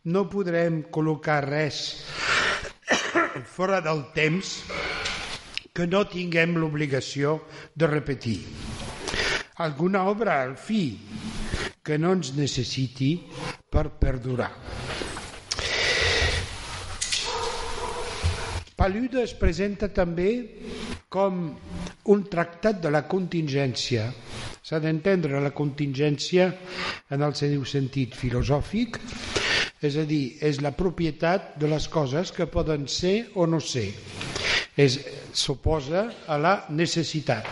no 0.05 0.27
podrem 0.29 0.83
col·locar 0.93 1.41
res 1.49 1.81
fora 3.49 3.81
del 3.81 4.05
temps 4.13 4.59
que 5.73 5.89
no 5.89 6.05
tinguem 6.13 6.59
l'obligació 6.61 7.39
de 7.73 7.89
repetir. 7.89 8.41
Alguna 9.65 10.05
obra 10.13 10.43
al 10.45 10.59
fi 10.61 10.85
que 11.85 11.97
no 11.97 12.13
ens 12.17 12.35
necessiti 12.37 13.15
per 13.71 13.87
perdurar. 14.03 14.51
Paluda 18.81 19.21
es 19.23 19.35
presenta 19.37 19.91
també 19.93 20.31
com 21.13 21.43
un 22.11 22.23
tractat 22.33 22.81
de 22.81 22.91
la 22.91 23.05
contingència. 23.07 24.07
S'ha 24.65 24.81
d'entendre 24.81 25.43
la 25.43 25.53
contingència 25.53 26.47
en 27.13 27.23
el 27.27 27.35
seu 27.37 27.67
sentit 27.69 28.17
filosòfic, 28.17 28.97
és 29.85 29.97
a 30.01 30.05
dir, 30.09 30.39
és 30.45 30.61
la 30.65 30.73
propietat 30.77 31.55
de 31.61 31.69
les 31.71 31.89
coses 31.93 32.33
que 32.33 32.49
poden 32.49 32.89
ser 32.89 33.31
o 33.35 33.47
no 33.47 33.61
ser. 33.61 33.91
S'oposa 35.33 36.07
a 36.27 36.39
la 36.41 36.55
necessitat. 36.73 37.47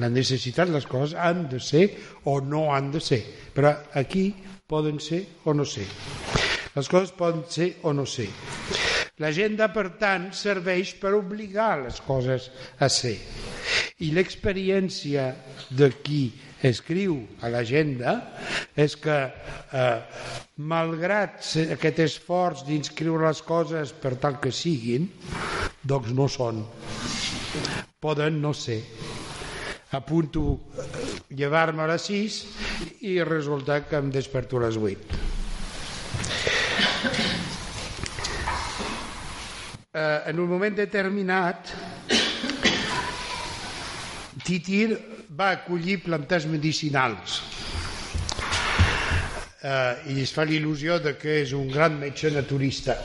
La 0.00 0.08
necessitat, 0.08 0.70
les 0.70 0.86
coses 0.86 1.18
han 1.18 1.48
de 1.50 1.60
ser 1.60 1.84
o 2.30 2.38
no 2.40 2.68
han 2.74 2.90
de 2.94 3.02
ser. 3.02 3.20
Però 3.54 3.74
aquí 3.98 4.30
poden 4.70 5.00
ser 5.02 5.24
o 5.44 5.54
no 5.56 5.66
ser. 5.66 5.88
Les 6.76 6.88
coses 6.88 7.10
poden 7.18 7.42
ser 7.50 7.72
o 7.82 7.92
no 7.92 8.06
ser. 8.06 8.28
L'agenda, 9.20 9.68
per 9.74 9.90
tant, 10.00 10.30
serveix 10.32 10.94
per 11.00 11.12
obligar 11.18 11.74
les 11.82 11.98
coses 12.06 12.46
a 12.80 12.88
ser. 12.88 13.16
I 14.00 14.14
l'experiència 14.16 15.26
de 15.76 15.90
qui 16.00 16.22
escriu 16.64 17.18
a 17.44 17.50
l'agenda 17.52 18.14
és 18.76 18.96
que, 18.96 19.18
eh, 19.76 19.98
malgrat 20.56 21.44
aquest 21.76 22.00
esforç 22.06 22.64
d'inscriure 22.68 23.26
les 23.26 23.42
coses 23.42 23.92
per 23.92 24.14
tal 24.16 24.40
que 24.40 24.52
siguin, 24.52 25.10
doncs 25.82 26.14
no 26.16 26.28
són. 26.28 26.64
Poden 28.00 28.40
no 28.40 28.54
ser 28.56 28.80
apunto 29.90 30.60
llevar-me 31.34 31.82
a 31.82 31.88
les 31.90 32.04
6 32.06 32.36
i 33.10 33.18
resulta 33.26 33.80
que 33.88 33.98
em 33.98 34.10
desperto 34.14 34.60
a 34.60 34.68
les 34.68 34.76
8. 34.78 35.18
Eh, 39.92 40.20
en 40.30 40.38
un 40.38 40.46
moment 40.46 40.76
determinat, 40.78 41.72
Titir 44.46 44.94
va 45.34 45.50
acollir 45.56 45.98
plantes 46.04 46.46
medicinals 46.46 47.40
eh, 49.62 50.12
i 50.14 50.20
es 50.22 50.30
fa 50.34 50.46
l'il·lusió 50.46 51.00
de 51.02 51.16
que 51.18 51.40
és 51.42 51.54
un 51.58 51.66
gran 51.70 51.98
metge 51.98 52.30
naturista. 52.34 52.96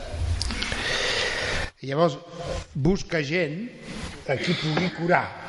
Llavors 1.82 2.16
busca 2.72 3.20
gent 3.22 3.66
a 4.30 4.38
qui 4.38 4.54
pugui 4.58 4.88
curar 4.96 5.45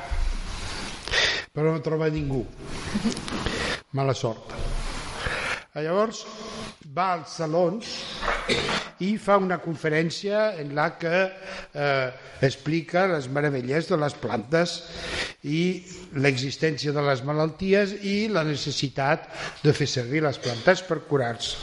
però 1.57 1.73
no 1.73 1.81
troba 1.81 2.05
ningú. 2.13 2.43
Mala 3.97 4.13
sort. 4.13 4.51
Llavors 5.73 6.19
va 6.93 7.07
als 7.15 7.33
salons 7.39 7.89
i 9.01 9.15
fa 9.21 9.39
una 9.41 9.57
conferència 9.61 10.51
en 10.61 10.75
la 10.77 10.91
que 11.01 11.23
eh, 11.25 12.09
explica 12.45 13.07
les 13.09 13.25
meravelles 13.33 13.89
de 13.89 13.97
les 13.97 14.13
plantes 14.21 14.75
i 15.49 15.61
l'existència 16.21 16.93
de 16.93 17.03
les 17.05 17.23
malalties 17.25 17.95
i 18.05 18.15
la 18.29 18.45
necessitat 18.45 19.25
de 19.63 19.73
fer 19.73 19.89
servir 19.89 20.21
les 20.25 20.37
plantes 20.41 20.85
per 20.85 20.99
curar-se. 21.09 21.57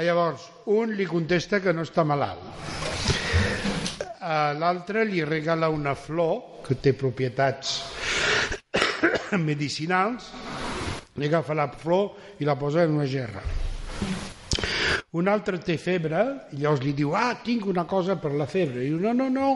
Llavors, 0.00 0.48
un 0.72 0.96
li 0.96 1.04
contesta 1.04 1.60
que 1.60 1.76
no 1.76 1.84
està 1.84 2.08
malalt 2.08 2.62
l'altre 4.22 5.02
li 5.04 5.24
regala 5.26 5.68
una 5.68 5.96
flor 5.98 6.51
que 6.66 6.76
té 6.78 6.94
propietats 6.98 7.80
medicinals, 9.48 10.30
li 11.18 11.28
agafa 11.28 11.56
la 11.56 11.68
flor 11.68 12.38
i 12.40 12.48
la 12.48 12.56
posa 12.58 12.86
en 12.86 12.96
una 12.96 13.06
gerra. 13.06 13.42
un 15.12 15.28
altre 15.28 15.58
té 15.60 15.76
febre 15.76 16.22
i 16.56 16.62
llavors 16.62 16.80
li 16.80 16.94
diu, 16.96 17.10
ah, 17.12 17.34
tinc 17.44 17.66
una 17.68 17.84
cosa 17.84 18.16
per 18.16 18.30
la 18.32 18.46
febre. 18.48 18.80
I 18.80 18.88
diu, 18.88 19.00
no, 19.00 19.12
no, 19.12 19.28
no, 19.28 19.50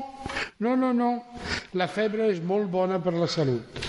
no, 0.61 0.75
no, 0.77 0.93
no, 0.93 1.11
la 1.73 1.89
febre 1.89 2.29
és 2.29 2.43
molt 2.45 2.69
bona 2.69 3.01
per 3.01 3.15
la 3.17 3.29
salut. 3.29 3.81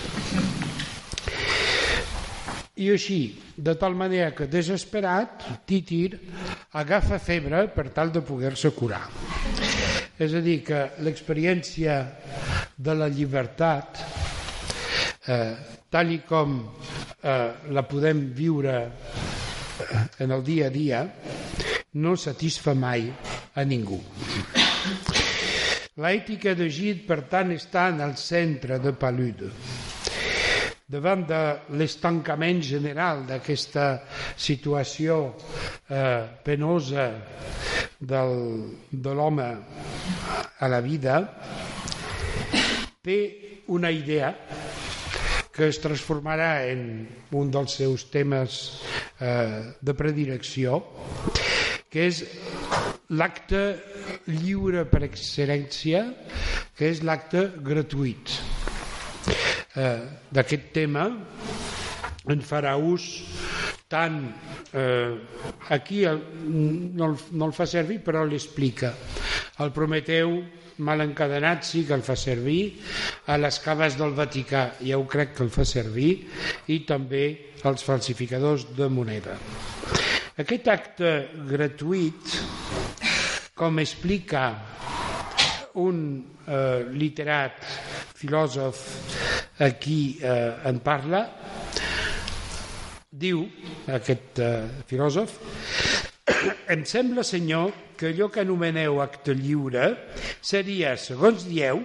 I 2.78 2.92
així, 2.94 3.20
de 3.58 3.74
tal 3.74 3.96
manera 3.98 4.30
que 4.38 4.46
desesperat, 4.46 5.42
Títir 5.66 6.14
agafa 6.78 7.18
febre 7.18 7.64
per 7.74 7.88
tal 7.92 8.12
de 8.14 8.22
poder-se 8.22 8.70
curar. 8.76 9.02
És 10.18 10.34
a 10.34 10.42
dir, 10.42 10.60
que 10.66 10.84
l'experiència 11.02 11.98
de 12.78 12.94
la 12.94 13.08
llibertat, 13.10 13.98
eh, 15.26 15.54
tal 15.90 16.12
i 16.14 16.20
com 16.22 16.60
eh, 16.62 17.50
la 17.74 17.82
podem 17.90 18.28
viure 18.34 18.76
eh, 18.86 20.04
en 20.22 20.30
el 20.30 20.44
dia 20.46 20.68
a 20.68 20.70
dia, 20.70 21.02
no 21.98 22.14
satisfa 22.14 22.76
mai 22.78 23.08
a 23.58 23.64
ningú. 23.66 23.98
L'ètica 25.98 26.54
de 26.54 26.68
Gide, 26.70 27.02
per 27.08 27.24
tant, 27.26 27.50
està 27.50 27.88
en 27.90 27.98
el 28.04 28.14
centre 28.14 28.78
de 28.78 28.92
Palude. 28.94 29.50
Davant 30.88 31.24
de 31.26 31.40
l'estancament 31.76 32.62
general 32.64 33.26
d'aquesta 33.26 33.88
situació 34.38 35.18
eh, 35.90 36.22
penosa 36.46 37.10
del, 37.98 38.38
de 38.88 39.16
l'home 39.18 39.48
a 40.62 40.70
la 40.70 40.80
vida, 40.80 41.18
té 43.08 43.20
una 43.72 43.90
idea 43.92 44.34
que 45.54 45.68
es 45.72 45.80
transformarà 45.82 46.68
en 46.68 47.08
un 47.34 47.48
dels 47.50 47.78
seus 47.80 48.04
temes 48.12 48.58
eh, 49.18 49.74
de 49.80 49.94
predilecció, 49.96 50.82
que 51.90 52.04
és 52.10 52.20
l'acte 53.08 53.62
lliure 54.28 54.84
per 54.92 55.02
excel·lència, 55.08 56.04
que 56.76 56.92
és 56.92 57.02
l'acte 57.02 57.48
gratuït. 57.64 58.36
Eh, 59.74 59.98
D'aquest 60.30 60.70
tema 60.76 61.08
en 62.28 62.44
farà 62.44 62.76
ús 62.76 63.08
tant 63.88 64.20
eh, 64.76 65.16
aquí 65.72 66.04
el, 66.04 66.20
no, 66.44 67.08
el, 67.08 67.16
no 67.32 67.48
el 67.48 67.54
fa 67.56 67.66
servir 67.66 68.02
però 68.04 68.26
l'explica 68.28 68.92
el 69.64 69.72
Prometeu 69.74 70.42
mal 70.78 71.02
encadenat 71.02 71.66
sí 71.66 71.84
que 71.86 71.96
el 71.96 72.04
fa 72.06 72.16
servir 72.18 72.78
a 73.26 73.38
les 73.40 73.58
caves 73.64 73.98
del 73.98 74.14
Vaticà 74.16 74.64
ja 74.80 74.98
ho 74.98 75.06
crec 75.10 75.34
que 75.36 75.44
el 75.46 75.52
fa 75.54 75.66
servir 75.66 76.12
i 76.70 76.80
també 76.88 77.24
als 77.66 77.82
falsificadors 77.86 78.68
de 78.78 78.88
moneda. 78.92 79.34
Aquest 80.38 80.68
acte 80.70 81.12
gratuït, 81.50 82.36
com 83.58 83.80
explica 83.82 84.44
un 85.82 85.98
eh, 86.46 86.86
literat, 86.94 87.58
filòsof, 88.18 88.84
aquí 89.66 90.18
eh, 90.22 90.68
en 90.70 90.78
parla, 90.84 91.24
diu 93.10 93.42
aquest 93.98 94.38
eh, 94.38 94.52
filòsof, 94.86 95.34
em 96.72 96.84
sembla, 96.84 97.24
senyor, 97.24 97.72
que 97.98 98.12
allò 98.12 98.28
que 98.30 98.42
anomeneu 98.44 99.00
acte 99.02 99.34
lliure 99.34 99.90
seria, 100.44 100.94
segons 101.00 101.44
dieu, 101.48 101.82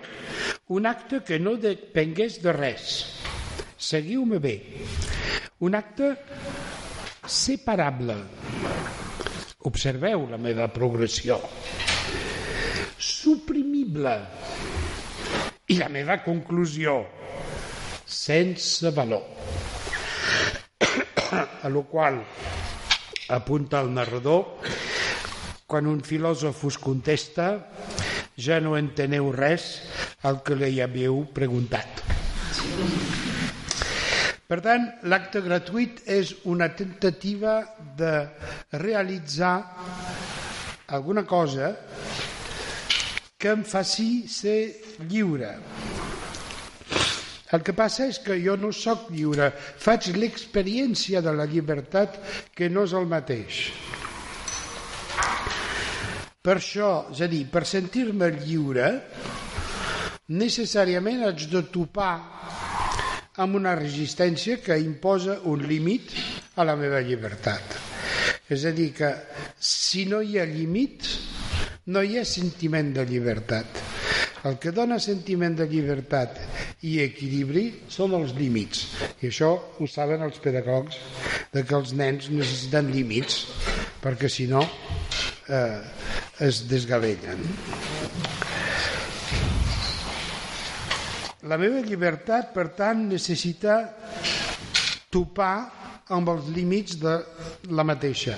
un 0.75 0.85
acte 0.89 1.23
que 1.25 1.39
no 1.41 1.55
depengués 1.57 2.39
de 2.43 2.53
res. 2.55 2.91
Seguiu-me 3.77 4.39
bé. 4.39 4.55
Un 5.65 5.75
acte 5.75 6.13
separable. 7.27 8.15
Observeu 9.67 10.27
la 10.29 10.37
meva 10.37 10.67
progressió. 10.71 11.39
Suprimible. 12.99 14.15
I 15.71 15.79
la 15.79 15.89
meva 15.89 16.19
conclusió. 16.23 16.99
Sense 18.05 18.91
valor. 18.95 19.23
A 21.63 21.69
lo 21.71 21.87
qual 21.89 22.19
apunta 23.29 23.81
el 23.81 23.93
narrador 23.93 24.59
quan 25.67 25.87
un 25.87 26.01
filòsof 26.05 26.63
us 26.67 26.77
contesta 26.77 27.47
ja 28.37 28.59
no 28.61 28.75
enteneu 28.77 29.31
res 29.31 29.83
el 30.27 30.41
que 30.45 30.57
li 30.57 30.81
havíeu 30.81 31.23
preguntat. 31.33 32.03
Per 34.47 34.59
tant, 34.61 34.85
l'acte 35.09 35.41
gratuït 35.41 36.03
és 36.05 36.33
una 36.51 36.67
tentativa 36.77 37.61
de 37.97 38.13
realitzar 38.77 39.55
alguna 40.93 41.23
cosa 41.25 41.73
que 43.39 43.55
em 43.55 43.63
faci 43.67 44.27
ser 44.29 44.59
lliure. 45.09 45.55
El 47.53 47.61
que 47.61 47.75
passa 47.77 48.07
és 48.09 48.17
que 48.23 48.39
jo 48.41 48.55
no 48.57 48.71
sóc 48.73 49.11
lliure, 49.13 49.51
faig 49.53 50.09
l'experiència 50.17 51.21
de 51.21 51.33
la 51.37 51.45
llibertat 51.49 52.17
que 52.57 52.69
no 52.69 52.87
és 52.87 52.95
el 52.97 53.05
mateix. 53.11 53.59
Per 56.43 56.57
això, 56.57 56.89
és 57.13 57.21
a 57.23 57.29
dir, 57.31 57.45
per 57.53 57.63
sentir-me 57.69 58.31
lliure, 58.41 58.89
necessàriament 60.33 61.23
haig 61.29 61.45
de 61.53 61.61
topar 61.71 62.15
amb 63.43 63.61
una 63.61 63.77
resistència 63.77 64.59
que 64.65 64.75
imposa 64.81 65.39
un 65.49 65.63
límit 65.69 66.11
a 66.57 66.65
la 66.67 66.75
meva 66.75 66.99
llibertat. 67.05 67.79
És 68.49 68.65
a 68.65 68.73
dir, 68.75 68.91
que 68.97 69.13
si 69.57 70.03
no 70.09 70.25
hi 70.25 70.39
ha 70.41 70.49
límit, 70.49 71.07
no 71.93 72.03
hi 72.03 72.17
ha 72.17 72.25
sentiment 72.27 72.93
de 72.97 73.05
llibertat. 73.07 73.92
El 74.43 74.57
que 74.59 74.73
dona 74.75 74.97
sentiment 74.99 75.53
de 75.55 75.63
llibertat 75.71 76.39
i 76.83 76.97
equilibri 76.99 77.63
són 77.87 78.15
els 78.17 78.33
límits. 78.35 78.81
I 79.23 79.29
això 79.29 79.53
ho 79.79 79.87
saben 79.87 80.25
els 80.25 80.41
pedagogs, 80.43 80.97
de 81.53 81.63
que 81.63 81.77
els 81.77 81.93
nens 81.95 82.27
necessiten 82.33 82.89
límits, 82.91 83.45
perquè 84.03 84.27
si 84.27 84.49
no 84.51 84.65
eh, 85.47 85.79
es 86.43 86.65
desgavellen. 86.67 87.39
La 91.47 91.59
meva 91.59 91.79
llibertat, 91.83 92.51
per 92.55 92.67
tant, 92.75 93.07
necessita 93.13 93.77
topar 95.11 95.55
amb 96.11 96.35
els 96.35 96.51
límits 96.51 96.99
de 96.99 97.15
la 97.71 97.87
mateixa. 97.87 98.35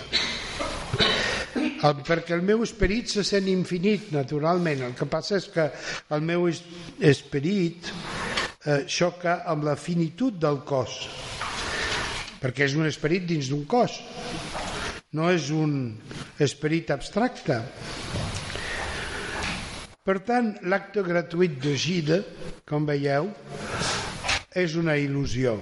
El, 1.85 1.99
perquè 2.07 2.33
el 2.33 2.41
meu 2.45 2.63
esperit 2.65 3.11
se 3.13 3.23
sent 3.27 3.49
infinit, 3.51 4.07
naturalment. 4.15 4.81
El 4.87 4.93
que 4.97 5.05
passa 5.09 5.37
és 5.37 5.45
que 5.53 5.67
el 6.15 6.23
meu 6.25 6.47
esperit 6.49 7.89
eh, 7.91 8.85
xoca 8.89 9.41
amb 9.51 9.67
la 9.67 9.75
finitud 9.77 10.39
del 10.41 10.63
cos, 10.65 10.95
perquè 12.41 12.65
és 12.65 12.77
un 12.79 12.87
esperit 12.89 13.27
dins 13.29 13.51
d'un 13.51 13.65
cos, 13.69 13.99
no 15.13 15.29
és 15.31 15.51
un 15.53 15.75
esperit 16.41 16.89
abstracte. 16.95 17.59
Per 20.05 20.17
tant, 20.25 20.51
l'acte 20.69 21.03
gratuït 21.05 21.59
de 21.61 21.75
Gide, 21.81 22.19
com 22.65 22.85
veieu, 22.85 23.29
és 24.55 24.75
una 24.79 24.97
il·lusió. 25.01 25.55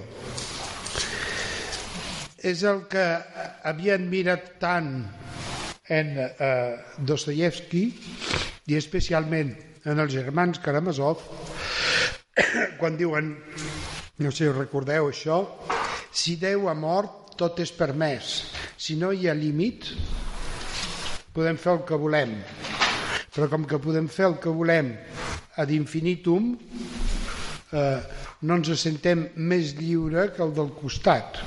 És 2.44 2.64
el 2.68 2.82
que 2.92 3.04
havien 3.64 4.08
mirat 4.08 4.50
tant 4.60 4.90
en 5.88 6.14
eh, 6.18 6.76
Dostoyevsky 6.98 7.84
i 8.70 8.76
especialment 8.78 9.52
en 9.84 10.00
els 10.00 10.14
germans 10.14 10.60
Karamazov 10.64 11.20
quan 12.80 12.96
diuen, 12.96 13.34
no 14.18 14.32
sé 14.32 14.46
si 14.46 14.52
recordeu 14.54 15.10
això, 15.10 15.42
si 16.14 16.38
Déu 16.40 16.68
ha 16.70 16.74
mort 16.78 17.34
tot 17.36 17.58
és 17.60 17.72
permès, 17.74 18.44
si 18.78 18.96
no 18.96 19.12
hi 19.12 19.28
ha 19.28 19.34
límit 19.36 19.90
podem 21.34 21.58
fer 21.58 21.72
el 21.74 21.82
que 21.86 21.98
volem. 21.98 22.36
Però 23.34 23.48
com 23.50 23.64
que 23.66 23.80
podem 23.82 24.06
fer 24.06 24.28
el 24.30 24.36
que 24.42 24.52
volem 24.54 24.92
ad 25.58 25.70
infinitum 25.74 26.52
eh, 27.74 28.00
no 28.46 28.58
ens 28.60 28.70
sentem 28.78 29.26
més 29.34 29.74
lliure 29.78 30.28
que 30.34 30.42
el 30.46 30.54
del 30.54 30.70
costat 30.78 31.42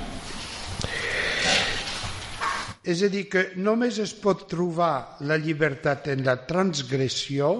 és 2.88 3.02
a 3.04 3.10
dir 3.12 3.26
que 3.28 3.44
només 3.60 3.98
es 4.00 4.14
pot 4.16 4.46
trobar 4.48 5.20
la 5.28 5.36
llibertat 5.40 6.08
en 6.14 6.24
la 6.26 6.38
transgressió 6.48 7.52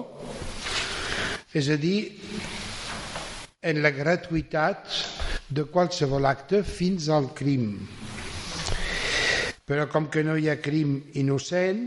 és 1.53 1.69
a 1.69 1.77
dir 1.81 1.99
en 3.69 3.81
la 3.83 3.91
gratuïtat 3.93 4.99
de 5.53 5.65
qualsevol 5.69 6.25
acte 6.29 6.63
fins 6.65 7.09
al 7.13 7.29
crim 7.37 7.71
però 9.69 9.85
com 9.91 10.09
que 10.09 10.25
no 10.25 10.33
hi 10.37 10.49
ha 10.49 10.57
crim 10.61 10.97
innocent 11.21 11.85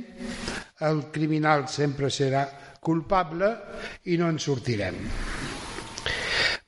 el 0.87 1.09
criminal 1.15 1.67
sempre 1.71 2.11
serà 2.11 2.45
culpable 2.83 3.49
i 4.11 4.19
no 4.19 4.29
en 4.33 4.41
sortirem. 4.43 4.99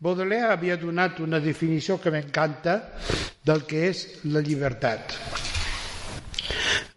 Baudelaire 0.04 0.52
havia 0.54 0.76
donat 0.78 1.18
una 1.24 1.40
definició 1.42 1.98
que 2.02 2.12
m'encanta 2.14 2.76
del 3.46 3.64
que 3.66 3.88
és 3.90 4.04
la 4.30 4.42
llibertat. 4.44 5.18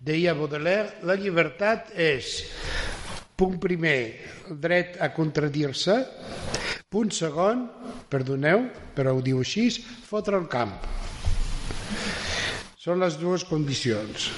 Deia 0.07 0.31
Baudelaire, 0.37 1.01
la 1.03 1.17
llibertat 1.19 1.89
és, 1.99 2.37
punt 3.35 3.57
primer, 3.59 3.97
el 4.47 4.59
dret 4.63 4.95
a 5.03 5.09
contradir-se, 5.11 5.97
punt 6.87 7.11
segon, 7.11 7.65
perdoneu, 8.07 8.69
però 8.95 9.17
ho 9.17 9.23
diu 9.25 9.41
així, 9.43 9.65
fotre 10.07 10.39
el 10.39 10.47
camp. 10.47 10.77
Són 12.79 13.03
les 13.03 13.17
dues 13.19 13.43
condicions. 13.49 14.29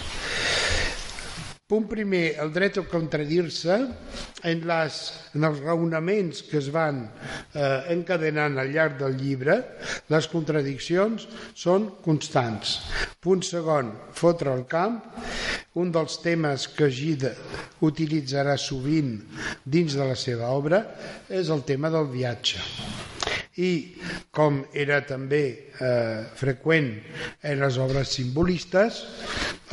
Punt 1.70 1.86
primer, 1.86 2.24
el 2.42 2.50
dret 2.50 2.80
a 2.82 2.86
contradir-se 2.90 3.78
en, 3.78 4.66
les, 4.72 4.98
en 5.38 5.46
els 5.52 5.62
raonaments 5.68 6.42
que 6.50 6.58
es 6.64 6.72
van 6.74 7.04
eh, 7.06 7.94
encadenant 7.94 8.58
al 8.58 8.74
llarg 8.74 8.98
del 9.04 9.22
llibre, 9.22 9.62
les 10.10 10.32
contradiccions 10.34 11.30
són 11.54 11.92
constants. 12.02 12.80
Punt 13.20 13.42
segon, 13.44 13.90
fotre 14.16 14.54
el 14.56 14.62
camp, 14.72 15.02
un 15.82 15.90
dels 15.92 16.22
temes 16.24 16.70
que 16.72 16.88
Gide 16.88 17.34
utilitzarà 17.84 18.54
sovint 18.56 19.18
dins 19.68 19.98
de 20.00 20.08
la 20.08 20.16
seva 20.16 20.54
obra 20.56 20.80
és 21.28 21.52
el 21.52 21.66
tema 21.68 21.92
del 21.92 22.08
viatge 22.14 22.64
i 23.60 23.72
com 24.32 24.62
era 24.72 25.02
també 25.04 25.42
eh, 25.52 26.24
freqüent 26.40 26.90
en 27.44 27.60
les 27.60 27.80
obres 27.84 28.16
simbolistes, 28.16 29.04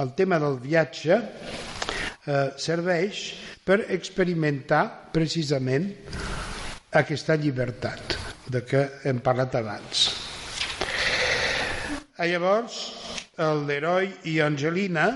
el 0.02 0.10
tema 0.18 0.40
del 0.42 0.58
viatge 0.58 1.20
eh, 1.22 2.48
serveix 2.58 3.24
per 3.62 3.84
experimentar 3.94 4.82
precisament 5.14 5.92
aquesta 6.98 7.38
llibertat 7.38 8.18
de 8.50 8.66
què 8.66 8.86
hem 9.06 9.22
parlat 9.22 9.54
abans. 9.62 10.08
A 12.18 12.26
llavors, 13.36 13.52
l'heroi 13.68 14.06
i 14.32 14.38
Angelina 14.40 15.10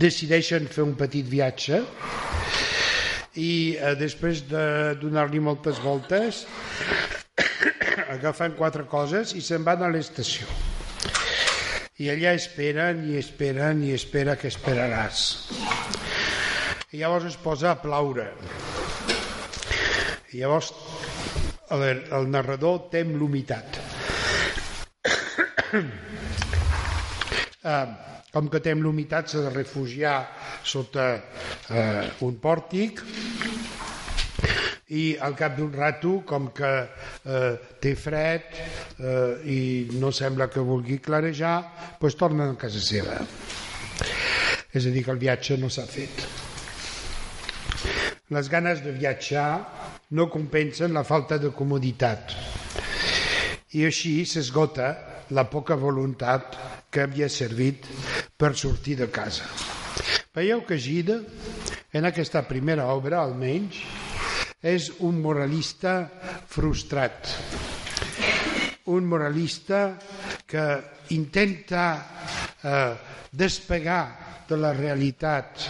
decideixen 0.00 0.68
fer 0.72 0.80
un 0.86 0.94
petit 0.96 1.26
viatge 1.28 1.82
i 3.36 3.50
eh, 3.76 3.92
després 4.00 4.40
de 4.48 4.62
donar-li 5.02 5.42
moltes 5.44 5.82
voltes 5.84 6.46
agafen 8.16 8.56
quatre 8.56 8.86
coses 8.88 9.34
i 9.36 9.44
se'n 9.44 9.66
van 9.68 9.84
a 9.84 9.90
l'estació. 9.92 10.48
I 12.00 12.08
allà 12.14 12.32
esperen 12.38 13.04
i 13.10 13.18
esperen 13.20 13.84
i 13.84 13.92
espera 13.98 14.38
que 14.40 14.48
esperaràs. 14.48 15.26
I 16.88 17.02
llavors 17.02 17.28
es 17.34 17.36
posa 17.36 17.74
a 17.74 17.82
plaure 17.84 18.30
i 20.32 20.40
llavors 20.40 20.72
el, 21.68 21.84
el 22.16 22.32
narrador 22.32 22.86
tem 22.96 23.12
l'humitat 23.20 23.87
eh, 27.64 27.86
com 28.32 28.48
que 28.52 28.60
tem 28.64 28.80
l'humitat 28.80 29.30
s'ha 29.30 29.40
de 29.46 29.52
refugiar 29.54 30.18
sota 30.64 31.06
eh, 31.16 32.04
un 32.24 32.36
pòrtic 32.42 33.02
i 34.88 35.16
al 35.20 35.34
cap 35.36 35.56
d'un 35.58 35.72
rato, 35.72 36.22
com 36.24 36.48
que 36.56 36.70
eh, 36.80 37.54
té 37.80 37.92
fred 37.98 38.46
eh, 38.56 39.34
i 39.44 39.60
no 40.00 40.12
sembla 40.14 40.48
que 40.48 40.64
vulgui 40.64 40.96
clarejar, 41.04 41.56
doncs 42.00 42.16
torna 42.16 42.48
a 42.48 42.56
casa 42.60 42.80
seva. 42.80 43.18
És 44.72 44.86
a 44.86 44.92
dir, 44.92 45.04
que 45.04 45.12
el 45.12 45.20
viatge 45.20 45.58
no 45.60 45.68
s'ha 45.72 45.84
fet. 45.88 46.24
Les 48.32 48.48
ganes 48.52 48.80
de 48.84 48.92
viatjar 48.92 49.50
no 50.16 50.28
compensen 50.32 50.96
la 50.96 51.04
falta 51.04 51.38
de 51.40 51.52
comoditat. 51.52 52.32
I 53.76 53.84
així 53.88 54.22
s'esgota 54.28 54.92
la 55.34 55.44
poca 55.50 55.76
voluntat 55.76 56.56
que 56.90 57.04
havia 57.04 57.28
servit 57.28 57.86
per 58.36 58.54
sortir 58.56 58.96
de 59.00 59.08
casa. 59.12 59.48
Veieu 60.34 60.62
que 60.66 60.78
Gide, 60.78 61.18
en 61.92 62.06
aquesta 62.08 62.44
primera 62.46 62.86
obra 62.94 63.22
almenys, 63.22 63.80
és 64.62 64.88
un 65.06 65.20
moralista 65.22 66.08
frustrat, 66.50 67.30
un 68.90 69.06
moralista 69.06 69.82
que 70.48 70.64
intenta 71.14 71.84
eh, 72.62 72.94
despegar 73.32 74.44
de 74.48 74.56
la 74.56 74.72
realitat 74.72 75.66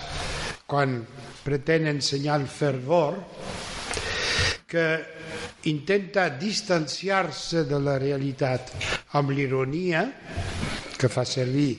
quan 0.69 1.01
pretén 1.45 1.89
ensenyar 1.89 2.39
el 2.41 2.47
fervor, 2.47 3.19
que 4.69 4.85
intenta 5.71 6.29
distanciar-se 6.37 7.65
de 7.69 7.79
la 7.81 7.97
realitat 7.99 8.73
amb 9.17 9.33
l'ironia 9.33 10.05
que 10.99 11.09
fa 11.09 11.25
servir 11.25 11.71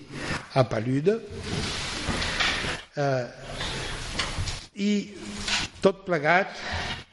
a 0.57 0.65
Palude 0.69 1.15
eh, 2.97 3.25
i 4.81 4.91
tot 5.83 6.01
plegat 6.07 6.57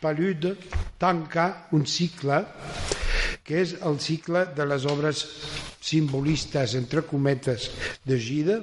Palude 0.01 0.57
tanca 0.99 1.69
un 1.77 1.85
cicle 1.85 2.41
que 3.47 3.61
és 3.63 3.77
el 3.87 4.01
cicle 4.03 4.43
de 4.57 4.65
les 4.67 4.89
obres 4.91 5.23
simbolistes, 5.87 6.75
entre 6.75 7.05
cometes, 7.07 7.71
de 8.03 8.19
Gide, 8.19 8.57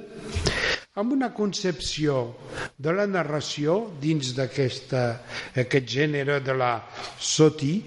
amb 0.94 1.10
una 1.12 1.32
concepció 1.34 2.36
de 2.78 2.92
la 2.94 3.06
narració 3.10 3.80
dins 3.98 4.30
d'aquest 4.36 4.92
gènere 5.90 6.38
de 6.38 6.54
la 6.54 6.76
soti 7.18 7.80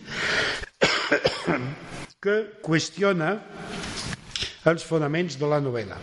que 2.23 2.35
qüestiona 2.65 3.31
els 4.67 4.83
fonaments 4.83 5.39
de 5.39 5.47
la 5.47 5.61
novel·la. 5.63 6.01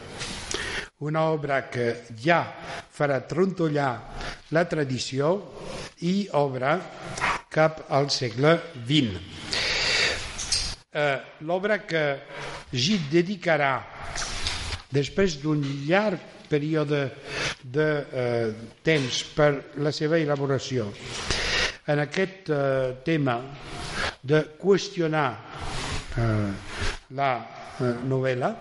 Una 1.05 1.27
obra 1.35 1.67
que 1.69 1.91
ja 2.25 2.41
farà 2.95 3.21
trontollar 3.29 3.93
la 4.57 4.65
tradició 4.65 5.35
i 6.09 6.31
obra 6.41 6.79
cap 7.53 7.85
al 7.93 8.09
segle 8.09 8.57
XX. 8.87 9.21
Eh, 10.95 11.19
L'obra 11.45 11.83
que 11.85 12.05
Gide 12.73 13.11
dedicarà 13.13 13.75
després 14.95 15.37
d'un 15.43 15.61
llarg 15.85 16.33
període 16.51 17.03
de 17.65 17.89
eh, 18.05 18.53
temps 18.85 19.23
per 19.37 19.51
la 19.85 19.93
seva 19.93 20.19
elaboració 20.21 20.89
en 21.87 22.01
aquest 22.05 22.51
eh, 22.51 22.95
tema 23.05 23.39
de 24.25 24.41
qüestionar 24.61 25.29
eh, 26.17 26.51
la 27.17 27.31
eh, 27.41 27.93
novel·la 28.09 28.53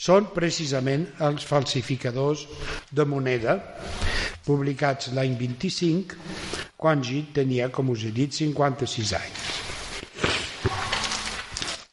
són 0.00 0.30
precisament 0.34 1.06
els 1.28 1.44
falsificadors 1.44 2.46
de 2.92 3.04
moneda 3.08 3.58
publicats 4.44 5.12
l'any 5.16 5.36
25 5.38 6.16
quan 6.80 7.02
Gide 7.04 7.34
tenia, 7.36 7.68
com 7.68 7.90
us 7.92 8.06
he 8.08 8.12
dit, 8.16 8.32
56 8.32 9.10
anys. 9.18 9.48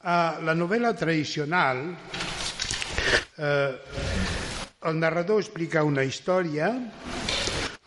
A 0.07 0.39
la 0.47 0.53
novel·la 0.55 0.93
tradicional 0.95 1.81
eh, 3.35 3.73
el 4.87 4.99
narrador 4.99 5.41
explica 5.41 5.83
una 5.83 6.03
història 6.07 6.69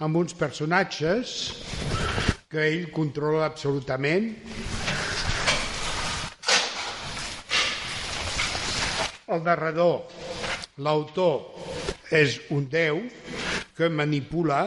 amb 0.04 0.18
uns 0.20 0.34
personatges 0.36 1.30
que 2.52 2.60
ell 2.66 2.90
controla 2.92 3.46
absolutament 3.46 4.26
el 9.30 9.44
narrador, 9.46 10.02
l'autor, 10.82 11.46
és 12.10 12.40
un 12.50 12.66
déu 12.68 13.00
que 13.78 13.88
manipula 13.88 14.60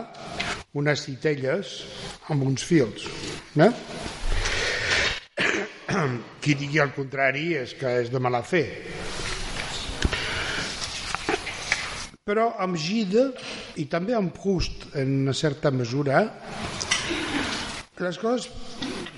unes 0.79 1.03
titelles 1.05 1.75
amb 2.33 2.47
uns 2.47 2.63
fils. 2.65 3.05
Eh? 3.59 3.69
Qui 6.41 6.55
digui 6.57 6.81
el 6.81 6.95
contrari 6.95 7.51
és 7.59 7.75
que 7.77 7.99
és 8.01 8.09
de 8.09 8.23
mala 8.23 8.41
fe. 8.47 8.63
Però 12.23 12.53
amb 12.63 12.77
Gide 12.79 13.23
i 13.81 13.83
també 13.91 14.13
amb 14.15 14.31
Proust 14.31 14.85
en 14.95 15.09
una 15.25 15.33
certa 15.35 15.73
mesura 15.75 16.21
les 17.99 18.19
coses 18.21 18.47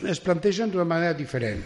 es 0.10 0.22
plantegen 0.26 0.73
d'una 0.73 0.88
manera 0.90 1.14
diferent. 1.14 1.61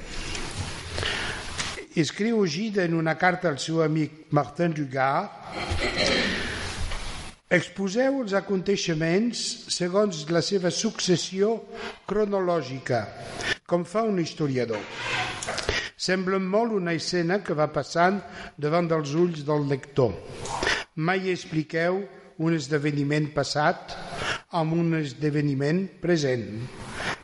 Escriu 2.04 2.44
Gide 2.44 2.84
en 2.84 2.98
una 3.00 3.16
carta 3.22 3.48
al 3.48 3.56
seu 3.64 3.80
amic 3.86 4.28
Martin 4.36 4.76
Dugard 4.76 5.32
Exposeu 7.56 8.20
els 8.26 8.36
aconteixements 8.36 9.46
segons 9.78 10.26
la 10.36 10.44
seva 10.44 10.70
successió 10.76 11.56
cronològica, 12.12 13.00
com 13.64 13.88
fa 13.88 14.04
un 14.04 14.20
historiador. 14.20 14.84
Sembla 15.96 16.44
molt 16.44 16.76
una 16.84 17.00
escena 17.00 17.40
que 17.40 17.56
va 17.56 17.72
passant 17.72 18.20
davant 18.60 18.92
dels 18.92 19.16
ulls 19.16 19.48
del 19.48 19.72
lector. 19.72 20.12
Mai 21.00 21.30
expliqueu 21.32 22.02
un 22.44 22.56
esdeveniment 22.58 23.30
passat 23.32 23.94
amb 24.60 24.74
un 24.76 24.98
esdeveniment 24.98 25.86
present. 26.02 26.44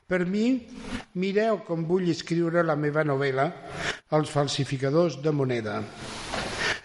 Per 0.08 0.22
mi, 0.30 0.46
mireu 1.20 1.60
com 1.68 1.84
vull 1.90 2.08
escriure 2.14 2.64
la 2.64 2.78
meva 2.80 3.04
novel·la 3.04 3.50
Els 4.16 4.32
falsificadors 4.32 5.18
de 5.20 5.34
moneda. 5.36 5.82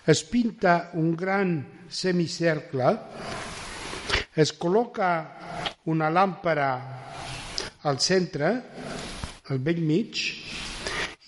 es 0.07 0.25
pinta 0.25 0.91
un 0.95 1.15
gran 1.15 1.53
semicercle, 1.87 2.91
es 4.35 4.51
col·loca 4.59 5.11
una 5.87 6.11
làmpara 6.11 6.71
al 7.85 8.01
centre, 8.01 8.51
al 9.51 9.59
vell 9.63 9.83
mig, 9.87 10.25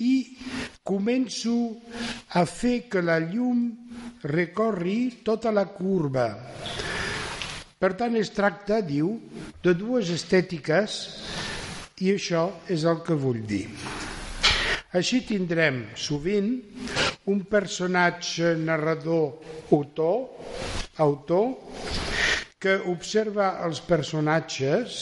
i 0.00 0.12
començo 0.82 1.56
a 2.34 2.42
fer 2.46 2.88
que 2.90 3.02
la 3.02 3.18
llum 3.22 3.68
recorri 4.26 5.22
tota 5.24 5.52
la 5.54 5.66
curva. 5.70 6.28
Per 7.78 7.92
tant, 7.98 8.14
es 8.18 8.30
tracta, 8.34 8.80
diu, 8.82 9.16
de 9.62 9.74
dues 9.78 10.10
estètiques 10.14 10.98
i 12.02 12.12
això 12.14 12.48
és 12.70 12.86
el 12.86 13.02
que 13.06 13.14
vull 13.18 13.42
dir. 13.46 13.66
Així 14.98 15.22
tindrem 15.26 15.84
sovint 15.96 16.50
un 17.30 17.44
personatge 17.48 18.52
narrador 18.58 19.38
autor, 19.72 20.26
autor 21.00 21.54
que 22.62 22.76
observa 22.90 23.54
els 23.66 23.80
personatges 23.86 24.98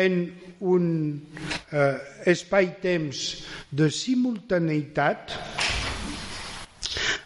en 0.00 0.18
un 0.60 0.86
eh, 1.72 1.98
espai-temps 2.30 3.20
de 3.70 3.88
simultaneïtat 3.92 5.34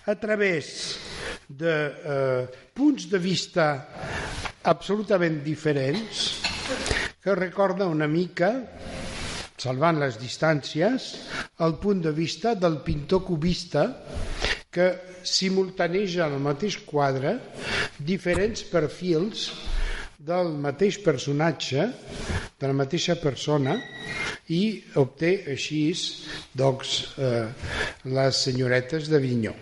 a 0.09 0.15
través 0.21 0.99
de 1.49 1.75
eh, 1.89 2.43
punts 2.75 3.09
de 3.11 3.21
vista 3.21 3.69
absolutament 4.69 5.41
diferents 5.45 6.27
que 7.23 7.35
recorda 7.35 7.89
una 7.89 8.09
mica 8.09 8.53
salvant 9.59 9.99
les 9.99 10.17
distàncies, 10.21 11.09
el 11.67 11.75
punt 11.83 12.03
de 12.05 12.13
vista 12.15 12.55
del 12.55 12.79
pintor 12.87 13.25
cubista 13.27 13.89
que 14.71 14.93
simultaneja 15.27 16.29
en 16.29 16.37
el 16.37 16.45
mateix 16.45 16.79
quadre 16.87 17.35
diferents 17.99 18.63
perfils 18.71 19.49
del 20.29 20.51
mateix 20.61 20.99
personatge, 21.01 21.87
de 22.61 22.69
la 22.69 22.77
mateixa 22.77 23.17
persona, 23.21 23.79
i 24.53 24.63
obté 25.01 25.33
així 25.55 25.81
doncs, 26.57 26.95
eh, 27.17 27.47
les 28.13 28.43
senyoretes 28.49 29.09
d'Avinyó. 29.09 29.55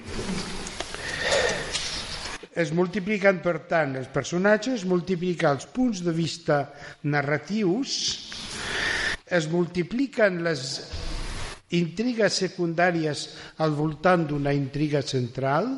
Es 2.56 2.72
multipliquen, 2.72 3.43
per 3.44 3.59
tant, 3.70 3.94
els 4.01 4.09
personatges, 4.09 4.80
es 4.80 4.88
multipliquen 4.88 5.52
els 5.52 5.66
punts 5.68 6.01
de 6.02 6.14
vista 6.16 6.62
narratius, 7.05 7.97
es 9.26 9.48
multipliquen 9.52 10.40
les 10.47 10.62
intrigues 11.76 12.38
secundàries 12.43 13.26
al 13.62 13.74
voltant 13.74 14.24
d'una 14.30 14.55
intriga 14.55 15.02
central 15.02 15.74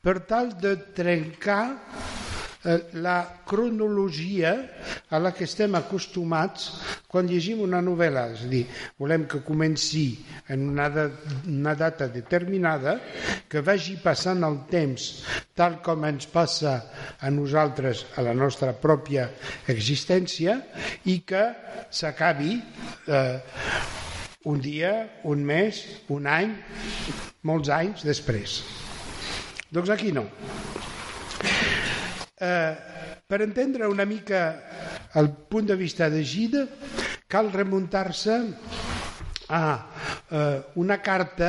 per 0.00 0.20
tal 0.30 0.52
de 0.62 0.76
trencar 0.94 2.15
la 2.98 3.42
cronologia 3.46 4.52
a 5.10 5.20
la 5.22 5.32
que 5.34 5.46
estem 5.46 5.76
acostumats 5.78 6.70
quan 7.06 7.28
llegim 7.30 7.62
una 7.64 7.78
novel·la, 7.84 8.26
és 8.34 8.44
a 8.46 8.50
dir, 8.50 8.62
volem 8.98 9.26
que 9.30 9.42
comenci 9.46 10.06
en 10.52 10.66
una, 10.72 10.88
de, 10.92 11.06
una 11.52 11.76
data 11.78 12.08
determinada, 12.12 12.96
que 13.48 13.62
vagi 13.64 13.96
passant 14.02 14.42
el 14.46 14.58
temps 14.70 15.06
tal 15.56 15.78
com 15.86 16.04
ens 16.08 16.26
passa 16.30 16.74
a 17.20 17.30
nosaltres, 17.32 18.04
a 18.18 18.26
la 18.26 18.34
nostra 18.36 18.74
pròpia 18.76 19.28
existència, 19.72 20.58
i 21.06 21.20
que 21.26 21.44
s'acabi 21.90 22.58
eh, 22.58 23.38
un 24.46 24.60
dia, 24.62 24.92
un 25.24 25.42
mes, 25.46 25.82
un 26.12 26.26
any, 26.30 26.52
molts 27.46 27.70
anys 27.70 28.04
després. 28.06 28.60
Doncs 29.70 29.90
aquí 29.94 30.12
no. 30.14 30.26
Eh, 32.36 32.76
per 33.24 33.40
entendre 33.40 33.86
una 33.88 34.04
mica 34.04 34.40
el 35.16 35.30
punt 35.48 35.70
de 35.70 35.76
vista 35.76 36.10
de 36.12 36.20
Gide, 36.20 36.66
cal 37.26 37.48
remuntar-se 37.48 38.34
a 39.48 39.62
eh, 40.28 40.60
una 40.76 40.98
carta 41.00 41.48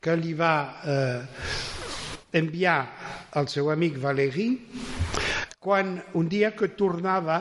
que 0.00 0.14
li 0.16 0.32
va 0.32 0.54
eh, 0.80 1.20
enviar 2.40 2.78
al 3.36 3.50
seu 3.52 3.68
amic 3.68 4.00
Valéry 4.00 4.48
quan 5.60 5.98
un 6.16 6.32
dia 6.32 6.54
que 6.56 6.70
tornava 6.72 7.38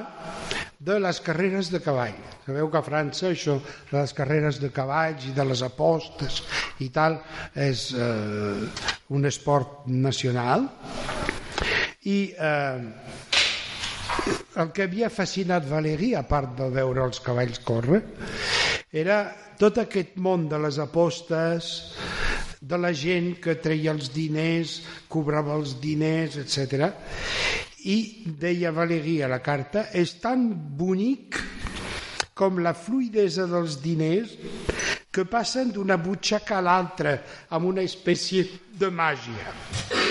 de 0.83 0.99
les 0.99 1.21
carreres 1.23 1.71
de 1.71 1.79
cavall. 1.79 2.19
Sabeu 2.43 2.67
que 2.67 2.81
a 2.81 2.83
França 2.83 3.29
això 3.31 3.61
de 3.63 3.95
les 4.01 4.11
carreres 4.11 4.59
de 4.59 4.73
cavalls 4.75 5.29
i 5.29 5.31
de 5.31 5.47
les 5.47 5.63
apostes 5.63 6.41
i 6.83 6.91
tal 6.91 7.21
és 7.55 7.93
eh, 7.95 8.67
un 9.15 9.31
esport 9.31 9.87
nacional 9.87 10.67
i 12.09 12.17
eh, 12.35 12.79
el 14.61 14.71
que 14.75 14.85
havia 14.85 15.09
fascinat 15.09 15.65
Valéry, 15.69 16.13
a 16.15 16.23
part 16.27 16.57
de 16.59 16.67
veure 16.73 17.05
els 17.07 17.21
cavalls 17.23 17.61
córrer, 17.65 18.03
era 18.93 19.23
tot 19.59 19.79
aquest 19.81 20.17
món 20.21 20.47
de 20.51 20.59
les 20.61 20.77
apostes, 20.83 21.71
de 22.63 22.77
la 22.79 22.93
gent 22.95 23.33
que 23.43 23.57
treia 23.59 23.91
els 23.91 24.11
diners, 24.13 24.77
cobrava 25.11 25.55
els 25.57 25.77
diners, 25.83 26.37
etc. 26.39 26.91
I 27.89 27.97
deia 28.39 28.71
Valéry 28.75 29.17
a 29.23 29.31
la 29.31 29.41
carta, 29.43 29.89
és 29.91 30.15
tan 30.23 30.47
bonic 30.77 31.39
com 32.33 32.61
la 32.63 32.73
fluidesa 32.73 33.45
dels 33.49 33.81
diners 33.83 34.37
que 35.13 35.27
passen 35.29 35.73
d'una 35.73 35.99
butxaca 36.01 36.57
a 36.57 36.63
l'altra 36.65 37.17
amb 37.53 37.69
una 37.69 37.83
espècie 37.85 38.47
de 38.79 38.89
màgia. 38.89 40.02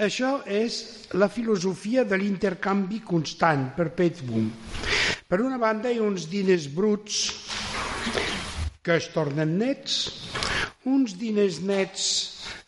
Això 0.00 0.38
és 0.48 1.08
la 1.20 1.28
filosofia 1.28 2.06
de 2.08 2.16
l'intercanvi 2.16 3.02
constant, 3.04 3.74
perpetuum. 3.76 4.46
Per 5.28 5.38
una 5.44 5.58
banda, 5.60 5.90
hi 5.92 5.98
ha 6.00 6.06
uns 6.06 6.30
diners 6.32 6.64
bruts 6.72 7.18
que 8.80 8.96
es 8.96 9.10
tornen 9.12 9.58
nets, 9.60 9.98
uns 10.88 11.12
diners 11.20 11.60
nets 11.60 12.06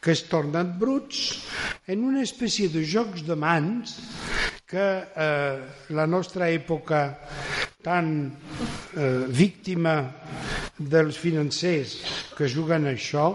que 0.04 0.12
es 0.12 0.20
tornen 0.28 0.74
bruts, 0.76 1.48
en 1.88 2.04
una 2.04 2.20
espècie 2.20 2.68
de 2.68 2.84
jocs 2.84 3.24
de 3.24 3.36
mans 3.40 3.96
que 4.68 4.84
eh, 4.84 5.64
la 5.96 6.06
nostra 6.06 6.50
època 6.52 7.06
tan 7.80 8.12
eh, 8.28 9.24
víctima 9.32 9.96
dels 10.76 11.16
financers 11.16 11.96
que 12.36 12.52
juguen 12.52 12.84
això 12.92 13.30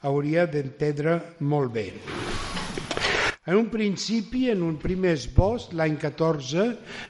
hauria 0.00 0.48
d'entendre 0.48 1.20
molt 1.44 1.76
bé. 1.76 1.88
En 3.42 3.56
un 3.58 3.66
principi, 3.72 4.44
en 4.52 4.60
un 4.62 4.76
primer 4.78 5.16
esbós, 5.16 5.70
l'any 5.74 5.96
14, 5.98 6.66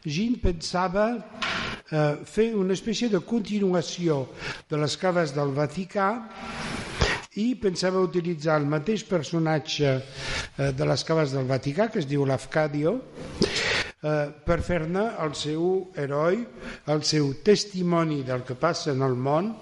Gin 0.09 0.39
pensava 0.41 1.07
eh, 1.13 2.23
fer 2.25 2.55
una 2.57 2.73
espècie 2.73 3.11
de 3.13 3.21
continuació 3.21 4.23
de 4.71 4.81
les 4.81 4.97
caves 4.97 5.35
del 5.37 5.53
Vaticà 5.53 6.09
i 7.37 7.53
pensava 7.61 8.01
utilitzar 8.05 8.57
el 8.61 8.69
mateix 8.69 9.05
personatge 9.09 9.93
eh, 9.93 10.73
de 10.73 10.89
les 10.89 11.05
caves 11.05 11.37
del 11.37 11.49
Vaticà, 11.49 11.91
que 11.93 12.01
es 12.01 12.09
diu 12.09 12.25
l'Afcadio, 12.29 12.97
eh, 14.03 14.29
per 14.45 14.59
fer-ne 14.67 15.05
el 15.23 15.35
seu 15.39 15.69
heroi, 15.99 16.41
el 16.93 17.03
seu 17.07 17.33
testimoni 17.45 18.23
del 18.27 18.45
que 18.47 18.59
passa 18.59 18.93
en 18.93 19.03
el 19.07 19.15
món 19.15 19.53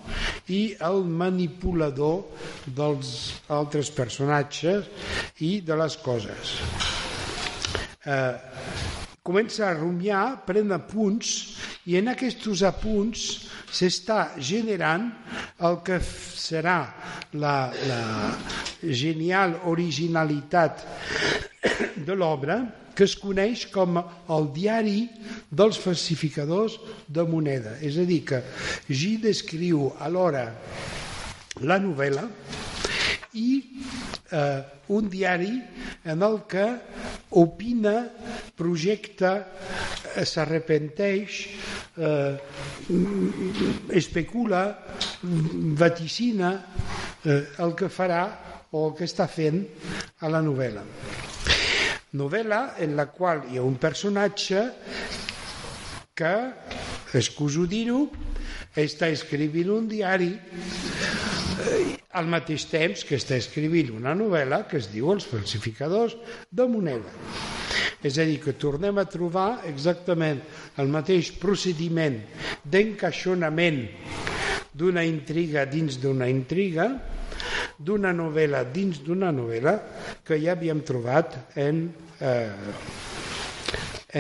i 0.49 0.63
el 0.87 1.05
manipulador 1.05 2.25
dels 2.67 3.13
altres 3.53 3.93
personatges 3.95 4.89
i 5.45 5.61
de 5.65 5.77
les 5.77 5.97
coses. 6.01 6.57
Eh, 8.01 8.35
comença 9.23 9.69
a 9.69 9.77
rumiar, 9.77 10.41
pren 10.47 10.73
apunts 10.73 11.35
i 11.91 11.99
en 12.01 12.11
aquests 12.13 12.65
apunts 12.67 13.27
s'està 13.71 14.33
generant 14.41 15.07
el 15.69 15.79
que 15.87 16.01
serà 16.03 16.81
la, 17.39 17.55
la 17.87 18.03
genial 18.81 19.55
originalitat 19.71 20.83
de 22.07 22.17
l'obra 22.17 22.61
que 22.95 23.07
es 23.07 23.15
coneix 23.17 23.67
com 23.73 23.97
el 24.01 24.49
diari 24.55 25.07
dels 25.51 25.79
falsificadors 25.81 26.77
de 27.09 27.25
moneda. 27.25 27.77
És 27.81 27.97
a 27.97 28.05
dir, 28.09 28.23
que 28.29 28.43
Gide 28.91 29.31
escriu 29.33 29.89
alhora 30.01 30.51
la 31.65 31.79
novel·la 31.81 32.27
i 33.41 33.49
eh, 34.33 34.61
un 34.91 35.09
diari 35.11 35.55
en 36.05 36.23
el 36.27 36.41
que 36.51 36.67
opina, 37.41 37.95
projecta, 38.59 39.33
eh, 40.17 40.25
s'arrepenteix, 40.27 41.41
eh, 41.97 42.37
especula, 44.03 44.65
vaticina 45.23 46.55
eh, 47.25 47.43
el 47.59 47.77
que 47.79 47.91
farà 47.93 48.25
o 48.71 48.89
el 48.89 48.97
que 48.99 49.07
està 49.09 49.29
fent 49.31 49.63
a 50.21 50.31
la 50.31 50.43
novel·la. 50.43 50.85
Novel·la 52.19 52.75
en 52.83 52.97
la 52.99 53.07
qual 53.15 53.45
hi 53.47 53.61
ha 53.61 53.63
un 53.63 53.77
personatge 53.79 54.65
que, 56.19 56.33
excuso 57.15 57.69
dir-ho, 57.71 58.01
està 58.75 59.07
escrivint 59.15 59.71
un 59.71 59.87
diari 59.91 60.33
al 62.19 62.27
mateix 62.27 62.67
temps 62.71 63.05
que 63.07 63.15
està 63.21 63.39
escrivint 63.39 63.93
una 63.95 64.17
novel·la 64.19 64.65
que 64.67 64.81
es 64.81 64.91
diu 64.91 65.13
Els 65.15 65.29
falsificadors 65.31 66.17
de 66.51 66.67
moneda. 66.67 67.15
És 68.03 68.19
a 68.19 68.27
dir, 68.27 68.41
que 68.43 68.57
tornem 68.59 68.99
a 68.99 69.07
trobar 69.07 69.61
exactament 69.69 70.41
el 70.83 70.91
mateix 70.91 71.31
procediment 71.39 72.19
d'encaixonament 72.65 73.85
d'una 74.75 75.05
intriga 75.07 75.67
dins 75.69 76.01
d'una 76.03 76.27
intriga, 76.33 76.91
d'una 77.81 78.13
novel·la 78.13 78.65
dins 78.75 79.01
d'una 79.05 79.31
novel·la 79.33 79.75
que 80.27 80.39
ja 80.43 80.53
havíem 80.57 80.83
trobat 80.87 81.37
en, 81.59 81.87
eh, 82.21 82.53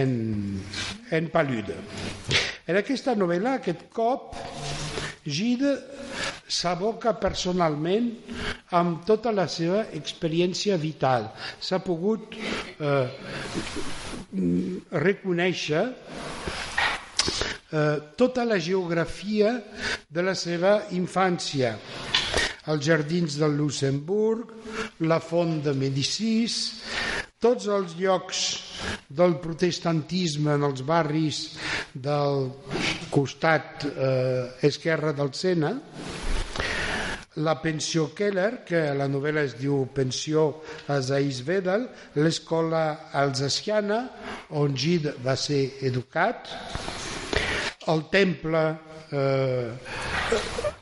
en, 0.00 0.12
en 1.10 1.28
Palude. 1.34 1.76
En 2.70 2.78
aquesta 2.80 3.16
novel·la, 3.18 3.58
aquest 3.58 3.88
cop, 3.92 4.36
Gide 5.26 5.74
s'aboca 6.50 7.12
personalment 7.20 8.08
amb 8.78 9.04
tota 9.06 9.32
la 9.34 9.46
seva 9.50 9.84
experiència 9.98 10.78
vital. 10.80 11.28
S'ha 11.60 11.80
pogut 11.84 12.34
eh, 12.38 13.08
reconèixer 15.04 15.84
eh, 17.70 17.96
tota 18.16 18.46
la 18.48 18.58
geografia 18.58 19.58
de 20.08 20.22
la 20.26 20.34
seva 20.38 20.78
infància 20.96 21.76
els 22.70 22.86
jardins 22.86 23.36
del 23.40 23.56
Luxemburg, 23.58 24.54
la 25.10 25.20
font 25.22 25.58
de 25.64 25.74
Medicis, 25.76 26.56
tots 27.40 27.66
els 27.72 27.96
llocs 27.98 28.40
del 29.08 29.38
protestantisme 29.42 30.54
en 30.54 30.66
els 30.68 30.82
barris 30.86 31.42
del 31.94 32.50
costat 33.10 33.86
eh, 33.90 34.66
esquerre 34.68 35.14
del 35.16 35.32
Sena, 35.34 35.72
la 37.40 37.54
pensió 37.62 38.10
Keller, 38.14 38.64
que 38.66 38.82
la 38.98 39.06
novel·la 39.08 39.44
es 39.46 39.54
diu 39.56 39.84
Pensió 39.94 40.46
a 40.90 40.98
Zaisvedel, 41.00 41.86
l'escola 42.18 43.10
alsaciana, 43.16 44.02
on 44.60 44.74
Gid 44.76 45.08
va 45.24 45.36
ser 45.38 45.62
educat, 45.86 46.50
el 47.88 48.04
temple 48.12 48.64
eh, 49.10 49.70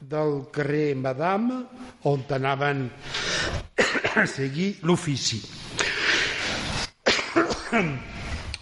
del 0.09 0.49
carrer 0.53 0.97
Madame, 0.97 1.63
on 2.09 2.25
anaven 2.31 2.89
a 4.15 4.27
seguir 4.27 4.77
l'ofici. 4.83 5.43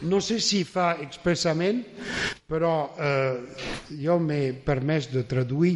No 0.07 0.21
sé 0.21 0.37
si 0.45 0.61
fa 0.69 0.99
expressament, 1.01 1.79
però 2.47 2.93
eh, 3.01 3.39
jo 3.99 4.19
m'he 4.21 4.53
permès 4.67 5.09
de 5.11 5.23
traduir 5.27 5.73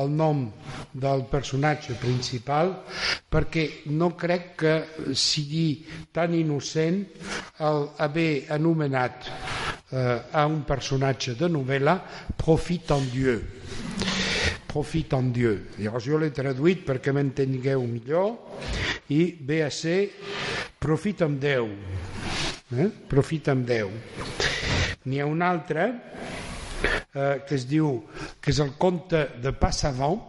el 0.00 0.10
nom 0.16 0.46
del 0.90 1.26
personatge 1.30 1.94
principal 2.00 2.72
perquè 3.30 3.66
no 3.94 4.10
crec 4.18 4.48
que 4.64 4.74
sigui 5.14 5.84
tan 6.10 6.34
innocent 6.34 7.04
el 7.68 7.86
haver 8.02 8.50
anomenat 8.56 9.28
eh, 9.28 10.18
a 10.32 10.46
un 10.48 10.62
personatge 10.66 11.36
de 11.38 11.52
novel·la 11.52 12.00
Profit 12.40 12.96
en 12.96 13.10
Dieu. 13.12 14.29
Profit 14.70 15.16
en 15.18 15.32
Dieu. 15.34 15.58
Llavors 15.82 16.06
jo 16.06 16.18
l'he 16.18 16.30
traduït 16.34 16.86
perquè 16.86 17.12
m'entengueu 17.12 17.82
millor 17.86 18.36
i 19.10 19.24
ve 19.42 19.64
a 19.66 19.70
ser 19.74 19.98
Profit 20.80 21.26
en 21.26 21.36
Déu 21.42 21.68
eh? 22.76 22.88
profita 23.08 23.54
amb 23.54 23.66
Déu. 23.66 23.90
N'hi 25.06 25.20
ha 25.20 25.26
un 25.26 25.42
altre 25.42 25.86
eh, 25.90 27.42
que 27.46 27.56
es 27.56 27.66
diu 27.68 27.96
que 28.40 28.52
és 28.52 28.60
el 28.62 28.74
conte 28.78 29.26
de 29.42 29.52
Passavant. 29.56 30.20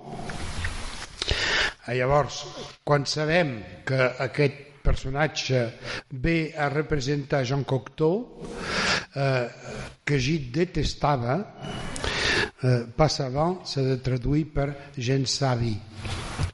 Eh, 1.87 1.95
llavors, 1.97 2.43
quan 2.85 3.05
sabem 3.09 3.57
que 3.85 3.99
aquest 4.25 4.67
personatge 4.81 5.67
ve 6.23 6.53
a 6.57 6.69
representar 6.73 7.43
Jean 7.45 7.65
Cocteau, 7.67 8.23
eh, 9.15 9.47
que 10.05 10.19
Gide 10.19 10.51
detestava, 10.63 11.37
eh, 12.63 12.83
Passavant 12.97 13.61
s'ha 13.67 13.83
de 13.85 13.97
traduir 14.03 14.45
per 14.55 14.67
gens 14.97 15.37
savi, 15.41 15.73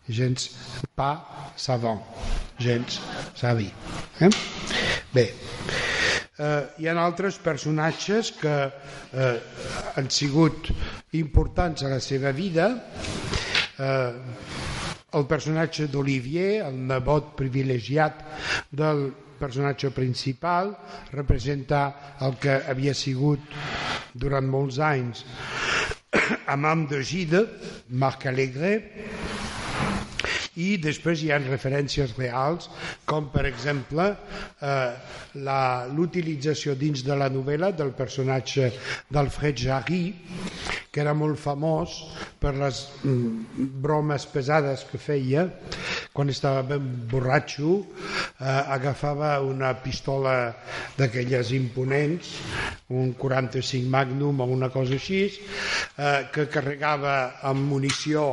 gens 0.08 0.50
pa 0.96 1.12
savant, 1.60 2.02
gens 2.60 3.00
savi. 3.36 3.70
Eh? 4.22 4.32
Bé, 5.14 5.26
eh, 6.38 6.64
hi 6.80 6.88
ha 6.88 6.98
altres 7.04 7.40
personatges 7.44 8.32
que 8.40 8.56
eh, 8.68 9.38
han 9.96 10.10
sigut 10.14 10.72
importants 11.18 11.84
a 11.84 11.94
la 11.96 12.02
seva 12.04 12.32
vida. 12.32 12.72
Eh, 13.78 14.12
el 15.18 15.24
personatge 15.26 15.88
d'Olivier, 15.88 16.66
el 16.68 16.82
nebot 16.90 17.32
privilegiat 17.40 18.20
del 18.76 19.08
personatge 19.40 19.92
principal, 19.96 20.74
representa 21.14 22.18
el 22.26 22.36
que 22.42 22.58
havia 22.68 22.94
sigut 22.98 23.54
durant 24.18 24.50
molts 24.50 24.82
anys 24.82 25.24
amant 26.56 26.88
de 26.90 27.02
Gide, 27.04 27.44
Marc 27.90 28.26
Alegre, 28.30 28.78
i 30.58 30.74
després 30.82 31.22
hi 31.22 31.30
ha 31.32 31.38
referències 31.44 32.16
reals 32.18 32.70
com 33.10 33.30
per 33.34 33.46
exemple 33.50 34.08
eh, 34.10 34.92
l'utilització 35.94 36.74
dins 36.80 37.04
de 37.06 37.18
la 37.20 37.30
novel·la 37.34 37.72
del 37.78 37.94
personatge 37.98 38.72
d'Alfred 39.14 39.62
Jarry 39.68 40.02
que 40.98 41.04
era 41.04 41.14
molt 41.14 41.38
famós 41.38 41.92
per 42.42 42.56
les 42.58 42.78
mm, 43.06 43.66
bromes 43.84 44.24
pesades 44.34 44.82
que 44.90 44.98
feia 44.98 45.44
quan 46.10 46.32
estava 46.34 46.64
ben 46.66 46.88
borratxo 47.12 47.76
eh, 47.78 48.48
agafava 48.50 49.36
una 49.46 49.76
pistola 49.84 50.34
d'aquelles 50.98 51.52
imponents 51.54 52.32
un 52.90 53.14
45 53.14 53.94
Magnum 53.94 54.42
o 54.42 54.50
una 54.58 54.72
cosa 54.74 54.98
així 54.98 55.22
eh, 55.30 56.26
que 56.34 56.48
carregava 56.50 57.14
amb 57.46 57.70
munició 57.76 58.26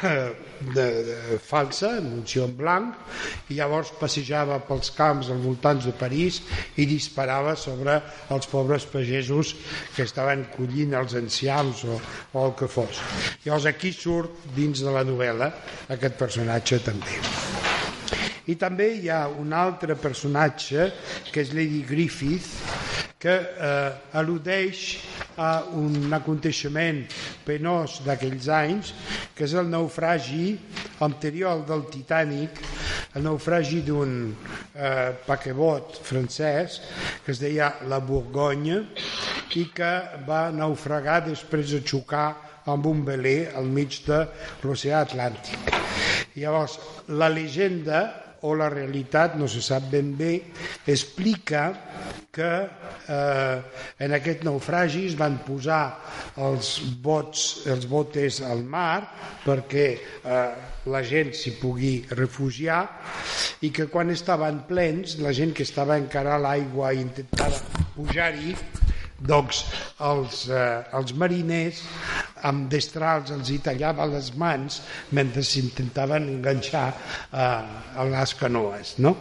de, 0.76 0.86
de, 1.06 1.38
falsa, 1.42 1.96
munició 2.02 2.46
en 2.48 2.56
blanc, 2.58 3.14
i 3.50 3.58
llavors 3.58 3.92
passejava 4.00 4.58
pels 4.66 4.92
camps 4.96 5.30
al 5.32 5.42
voltant 5.44 5.82
de 5.84 5.94
París 5.96 6.40
i 6.76 6.88
disparava 6.88 7.56
sobre 7.60 7.98
els 8.34 8.50
pobres 8.50 8.88
pagesos 8.90 9.54
que 9.94 10.06
estaven 10.06 10.46
collint 10.56 10.96
els 10.98 11.16
enciams 11.18 11.84
o, 11.86 12.00
o 12.32 12.46
el 12.48 12.56
que 12.58 12.70
fos. 12.70 13.02
Llavors 13.44 13.70
aquí 13.72 13.92
surt 13.94 14.50
dins 14.56 14.84
de 14.84 14.92
la 14.92 15.06
novel·la 15.06 15.52
aquest 15.96 16.20
personatge 16.20 16.82
també. 16.86 17.75
I 18.46 18.54
també 18.60 18.92
hi 19.00 19.08
ha 19.10 19.26
un 19.26 19.52
altre 19.56 19.96
personatge 19.98 20.90
que 21.32 21.42
és 21.42 21.52
Lady 21.56 21.82
Griffith 21.88 22.46
que 23.18 23.32
eh, 23.32 24.18
al·ludeix 24.20 24.82
a 25.40 25.64
un 25.74 26.12
aconteixement 26.14 27.00
penós 27.46 28.00
d'aquells 28.04 28.48
anys, 28.52 28.92
que 29.34 29.46
és 29.48 29.54
el 29.56 29.70
naufragi 29.72 30.52
anterior 31.04 31.64
del 31.66 31.86
Titanic, 31.90 32.60
el 33.16 33.24
naufragi 33.24 33.80
d'un 33.86 34.12
eh, 34.28 35.10
paquebot 35.26 35.98
francès 36.04 36.80
que 37.24 37.32
es 37.32 37.40
deia 37.40 37.72
la 37.88 37.98
Bourgogne 38.04 38.82
i 39.56 39.64
que 39.74 39.92
va 40.28 40.50
naufragar 40.52 41.22
després 41.26 41.72
de 41.72 41.80
xocar 41.80 42.28
amb 42.68 42.86
un 42.90 43.02
veler 43.06 43.54
al 43.56 43.66
mig 43.72 44.02
de 44.04 44.20
l'oceà 44.62 45.00
Atlàntic. 45.06 45.72
Llavors, 46.36 46.76
la 47.08 47.30
llegenda 47.32 48.25
o 48.42 48.54
la 48.58 48.68
realitat, 48.72 49.36
no 49.40 49.48
se 49.48 49.62
sap 49.64 49.88
ben 49.92 50.12
bé, 50.18 50.32
explica 50.86 51.68
que 52.36 52.50
eh, 53.08 53.56
en 54.04 54.12
aquest 54.12 54.44
naufragi 54.44 55.06
es 55.08 55.16
van 55.16 55.38
posar 55.46 55.80
els 56.44 56.72
bots, 57.02 57.44
els 57.72 57.86
botes 57.88 58.42
al 58.44 58.60
mar 58.68 59.06
perquè 59.46 59.86
eh, 59.96 60.48
la 60.92 61.02
gent 61.02 61.32
s'hi 61.34 61.54
pugui 61.56 61.94
refugiar 62.12 62.82
i 63.64 63.72
que 63.72 63.88
quan 63.92 64.12
estaven 64.12 64.66
plens 64.68 65.16
la 65.24 65.32
gent 65.36 65.56
que 65.56 65.64
estava 65.64 65.96
encara 65.96 66.36
a 66.36 66.42
l'aigua 66.42 66.92
i 66.92 67.00
intentava 67.06 67.86
pujar-hi 67.96 68.52
doncs 69.18 69.62
els, 70.04 70.46
eh, 70.52 70.82
els 70.96 71.14
mariners 71.16 71.82
amb 72.46 72.68
destrals 72.70 73.32
els 73.34 73.50
hi 73.50 73.58
tallava 73.64 74.06
les 74.10 74.32
mans 74.36 74.80
mentre 75.16 75.44
s'intentaven 75.46 76.28
enganxar 76.36 76.86
eh, 76.92 77.40
a 77.40 78.06
les 78.10 78.34
canoes. 78.38 78.96
No? 78.98 79.16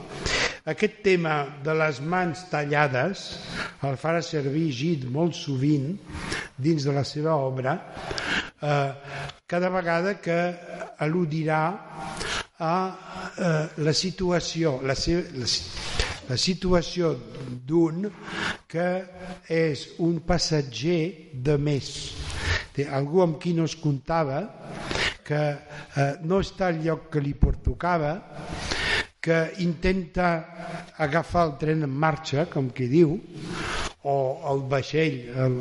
Aquest 0.65 1.01
tema 1.05 1.37
de 1.63 1.75
les 1.77 2.01
mans 2.01 2.47
tallades 2.51 3.25
el 3.85 3.99
farà 4.01 4.21
servir 4.25 4.71
Gide 4.73 5.11
molt 5.11 5.37
sovint 5.37 5.93
dins 6.57 6.87
de 6.87 6.95
la 6.95 7.03
seva 7.07 7.35
obra 7.37 7.77
eh, 8.61 8.91
cada 9.47 9.69
vegada 9.69 10.15
que 10.21 10.39
al·ludirà 11.05 11.61
a 12.59 12.75
eh, 13.37 13.83
la 13.83 13.93
situació, 13.93 14.79
la, 14.87 14.95
seva, 14.95 15.25
la, 15.35 15.49
la 16.29 16.37
situació 16.41 17.13
d'un 17.67 18.07
que 18.71 18.87
és 19.51 19.85
un 20.05 20.19
passatger 20.25 21.31
de 21.33 21.57
més, 21.61 21.89
algú 22.89 23.21
amb 23.23 23.37
qui 23.41 23.53
no 23.55 23.67
es 23.69 23.75
comptava, 23.79 24.41
que 25.25 25.41
eh, 25.41 26.11
no 26.25 26.41
està 26.43 26.69
al 26.69 26.81
lloc 26.83 27.09
que 27.13 27.21
li 27.23 27.33
pertocava, 27.37 28.13
que 29.25 29.39
intenta 29.65 30.27
agafar 31.01 31.47
el 31.47 31.55
tren 31.61 31.87
en 31.87 31.93
marxa, 32.03 32.45
com 32.51 32.69
qui 32.69 32.85
diu, 32.91 33.15
o 34.05 34.17
el 34.51 34.61
vaixell, 34.69 35.15
el, 35.33 35.55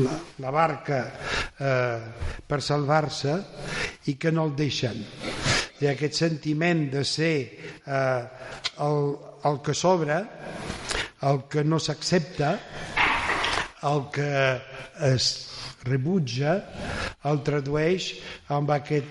la, 0.00 0.14
la 0.40 0.52
barca 0.54 1.00
eh, 1.04 1.98
per 2.48 2.62
salvar-se 2.64 3.34
i 4.08 4.16
que 4.16 4.32
no 4.32 4.46
el 4.48 4.54
deixen. 4.56 5.04
I 5.84 5.90
aquest 5.90 6.16
sentiment 6.22 6.86
de 6.94 7.04
ser 7.04 7.34
eh, 7.44 8.22
el, 8.86 9.12
el 9.44 9.60
que 9.62 9.74
sobra, 9.74 10.22
el 11.22 11.42
que 11.50 11.64
no 11.64 11.78
s'accepta, 11.80 12.54
el 13.84 14.06
que 14.12 14.30
es 15.12 15.26
rebutja, 15.84 16.56
el 17.28 17.42
tradueix 17.44 18.10
amb 18.52 18.72
aquest, 18.72 19.08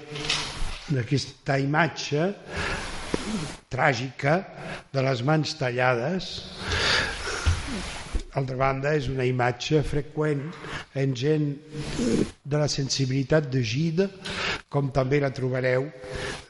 aquesta 1.03 1.59
imatge 1.61 2.31
tràgica 3.73 4.39
de 4.93 5.05
les 5.05 5.23
mans 5.25 5.53
tallades. 5.59 6.33
D'altra 8.33 8.57
banda, 8.57 8.95
és 8.97 9.11
una 9.13 9.25
imatge 9.29 9.83
freqüent 9.85 10.47
en 10.97 11.13
gent 11.13 11.51
de 12.43 12.57
la 12.57 12.69
sensibilitat 12.69 13.51
de 13.53 13.61
Gide, 13.61 14.09
com 14.73 14.89
també 14.89 15.21
la 15.21 15.29
trobareu 15.29 15.85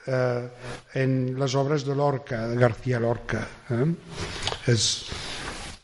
eh, 0.07 0.47
en 1.01 1.39
les 1.39 1.55
obres 1.55 1.85
de 1.85 1.95
Lorca, 1.95 2.47
de 2.47 2.57
García 2.59 2.99
Lorca. 2.99 3.45
Eh? 3.69 3.88
És 4.71 4.88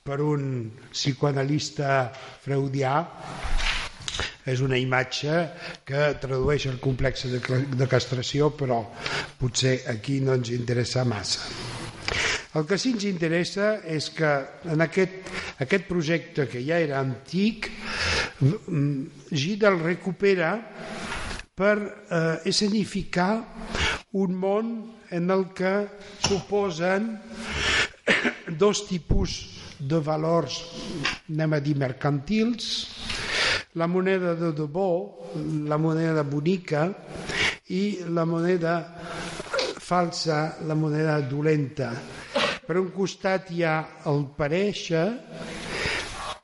per 0.04 0.20
un 0.26 0.72
psicoanalista 0.92 2.10
freudià 2.44 2.96
és 4.50 4.62
una 4.66 4.80
imatge 4.80 5.36
que 5.86 6.08
tradueix 6.22 6.66
el 6.72 6.80
complex 6.82 7.28
de, 7.30 7.42
de 7.78 7.88
castració, 7.92 8.50
però 8.58 8.82
potser 9.38 9.82
aquí 9.92 10.20
no 10.26 10.34
ens 10.40 10.50
interessa 10.56 11.06
massa. 11.06 11.46
El 12.58 12.66
que 12.66 12.80
sí 12.82 12.96
ens 12.96 13.06
interessa 13.06 13.76
és 13.86 14.10
que 14.16 14.30
en 14.74 14.82
aquest, 14.82 15.30
aquest 15.62 15.86
projecte 15.86 16.48
que 16.50 16.64
ja 16.66 16.80
era 16.82 16.98
antic, 17.04 17.70
Gida 18.40 19.70
el 19.70 19.82
recupera 19.84 20.54
per 21.60 21.76
eh, 21.76 22.50
escenificar 22.50 23.34
un 24.12 24.34
món 24.34 24.70
en 25.12 25.30
el 25.30 25.50
que 25.54 25.88
suposen 26.26 27.20
dos 28.58 28.88
tipus 28.88 29.36
de 29.80 30.00
valors, 30.02 30.64
anem 31.30 31.54
a 31.54 31.60
dir 31.64 31.76
mercantils, 31.78 32.90
la 33.78 33.88
moneda 33.88 34.34
de 34.36 34.52
debò, 34.58 34.90
la 35.70 35.78
moneda 35.78 36.24
bonica 36.26 36.90
i 37.70 38.02
la 38.10 38.26
moneda 38.26 38.76
falsa, 39.78 40.58
la 40.66 40.76
moneda 40.76 41.20
dolenta. 41.22 41.94
Per 42.66 42.78
un 42.78 42.90
costat 42.94 43.54
hi 43.54 43.64
ha 43.64 43.78
el 44.10 44.26
parèixer, 44.38 45.06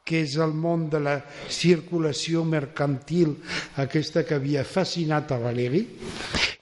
que 0.05 0.21
és 0.21 0.35
el 0.37 0.53
món 0.53 0.85
de 0.89 1.01
la 1.01 1.15
circulació 1.49 2.43
mercantil, 2.45 3.33
aquesta 3.81 4.21
que 4.25 4.37
havia 4.37 4.63
fascinat 4.65 5.33
a 5.33 5.39
Valeri, 5.41 5.81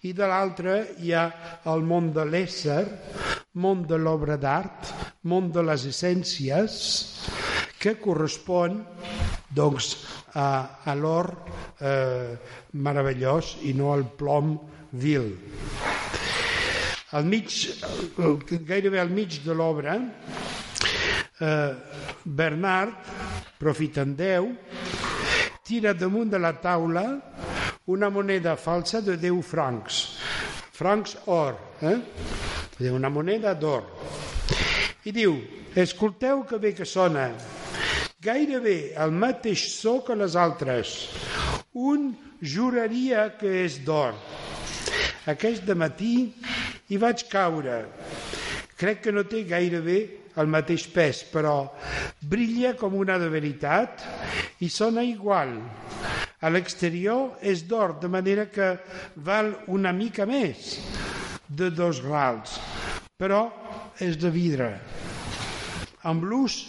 i 0.03 0.11
de 0.11 0.27
l'altre 0.27 0.73
hi 0.99 1.13
ha 1.15 1.23
el 1.71 1.84
món 1.88 2.09
de 2.15 2.25
l'ésser, 2.27 2.84
món 3.63 3.85
de 3.88 3.95
l'obra 3.95 4.35
d'art, 4.35 4.89
món 5.31 5.47
de 5.55 5.63
les 5.63 5.85
essències, 5.88 6.73
que 7.80 7.95
correspon 8.01 8.81
doncs, 9.55 9.93
a, 10.34 10.81
a 10.84 10.95
l'or 10.97 11.30
eh, 11.80 12.35
meravellós 12.73 13.57
i 13.69 13.73
no 13.77 13.93
al 13.93 14.03
plom 14.19 14.55
vil. 14.99 15.30
Al 17.13 17.27
mig, 17.30 17.53
gairebé 18.67 18.99
al 18.99 19.13
mig 19.13 19.39
de 19.45 19.55
l'obra, 19.55 19.95
eh, 21.39 21.71
Bernard, 22.23 23.11
profitant 23.61 24.17
Déu, 24.19 24.51
tira 25.63 25.93
damunt 25.95 26.34
de 26.34 26.41
la 26.41 26.55
taula 26.59 27.05
una 27.85 28.10
moneda 28.10 28.55
falsa 28.55 29.01
de 29.01 29.18
10 29.18 29.43
francs, 29.43 30.18
francs 30.72 31.18
or, 31.26 31.57
eh? 31.81 31.99
una 32.89 33.10
moneda 33.10 33.53
d'or. 33.53 33.84
I 35.03 35.11
diu, 35.11 35.35
escolteu 35.76 36.45
que 36.47 36.60
bé 36.64 36.72
que 36.73 36.88
sona, 36.88 37.27
gairebé 38.23 38.93
el 38.95 39.11
mateix 39.11 39.65
so 39.76 39.99
que 40.05 40.15
les 40.15 40.38
altres. 40.39 40.95
Un 41.73 42.14
juraria 42.39 43.34
que 43.39 43.51
és 43.65 43.81
d'or. 43.84 44.15
Aquest 45.27 45.68
de 45.68 45.76
matí 45.76 46.15
i 46.88 46.99
vaig 46.99 47.27
caure. 47.31 47.84
Crec 48.80 49.03
que 49.03 49.11
no 49.11 49.27
té 49.27 49.43
gairebé 49.47 49.99
el 50.39 50.47
mateix 50.47 50.88
pes, 50.88 51.23
però 51.30 51.68
brilla 52.23 52.73
com 52.80 52.95
una 52.95 53.19
de 53.19 53.27
veritat 53.31 54.07
i 54.64 54.72
sona 54.72 55.03
igual. 55.03 55.60
A 56.44 56.52
l'exterior 56.52 57.40
és 57.41 57.64
d'or, 57.70 57.95
de 58.03 58.10
manera 58.11 58.49
que 58.52 58.74
val 59.15 59.53
una 59.72 59.94
mica 59.95 60.28
més 60.28 60.76
de 61.48 61.70
dos 61.72 62.03
rals, 62.03 62.57
però 63.18 63.45
és 64.03 64.20
de 64.20 64.32
vidre. 64.34 64.74
Amb 66.03 66.26
l'ús 66.28 66.60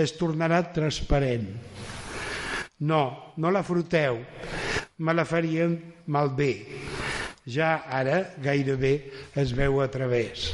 es 0.00 0.16
tornarà 0.16 0.62
transparent. 0.72 1.50
No, 2.88 3.02
no 3.36 3.52
la 3.52 3.66
froteu, 3.66 4.22
me 5.04 5.12
la 5.12 5.28
farien 5.28 5.76
malbé 6.08 6.52
ja 7.48 7.82
ara 7.88 8.20
gairebé 8.44 8.94
es 9.34 9.52
veu 9.56 9.80
a 9.80 9.88
través. 9.90 10.52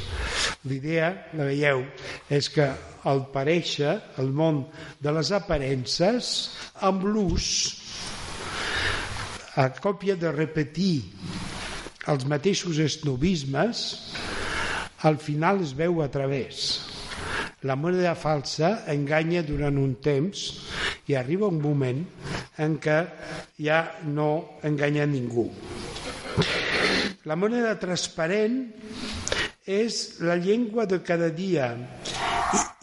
L'idea, 0.65 1.11
la 1.37 1.45
veieu, 1.49 1.83
és 2.31 2.47
que 2.49 2.69
el 3.05 3.25
pareixer, 3.33 3.99
el 4.21 4.31
món 4.33 4.63
de 5.03 5.13
les 5.13 5.31
aparences, 5.35 6.31
amb 6.81 7.03
l'ús, 7.05 7.49
a 9.55 9.69
còpia 9.79 10.17
de 10.19 10.31
repetir 10.35 11.05
els 12.11 12.25
mateixos 12.27 12.77
esnobismes, 12.83 13.83
al 15.07 15.17
final 15.21 15.61
es 15.63 15.71
veu 15.77 16.01
a 16.03 16.09
través. 16.11 16.81
La 17.65 17.77
moneda 17.79 18.13
falsa 18.19 18.83
enganya 18.91 19.41
durant 19.47 19.79
un 19.79 19.95
temps 20.03 20.43
i 21.07 21.15
arriba 21.15 21.47
un 21.47 21.61
moment 21.63 22.03
en 22.61 22.75
què 22.83 22.99
ja 23.63 23.79
no 24.05 24.59
enganya 24.67 25.07
ningú. 25.09 25.47
La 27.25 27.39
moneda 27.39 27.73
transparent 27.81 28.59
és 29.65 30.19
la 30.21 30.35
llengua 30.37 30.85
de 30.85 30.99
cada 31.01 31.31
dia, 31.33 31.71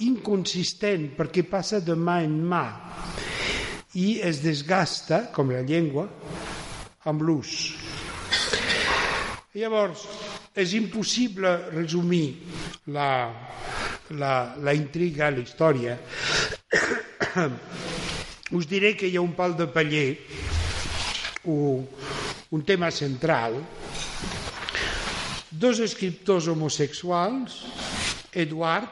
inconsistent 0.02 1.12
perquè 1.18 1.44
passa 1.46 1.78
de 1.84 1.94
mà 1.94 2.22
en 2.24 2.40
mà 2.42 2.64
i 3.94 4.16
es 4.24 4.40
desgasta, 4.42 5.28
com 5.36 5.52
la 5.52 5.62
llengua, 5.68 6.08
amb 7.08 7.22
l'ús. 7.26 7.72
Llavors, 9.52 10.06
és 10.56 10.72
impossible 10.78 11.50
resumir 11.72 12.38
la, 12.92 13.10
la, 14.16 14.32
la 14.56 14.74
intriga, 14.76 15.30
la 15.30 15.42
història. 15.42 15.98
Us 18.56 18.68
diré 18.68 18.94
que 18.96 19.08
hi 19.08 19.16
ha 19.16 19.24
un 19.24 19.34
pal 19.36 19.56
de 19.56 19.66
paller, 19.72 20.16
un, 21.48 21.86
un 22.52 22.64
tema 22.68 22.90
central, 22.92 23.58
dos 25.52 25.80
escriptors 25.84 26.48
homosexuals, 26.48 27.62
Eduard, 28.32 28.88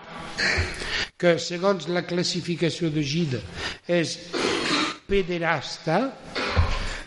que 1.21 1.37
segons 1.41 1.89
la 1.93 2.05
classificació 2.09 2.89
de 2.93 3.05
Gida 3.05 3.41
és 3.89 4.17
pederasta, 5.09 6.07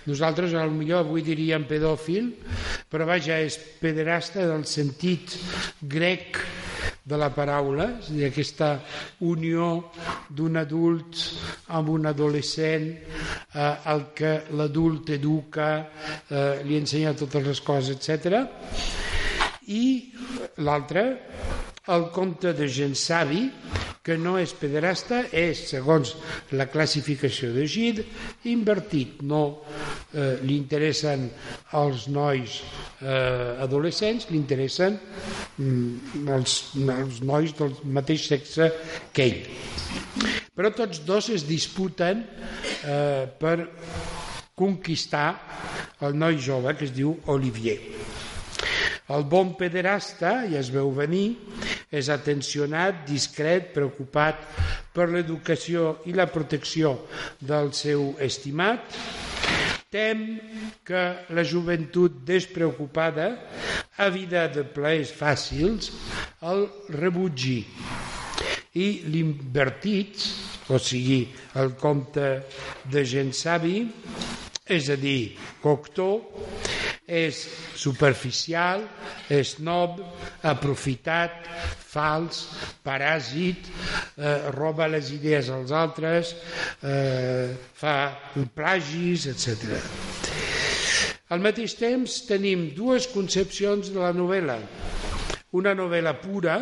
nosaltres 0.07 0.53
millor 0.71 1.03
avui 1.03 1.23
diríem 1.25 1.65
pedòfil, 1.69 2.31
però 2.89 3.07
vaja, 3.09 3.39
és 3.39 3.57
pederasta 3.79 4.45
del 4.49 4.65
sentit 4.69 5.37
grec 5.81 6.41
de 7.03 7.19
la 7.19 7.29
paraula, 7.35 7.89
és 7.99 8.09
a 8.11 8.15
dir, 8.15 8.27
aquesta 8.29 8.69
unió 9.27 9.69
d'un 10.31 10.59
adult 10.61 11.19
amb 11.75 11.89
un 11.91 12.07
adolescent 12.07 12.87
eh, 12.93 13.73
al 13.91 14.09
que 14.15 14.37
l'adult 14.55 15.11
educa, 15.17 15.71
eh, 16.29 16.61
li 16.63 16.79
ensenya 16.79 17.15
totes 17.19 17.51
les 17.51 17.63
coses, 17.63 17.97
etc 17.97 19.12
i 19.71 20.11
l'altre, 20.65 21.05
el 21.93 22.07
conte 22.15 22.53
de 22.55 22.67
gent 22.71 22.95
savi, 22.95 23.47
que 24.03 24.17
no 24.19 24.35
és 24.35 24.51
pederasta, 24.59 25.21
és, 25.31 25.61
segons 25.69 26.09
la 26.59 26.67
classificació 26.71 27.53
de 27.55 27.63
Gide, 27.71 28.03
invertit. 28.51 29.21
No 29.23 29.43
eh, 29.55 30.41
li 30.43 30.57
interessen 30.59 31.29
els 31.79 32.09
nois 32.11 32.57
eh, 32.99 33.63
adolescents, 33.63 34.27
li 34.31 34.41
interessen 34.41 34.99
mm, 35.55 36.27
els, 36.35 36.57
els 36.97 37.21
nois 37.23 37.55
del 37.55 37.77
mateix 37.95 38.27
sexe 38.33 38.67
que 39.15 39.29
ell. 39.29 39.39
Però 40.53 40.73
tots 40.75 40.99
dos 41.07 41.31
es 41.31 41.47
disputen 41.47 42.25
eh, 42.83 43.23
per 43.39 43.55
conquistar 44.59 45.29
el 46.03 46.19
noi 46.19 46.37
jove 46.43 46.75
que 46.75 46.91
es 46.91 46.93
diu 46.93 47.15
Olivier. 47.31 47.79
El 49.13 49.25
bon 49.29 49.53
pederasta, 49.59 50.39
ja 50.49 50.57
es 50.61 50.71
veu 50.73 50.89
venir, 50.95 51.35
és 51.93 52.09
atencionat, 52.09 53.03
discret, 53.05 53.69
preocupat 53.75 54.39
per 54.95 55.09
l'educació 55.11 55.99
i 56.09 56.15
la 56.17 56.25
protecció 56.31 56.95
del 57.41 57.73
seu 57.77 58.13
estimat, 58.23 58.97
tem 59.93 60.23
que 60.87 61.03
la 61.29 61.43
joventut 61.45 62.23
despreocupada, 62.25 63.29
vida 64.09 64.47
de 64.49 64.63
plaers 64.65 65.11
fàcils, 65.13 65.91
el 66.41 66.65
rebutgi. 66.97 67.59
I 68.73 68.87
l'invertit, 69.13 70.25
o 70.73 70.79
sigui, 70.81 71.27
el 71.61 71.75
compte 71.77 72.31
de 72.89 73.05
gent 73.05 73.29
savi, 73.37 73.83
és 74.67 74.89
a 74.89 74.95
dir, 74.95 75.35
coctor, 75.61 76.21
és 77.03 77.41
superficial, 77.75 78.85
és 79.27 79.57
nob, 79.59 79.99
aprofitat, 80.41 81.43
fals, 81.93 82.45
paràsit, 82.85 83.67
eh, 84.15 84.49
roba 84.55 84.87
les 84.87 85.11
idees 85.11 85.49
als 85.49 85.71
altres, 85.71 86.35
eh, 86.81 87.51
fa 87.73 88.15
plagis, 88.55 89.27
etc. 89.27 89.75
Al 91.29 91.39
mateix 91.39 91.75
temps 91.75 92.23
tenim 92.27 92.69
dues 92.75 93.07
concepcions 93.07 93.91
de 93.91 93.99
la 93.99 94.13
novel·la. 94.13 94.59
Una 95.51 95.73
novel·la 95.75 96.15
pura, 96.21 96.57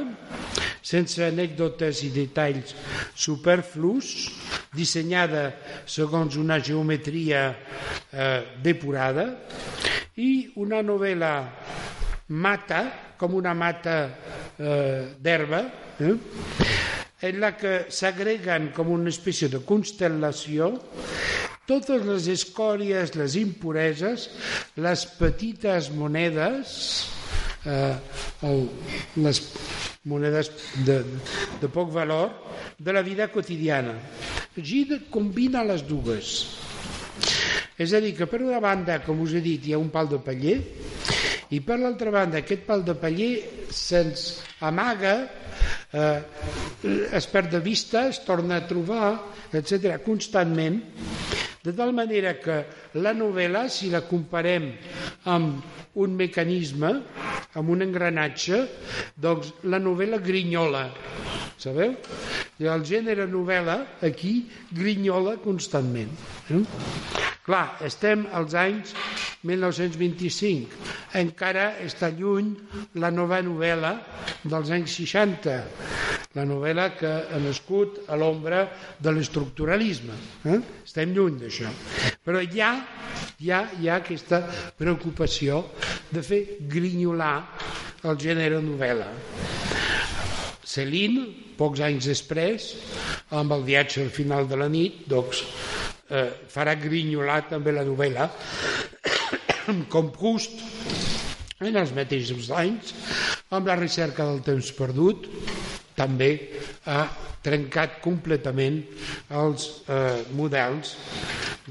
sense 0.82 1.22
anècdotes 1.26 2.02
i 2.08 2.12
detalls 2.14 2.74
superflus, 3.16 4.12
dissenyada 4.76 5.50
segons 5.86 6.38
una 6.42 6.60
geometria 6.60 7.50
eh, 7.52 8.42
depurada, 8.64 9.28
i 10.18 10.52
una 10.62 10.82
novel·la 10.84 11.34
mata, 12.42 12.82
com 13.18 13.36
una 13.38 13.54
mata 13.54 13.98
eh, 14.58 15.14
d'herba, 15.22 15.66
eh, 16.02 16.16
en 17.22 17.40
la 17.40 17.54
que 17.54 17.86
s'agreguen 17.94 18.72
com 18.74 18.90
una 18.90 19.12
espècie 19.14 19.52
de 19.52 19.62
constel·lació 19.62 20.72
totes 21.72 22.04
les 22.04 22.28
escòries, 22.34 23.14
les 23.16 23.36
impureses, 23.40 24.28
les 24.82 25.06
petites 25.20 25.92
monedes, 25.96 26.74
eh, 27.66 27.96
les 29.16 29.40
monedes 30.10 30.52
de, 30.86 31.02
de 31.62 31.70
poc 31.70 31.92
valor 31.94 32.32
de 32.78 32.94
la 32.94 33.04
vida 33.06 33.30
quotidiana. 33.30 33.94
Gide 34.58 35.04
combina 35.14 35.64
les 35.64 35.86
dues 35.88 36.36
és 37.82 37.94
a 37.98 38.02
dir, 38.04 38.14
que 38.14 38.28
per 38.30 38.42
una 38.44 38.60
banda, 38.62 39.00
com 39.06 39.22
us 39.24 39.34
he 39.34 39.42
dit, 39.42 39.66
hi 39.66 39.74
ha 39.74 39.82
un 39.82 39.90
pal 39.94 40.10
de 40.12 40.20
paller 40.22 40.58
i 41.52 41.60
per 41.66 41.80
l'altra 41.82 42.12
banda 42.14 42.42
aquest 42.42 42.68
pal 42.68 42.84
de 42.86 42.94
paller 43.00 43.32
se'ns 43.74 44.26
amaga, 44.68 45.16
eh, 45.92 46.20
es 47.18 47.28
perd 47.32 47.52
de 47.56 47.62
vista, 47.64 48.06
es 48.12 48.22
torna 48.28 48.60
a 48.60 48.68
trobar, 48.70 49.16
etc 49.58 49.98
constantment, 50.06 50.80
de 51.64 51.74
tal 51.78 51.94
manera 51.94 52.34
que 52.42 52.64
la 52.98 53.14
novel·la, 53.14 53.68
si 53.70 53.92
la 53.94 54.02
comparem 54.08 54.72
amb 55.30 55.98
un 56.02 56.16
mecanisme, 56.18 56.92
amb 57.54 57.74
un 57.74 57.86
engranatge, 57.86 58.64
doncs 59.22 59.52
la 59.70 59.80
novel·la 59.82 60.22
grinyola, 60.24 60.88
sabeu? 61.62 61.94
El 62.62 62.86
gènere 62.86 63.28
novel·la 63.30 63.78
aquí 64.06 64.36
grinyola 64.74 65.38
constantment. 65.44 66.12
Eh? 66.50 66.64
Clar, 67.42 67.80
estem 67.82 68.28
als 68.38 68.54
anys 68.54 68.92
1925. 69.50 70.78
Encara 71.18 71.72
està 71.82 72.12
lluny 72.14 72.52
la 73.02 73.10
nova 73.10 73.40
novel·la 73.42 73.96
dels 74.44 74.70
anys 74.76 74.94
60, 75.00 75.56
la 76.38 76.46
novel·la 76.46 76.92
que 77.00 77.10
ha 77.10 77.40
nascut 77.42 78.04
a 78.08 78.20
l'ombra 78.22 78.62
de 79.02 79.16
l'estructuralisme. 79.16 80.14
Eh? 80.54 80.60
Estem 80.86 81.16
lluny 81.18 81.42
d'això. 81.42 81.74
Però 82.22 82.46
ja, 82.46 82.76
ja 83.42 83.66
hi 83.74 83.90
ha 83.90 83.98
aquesta 83.98 84.44
preocupació 84.78 85.64
de 86.14 86.22
fer 86.22 86.44
grinyolar 86.70 87.36
el 88.06 88.22
gènere 88.22 88.62
novel·la. 88.62 89.10
Celine, 90.72 91.26
pocs 91.58 91.82
anys 91.84 92.06
després, 92.14 92.72
amb 93.34 93.58
el 93.58 93.66
viatge 93.66 94.06
al 94.06 94.14
final 94.14 94.46
de 94.48 94.62
la 94.62 94.70
nit, 94.72 95.02
doncs, 95.10 95.42
eh, 96.12 96.28
farà 96.52 96.76
grinyolar 96.80 97.42
també 97.50 97.74
la 97.76 97.86
novel·la 97.88 98.28
com 99.94 100.12
Proust 100.14 100.60
en 101.62 101.78
els 101.78 101.94
mateixos 101.96 102.50
anys 102.58 102.94
amb 103.54 103.68
la 103.70 103.78
recerca 103.80 104.26
del 104.28 104.42
temps 104.46 104.72
perdut 104.78 105.28
també 105.98 106.32
ha 106.90 107.04
trencat 107.46 108.00
completament 108.04 108.82
els 109.42 109.68
eh, 109.88 110.22
models 110.38 110.96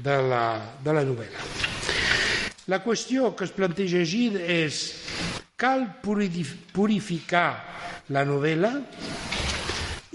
de 0.01 0.17
la, 0.31 0.45
de 0.83 0.95
la 0.95 1.03
novel·la. 1.07 1.45
La 2.71 2.79
qüestió 2.83 3.31
que 3.35 3.47
es 3.47 3.53
planteja 3.55 4.01
així 4.03 4.29
és 4.39 4.81
cal 5.59 5.87
purificar 6.03 7.49
la 8.13 8.23
novel·la 8.27 8.71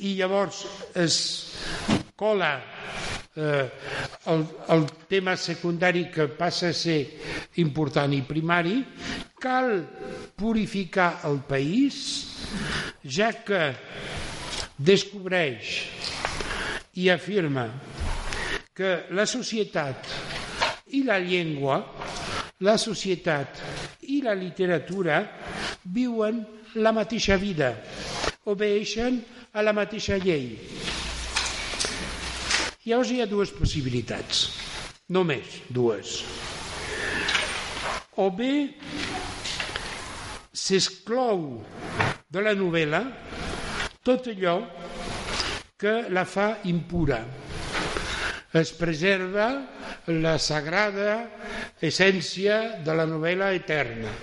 i 0.07 0.15
llavors 0.19 0.65
es 0.97 1.19
cola 2.17 2.55
eh, 3.37 3.71
el, 4.27 4.47
el 4.69 4.87
tema 5.09 5.37
secundari 5.37 6.11
que 6.11 6.27
passa 6.29 6.71
a 6.73 6.77
ser 6.77 6.99
important 7.63 8.13
i 8.17 8.23
primari, 8.27 8.81
cal 9.39 9.85
purificar 10.37 11.21
el 11.29 11.43
país, 11.47 12.01
ja 13.05 13.31
que 13.45 13.61
descobreix 14.79 15.77
i 16.97 17.09
afirma 17.13 17.69
que 18.77 19.07
la 19.17 19.25
societat 19.29 20.11
i 20.97 21.03
la 21.05 21.19
llengua, 21.21 21.79
la 22.65 22.77
societat 22.81 23.61
i 24.13 24.21
la 24.25 24.35
literatura 24.37 25.21
viuen 25.85 26.43
la 26.81 26.93
mateixa 26.93 27.37
vida, 27.41 27.73
obeixen 28.49 29.21
a 29.57 29.65
la 29.65 29.73
mateixa 29.77 30.19
llei 30.21 30.51
Llavors 32.87 33.09
hi 33.11 33.17
ha 33.19 33.25
dues 33.27 33.51
possibilitats, 33.51 34.45
només 35.11 35.57
dues. 35.75 36.21
O 38.23 38.29
bé 38.31 38.51
s'exclou 40.55 41.43
de 42.31 42.45
la 42.47 42.53
novel·la 42.55 43.01
tot 44.07 44.31
allò 44.31 44.55
que 45.83 45.97
la 46.15 46.23
fa 46.31 46.47
impura. 46.71 47.19
Es 48.55 48.71
preserva 48.79 49.49
la 50.07 50.39
sagrada 50.39 51.19
essència 51.91 52.61
de 52.87 52.95
la 52.95 53.11
novel·la 53.11 53.51
eterna. 53.59 54.15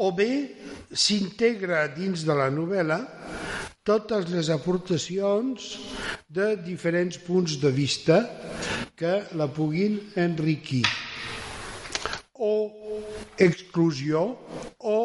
O 0.00 0.10
bé 0.16 0.56
s'integra 0.96 1.84
dins 1.92 2.24
de 2.24 2.36
la 2.36 2.48
novel·la 2.52 3.02
totes 3.84 4.30
les 4.32 4.48
aportacions 4.52 5.66
de 6.28 6.54
diferents 6.64 7.18
punts 7.26 7.58
de 7.60 7.72
vista 7.74 8.22
que 8.96 9.12
la 9.36 9.48
puguin 9.52 9.98
enriquir 10.20 10.86
o 12.40 12.52
exclusió 13.36 14.24
o 14.78 14.98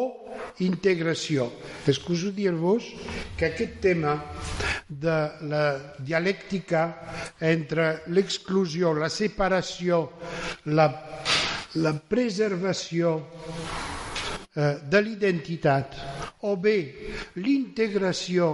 integració. 0.64 1.50
Excuso 1.84 2.32
dir-vos 2.32 2.88
que 3.36 3.50
aquest 3.50 3.76
tema 3.84 4.16
de 4.88 5.16
la 5.50 5.64
dialèctica 6.00 6.86
entre 7.40 8.06
l'exclusió, 8.16 8.94
la 8.96 9.10
separació, 9.12 10.06
la, 10.72 10.88
la 11.84 11.92
preservació 12.00 13.18
de 14.56 15.00
l'identitat 15.04 15.96
o 16.48 16.54
bé 16.56 16.78
l'integració 17.44 18.48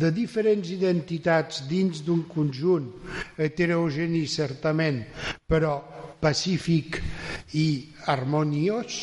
de 0.00 0.08
diferents 0.14 0.70
identitats 0.72 1.64
dins 1.68 2.00
d'un 2.06 2.24
conjunt 2.30 2.86
heterogeni 3.36 4.24
certament, 4.30 5.02
però 5.44 5.76
pacífic 6.24 7.00
i 7.60 7.66
harmoniós, 8.08 8.96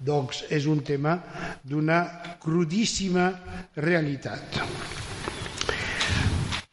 doncs 0.00 0.46
és 0.52 0.64
un 0.70 0.80
tema 0.80 1.18
d'una 1.62 2.00
crudíssima 2.40 3.28
realitat. 3.76 4.60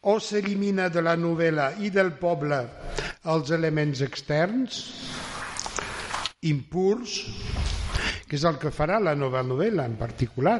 O 0.08 0.20
s'elimina 0.20 0.90
de 0.92 1.04
la 1.04 1.16
novel·la 1.20 1.74
i 1.84 1.92
del 1.92 2.16
poble 2.20 2.60
els 3.32 3.52
elements 3.56 4.02
externs, 4.04 4.80
impurs, 6.44 7.22
que 8.28 8.38
és 8.40 8.46
el 8.48 8.60
que 8.62 8.72
farà 8.74 9.00
la 9.04 9.16
nova 9.16 9.44
novel·la 9.46 9.86
en 9.90 9.98
particular. 10.00 10.58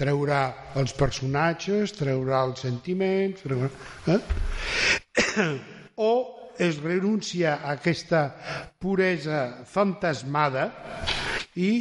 Treurà 0.00 0.40
els 0.80 0.94
personatges, 0.98 1.94
treurà 1.98 2.44
els 2.48 2.66
sentiments, 2.66 3.42
treurà, 3.44 3.70
eh? 4.14 4.20
o 6.10 6.12
es 6.60 6.80
renuncia 6.84 7.56
a 7.56 7.76
aquesta 7.78 8.26
puresa 8.80 9.64
fantasmada 9.64 10.68
i 11.56 11.72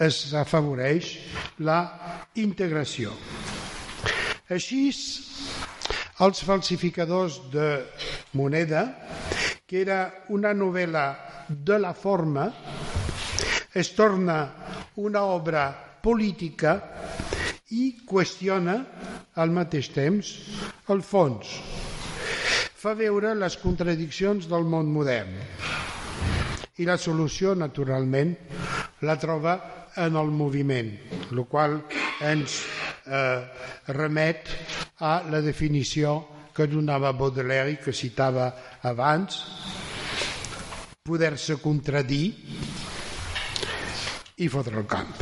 es 0.00 0.22
afavoreix 0.34 1.12
la 1.62 1.80
integració. 2.40 3.12
Així, 4.50 4.88
els 6.24 6.42
falsificadors 6.42 7.38
de 7.52 7.68
moneda, 8.34 8.86
que 9.68 9.84
era 9.84 10.00
una 10.34 10.50
novel·la 10.56 11.04
de 11.50 11.78
la 11.78 11.92
forma, 11.94 12.48
es 13.74 13.92
torna 13.94 14.40
una 14.96 15.22
obra 15.30 15.68
política 16.02 16.74
i 17.70 17.92
qüestiona 18.06 18.76
al 19.38 19.52
mateix 19.54 19.90
temps 19.94 20.32
el 20.90 21.04
fons. 21.06 21.52
Fa 22.80 22.96
veure 22.98 23.34
les 23.36 23.58
contradiccions 23.60 24.48
del 24.50 24.64
món 24.64 24.88
modern 24.90 25.36
i 26.80 26.86
la 26.88 26.96
solució, 26.96 27.52
naturalment, 27.54 28.32
la 29.04 29.16
troba 29.20 29.58
en 30.00 30.16
el 30.16 30.30
moviment, 30.32 30.90
el 31.30 31.44
qual 31.44 31.76
ens 32.24 32.62
eh, 33.04 33.40
remet 33.92 34.48
a 35.04 35.20
la 35.28 35.42
definició 35.44 36.16
que 36.56 36.66
donava 36.66 37.12
Baudelaire 37.12 37.74
i 37.74 37.78
que 37.84 37.92
citava 37.92 38.48
abans, 38.88 39.42
poder-se 41.04 41.58
contradir 41.60 42.24
i 44.40 44.48
fotre 44.48 44.78
el 44.80 44.86
camp. 44.88 45.12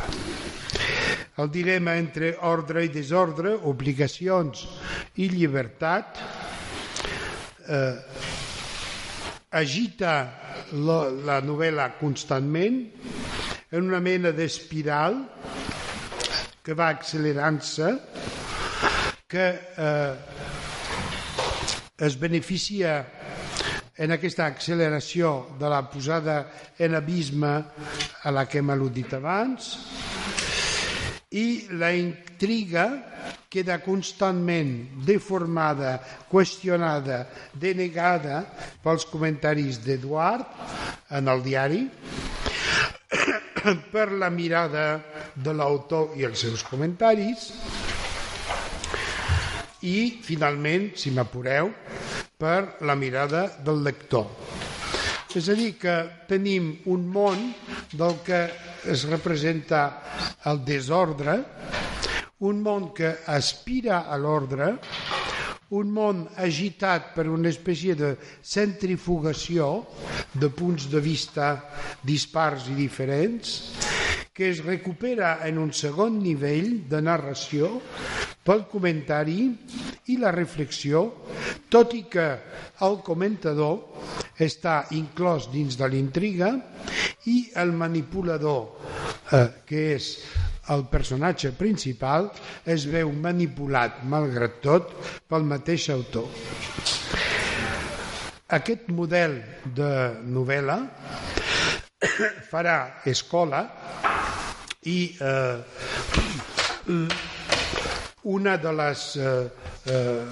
El 1.39 1.49
dilema 1.51 1.95
entre 1.99 2.33
ordre 2.47 2.83
i 2.87 2.91
desordre, 2.91 3.53
obligacions 3.71 4.65
i 5.19 5.29
llibertat 5.31 6.19
eh, 7.67 7.95
agita 9.59 10.13
la, 10.75 10.99
la 11.25 11.39
novel·la 11.43 11.93
constantment 11.99 12.81
en 13.71 13.85
una 13.85 14.01
mena 14.03 14.33
d'espiral 14.35 15.21
que 16.63 16.75
va 16.77 16.89
accelerant-se, 16.93 17.93
que 19.29 19.47
eh, 19.55 20.13
es 21.99 22.15
beneficia 22.19 22.99
en 23.99 24.15
aquesta 24.15 24.47
acceleració 24.47 25.57
de 25.59 25.71
la 25.71 25.83
posada 25.91 26.39
en 26.79 26.95
abisme 26.95 27.53
a 28.23 28.31
la 28.31 28.47
que 28.47 28.63
hem 28.63 28.71
al·ludit 28.71 29.11
abans 29.17 29.73
i 31.35 31.67
la 31.77 31.91
intriga 31.93 32.85
queda 33.49 33.79
constantment 33.81 35.01
deformada, 35.05 35.97
qüestionada, 36.29 37.23
denegada 37.53 38.43
pels 38.83 39.05
comentaris 39.09 39.81
d'Eduard 39.83 40.45
en 41.17 41.29
el 41.29 41.43
diari 41.45 41.83
per 43.93 44.07
la 44.13 44.29
mirada 44.33 44.85
de 45.35 45.53
l'autor 45.53 46.15
i 46.17 46.25
els 46.29 46.45
seus 46.45 46.65
comentaris. 46.65 47.51
I, 49.85 50.19
finalment, 50.25 50.91
si 50.99 51.13
m'apureu, 51.15 51.71
per 52.39 52.79
la 52.87 52.95
mirada 52.95 53.41
del 53.67 53.81
lector. 53.83 54.29
És 55.35 55.49
a 55.51 55.55
dir, 55.59 55.73
que 55.75 55.95
tenim 56.29 56.69
un 56.87 57.03
món 57.11 57.41
del 57.91 58.15
que 58.23 58.39
es 58.87 59.03
representa 59.09 59.81
el 60.47 60.61
desordre, 60.63 61.35
un 62.47 62.61
món 62.63 62.93
que 62.95 63.11
aspira 63.27 64.05
a 64.07 64.15
l'ordre, 64.15 64.71
un 65.75 65.91
món 65.91 66.23
agitat 66.39 67.11
per 67.13 67.27
una 67.27 67.51
espècie 67.51 67.97
de 67.99 68.13
centrifugació 68.39 69.67
de 70.31 70.47
punts 70.47 70.87
de 70.89 71.03
vista 71.03 71.51
dispars 72.07 72.71
i 72.71 72.79
diferents, 72.79 73.57
que 74.31 74.47
es 74.47 74.63
recupera 74.63 75.41
en 75.43 75.59
un 75.59 75.75
segon 75.75 76.21
nivell 76.23 76.87
de 76.87 77.03
narració 77.03 77.75
pel 78.47 78.63
comentari 78.71 79.41
i 80.09 80.17
la 80.21 80.31
reflexió, 80.35 81.03
tot 81.69 81.93
i 81.97 82.03
que 82.11 82.27
el 82.85 82.99
comentador 83.05 83.79
està 84.39 84.81
inclòs 84.95 85.49
dins 85.53 85.77
de 85.79 85.89
l'intriga 85.91 86.53
i 87.29 87.39
el 87.61 87.73
manipulador, 87.77 88.61
eh, 89.31 89.47
que 89.67 89.83
és 89.95 90.11
el 90.73 90.85
personatge 90.89 91.51
principal 91.57 92.29
es 92.65 92.85
veu 92.89 93.11
manipulat, 93.13 94.03
malgrat 94.05 94.59
tot, 94.63 94.93
pel 95.29 95.47
mateix 95.49 95.89
autor. 95.93 96.29
Aquest 98.59 98.87
model 98.93 99.35
de 99.77 99.91
novel·la 100.25 100.79
farà 102.49 102.77
escola 103.09 103.65
i 104.89 104.99
eh, 105.21 105.57
una 108.29 108.57
de 108.61 108.73
les, 108.77 109.15
eh, 109.17 109.47
eh, 109.89 110.25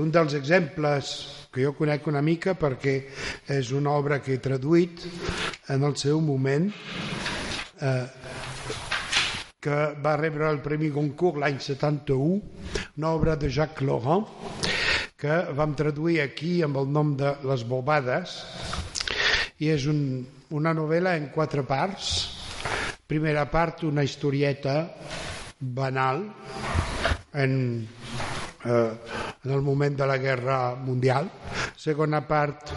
un 0.00 0.10
dels 0.10 0.34
exemples 0.34 1.12
que 1.52 1.62
jo 1.62 1.72
conec 1.78 2.06
una 2.10 2.22
mica 2.24 2.56
perquè 2.58 2.94
és 3.54 3.70
una 3.76 3.92
obra 3.94 4.18
que 4.24 4.34
he 4.34 4.40
traduït 4.42 5.04
en 5.70 5.84
el 5.86 5.94
seu 6.00 6.20
moment 6.24 6.66
eh, 7.78 8.06
que 9.62 9.78
va 10.02 10.16
rebre 10.18 10.48
el 10.50 10.58
Premi 10.64 10.90
Goncourt 10.90 11.38
l'any 11.38 11.60
71, 11.62 12.40
una 12.98 13.12
obra 13.14 13.36
de 13.38 13.46
Jacques 13.46 13.86
Laurent, 13.86 14.26
que 15.14 15.36
vam 15.54 15.76
traduir 15.78 16.18
aquí 16.24 16.56
amb 16.66 16.80
el 16.80 16.90
nom 16.90 17.14
de 17.14 17.36
Les 17.46 17.62
Bobades, 17.70 18.34
i 19.62 19.70
és 19.70 19.86
un, 19.86 20.26
una 20.50 20.74
novel·la 20.74 21.14
en 21.14 21.30
quatre 21.30 21.62
parts. 21.62 22.08
Primera 23.06 23.46
part, 23.52 23.84
una 23.86 24.02
historieta 24.02 24.74
banal 25.62 26.26
en, 27.32 27.88
eh, 28.64 28.92
en 29.44 29.50
el 29.50 29.62
moment 29.62 29.96
de 29.96 30.06
la 30.06 30.18
Guerra 30.18 30.74
Mundial. 30.74 31.30
Segona 31.76 32.26
part, 32.26 32.74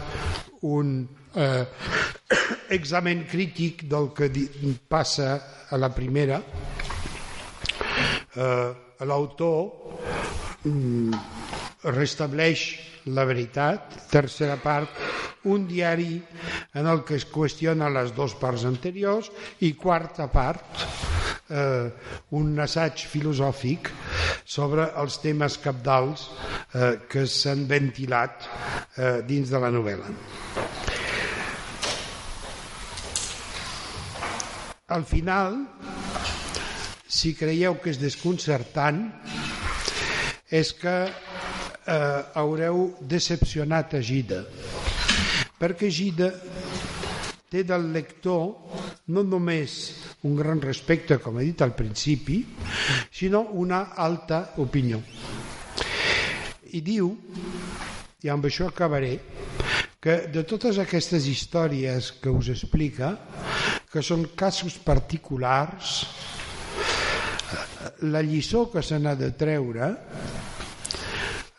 un 0.62 1.10
eh, 1.36 1.66
examen 2.70 3.26
crític 3.30 3.84
del 3.90 4.14
que 4.14 4.30
passa 4.88 5.66
a 5.70 5.78
la 5.78 5.90
primera 5.94 6.40
eh, 8.36 8.72
l'autor 9.06 9.72
mm, 10.64 11.14
restableix 11.96 12.66
la 13.14 13.26
veritat, 13.26 13.94
tercera 14.10 14.56
part, 14.62 14.90
un 15.46 15.68
diari 15.70 16.18
en 16.74 16.88
el 16.90 17.04
que 17.06 17.20
es 17.20 17.26
qüestiona 17.30 17.92
les 17.94 18.14
dues 18.16 18.34
parts 18.40 18.66
anteriors 18.66 19.30
i 19.62 19.76
quarta 19.78 20.26
part, 20.32 20.86
eh, 21.50 21.92
un 22.34 22.58
assaig 22.60 23.06
filosòfic 23.12 23.92
sobre 24.46 24.88
els 25.02 25.20
temes 25.22 25.60
capdals 25.62 26.30
eh, 26.74 26.96
que 27.10 27.28
s'han 27.30 27.68
ventilat 27.70 28.48
eh, 28.98 29.22
dins 29.28 29.54
de 29.54 29.62
la 29.62 29.70
novel·la. 29.74 30.10
Al 34.96 35.06
final, 35.06 35.64
si 37.10 37.34
creieu 37.38 37.78
que 37.82 37.90
és 37.94 37.98
desconcertant, 38.02 39.08
és 40.54 40.70
que 40.78 40.98
eh, 41.86 42.22
haureu 42.34 42.96
decepcionat 43.02 43.96
a 43.96 44.02
Gida. 44.02 44.42
Perquè 45.60 45.90
Gida 45.90 46.32
té 47.50 47.64
del 47.64 47.92
lector 47.94 48.50
no 49.14 49.24
només 49.24 49.78
un 50.26 50.36
gran 50.36 50.62
respecte, 50.62 51.20
com 51.22 51.38
he 51.40 51.46
dit 51.46 51.62
al 51.62 51.76
principi, 51.78 52.42
sinó 53.14 53.46
una 53.54 53.94
alta 53.96 54.42
opinió. 54.64 55.02
I 56.76 56.82
diu, 56.82 57.12
i 58.26 58.32
amb 58.34 58.50
això 58.50 58.68
acabaré, 58.68 59.14
que 60.02 60.26
de 60.34 60.44
totes 60.46 60.78
aquestes 60.82 61.26
històries 61.30 62.12
que 62.22 62.34
us 62.34 62.50
explica, 62.54 63.14
que 63.90 64.04
són 64.06 64.28
casos 64.38 64.76
particulars, 64.82 66.02
la 68.10 68.22
lliçó 68.26 68.66
que 68.74 68.84
se 68.84 69.00
n'ha 69.00 69.16
de 69.18 69.32
treure, 69.38 69.94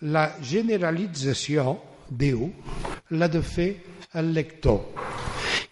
la 0.02 0.26
generalització, 0.42 1.76
diu, 2.10 2.50
l'ha 3.10 3.28
de 3.32 3.42
fer 3.42 3.70
el 4.20 4.32
lector. 4.36 4.82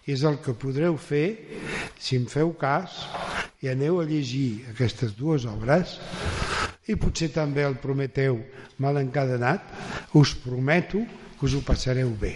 És 0.05 0.23
el 0.25 0.39
que 0.41 0.53
podreu 0.57 0.97
fer 1.01 1.27
si 1.97 2.17
em 2.17 2.25
feu 2.29 2.53
cas 2.57 3.03
i 3.61 3.69
aneu 3.71 3.99
a 4.01 4.05
llegir 4.05 4.65
aquestes 4.73 5.15
dues 5.17 5.45
obres 5.49 5.97
i 6.85 6.97
potser 7.01 7.31
també 7.33 7.65
el 7.65 7.79
prometeu 7.81 8.37
mal 8.77 8.99
encadenat, 9.01 9.63
us 10.13 10.35
prometo 10.37 11.01
que 11.39 11.49
us 11.49 11.57
ho 11.57 11.63
passareu 11.65 12.13
bé. 12.21 12.35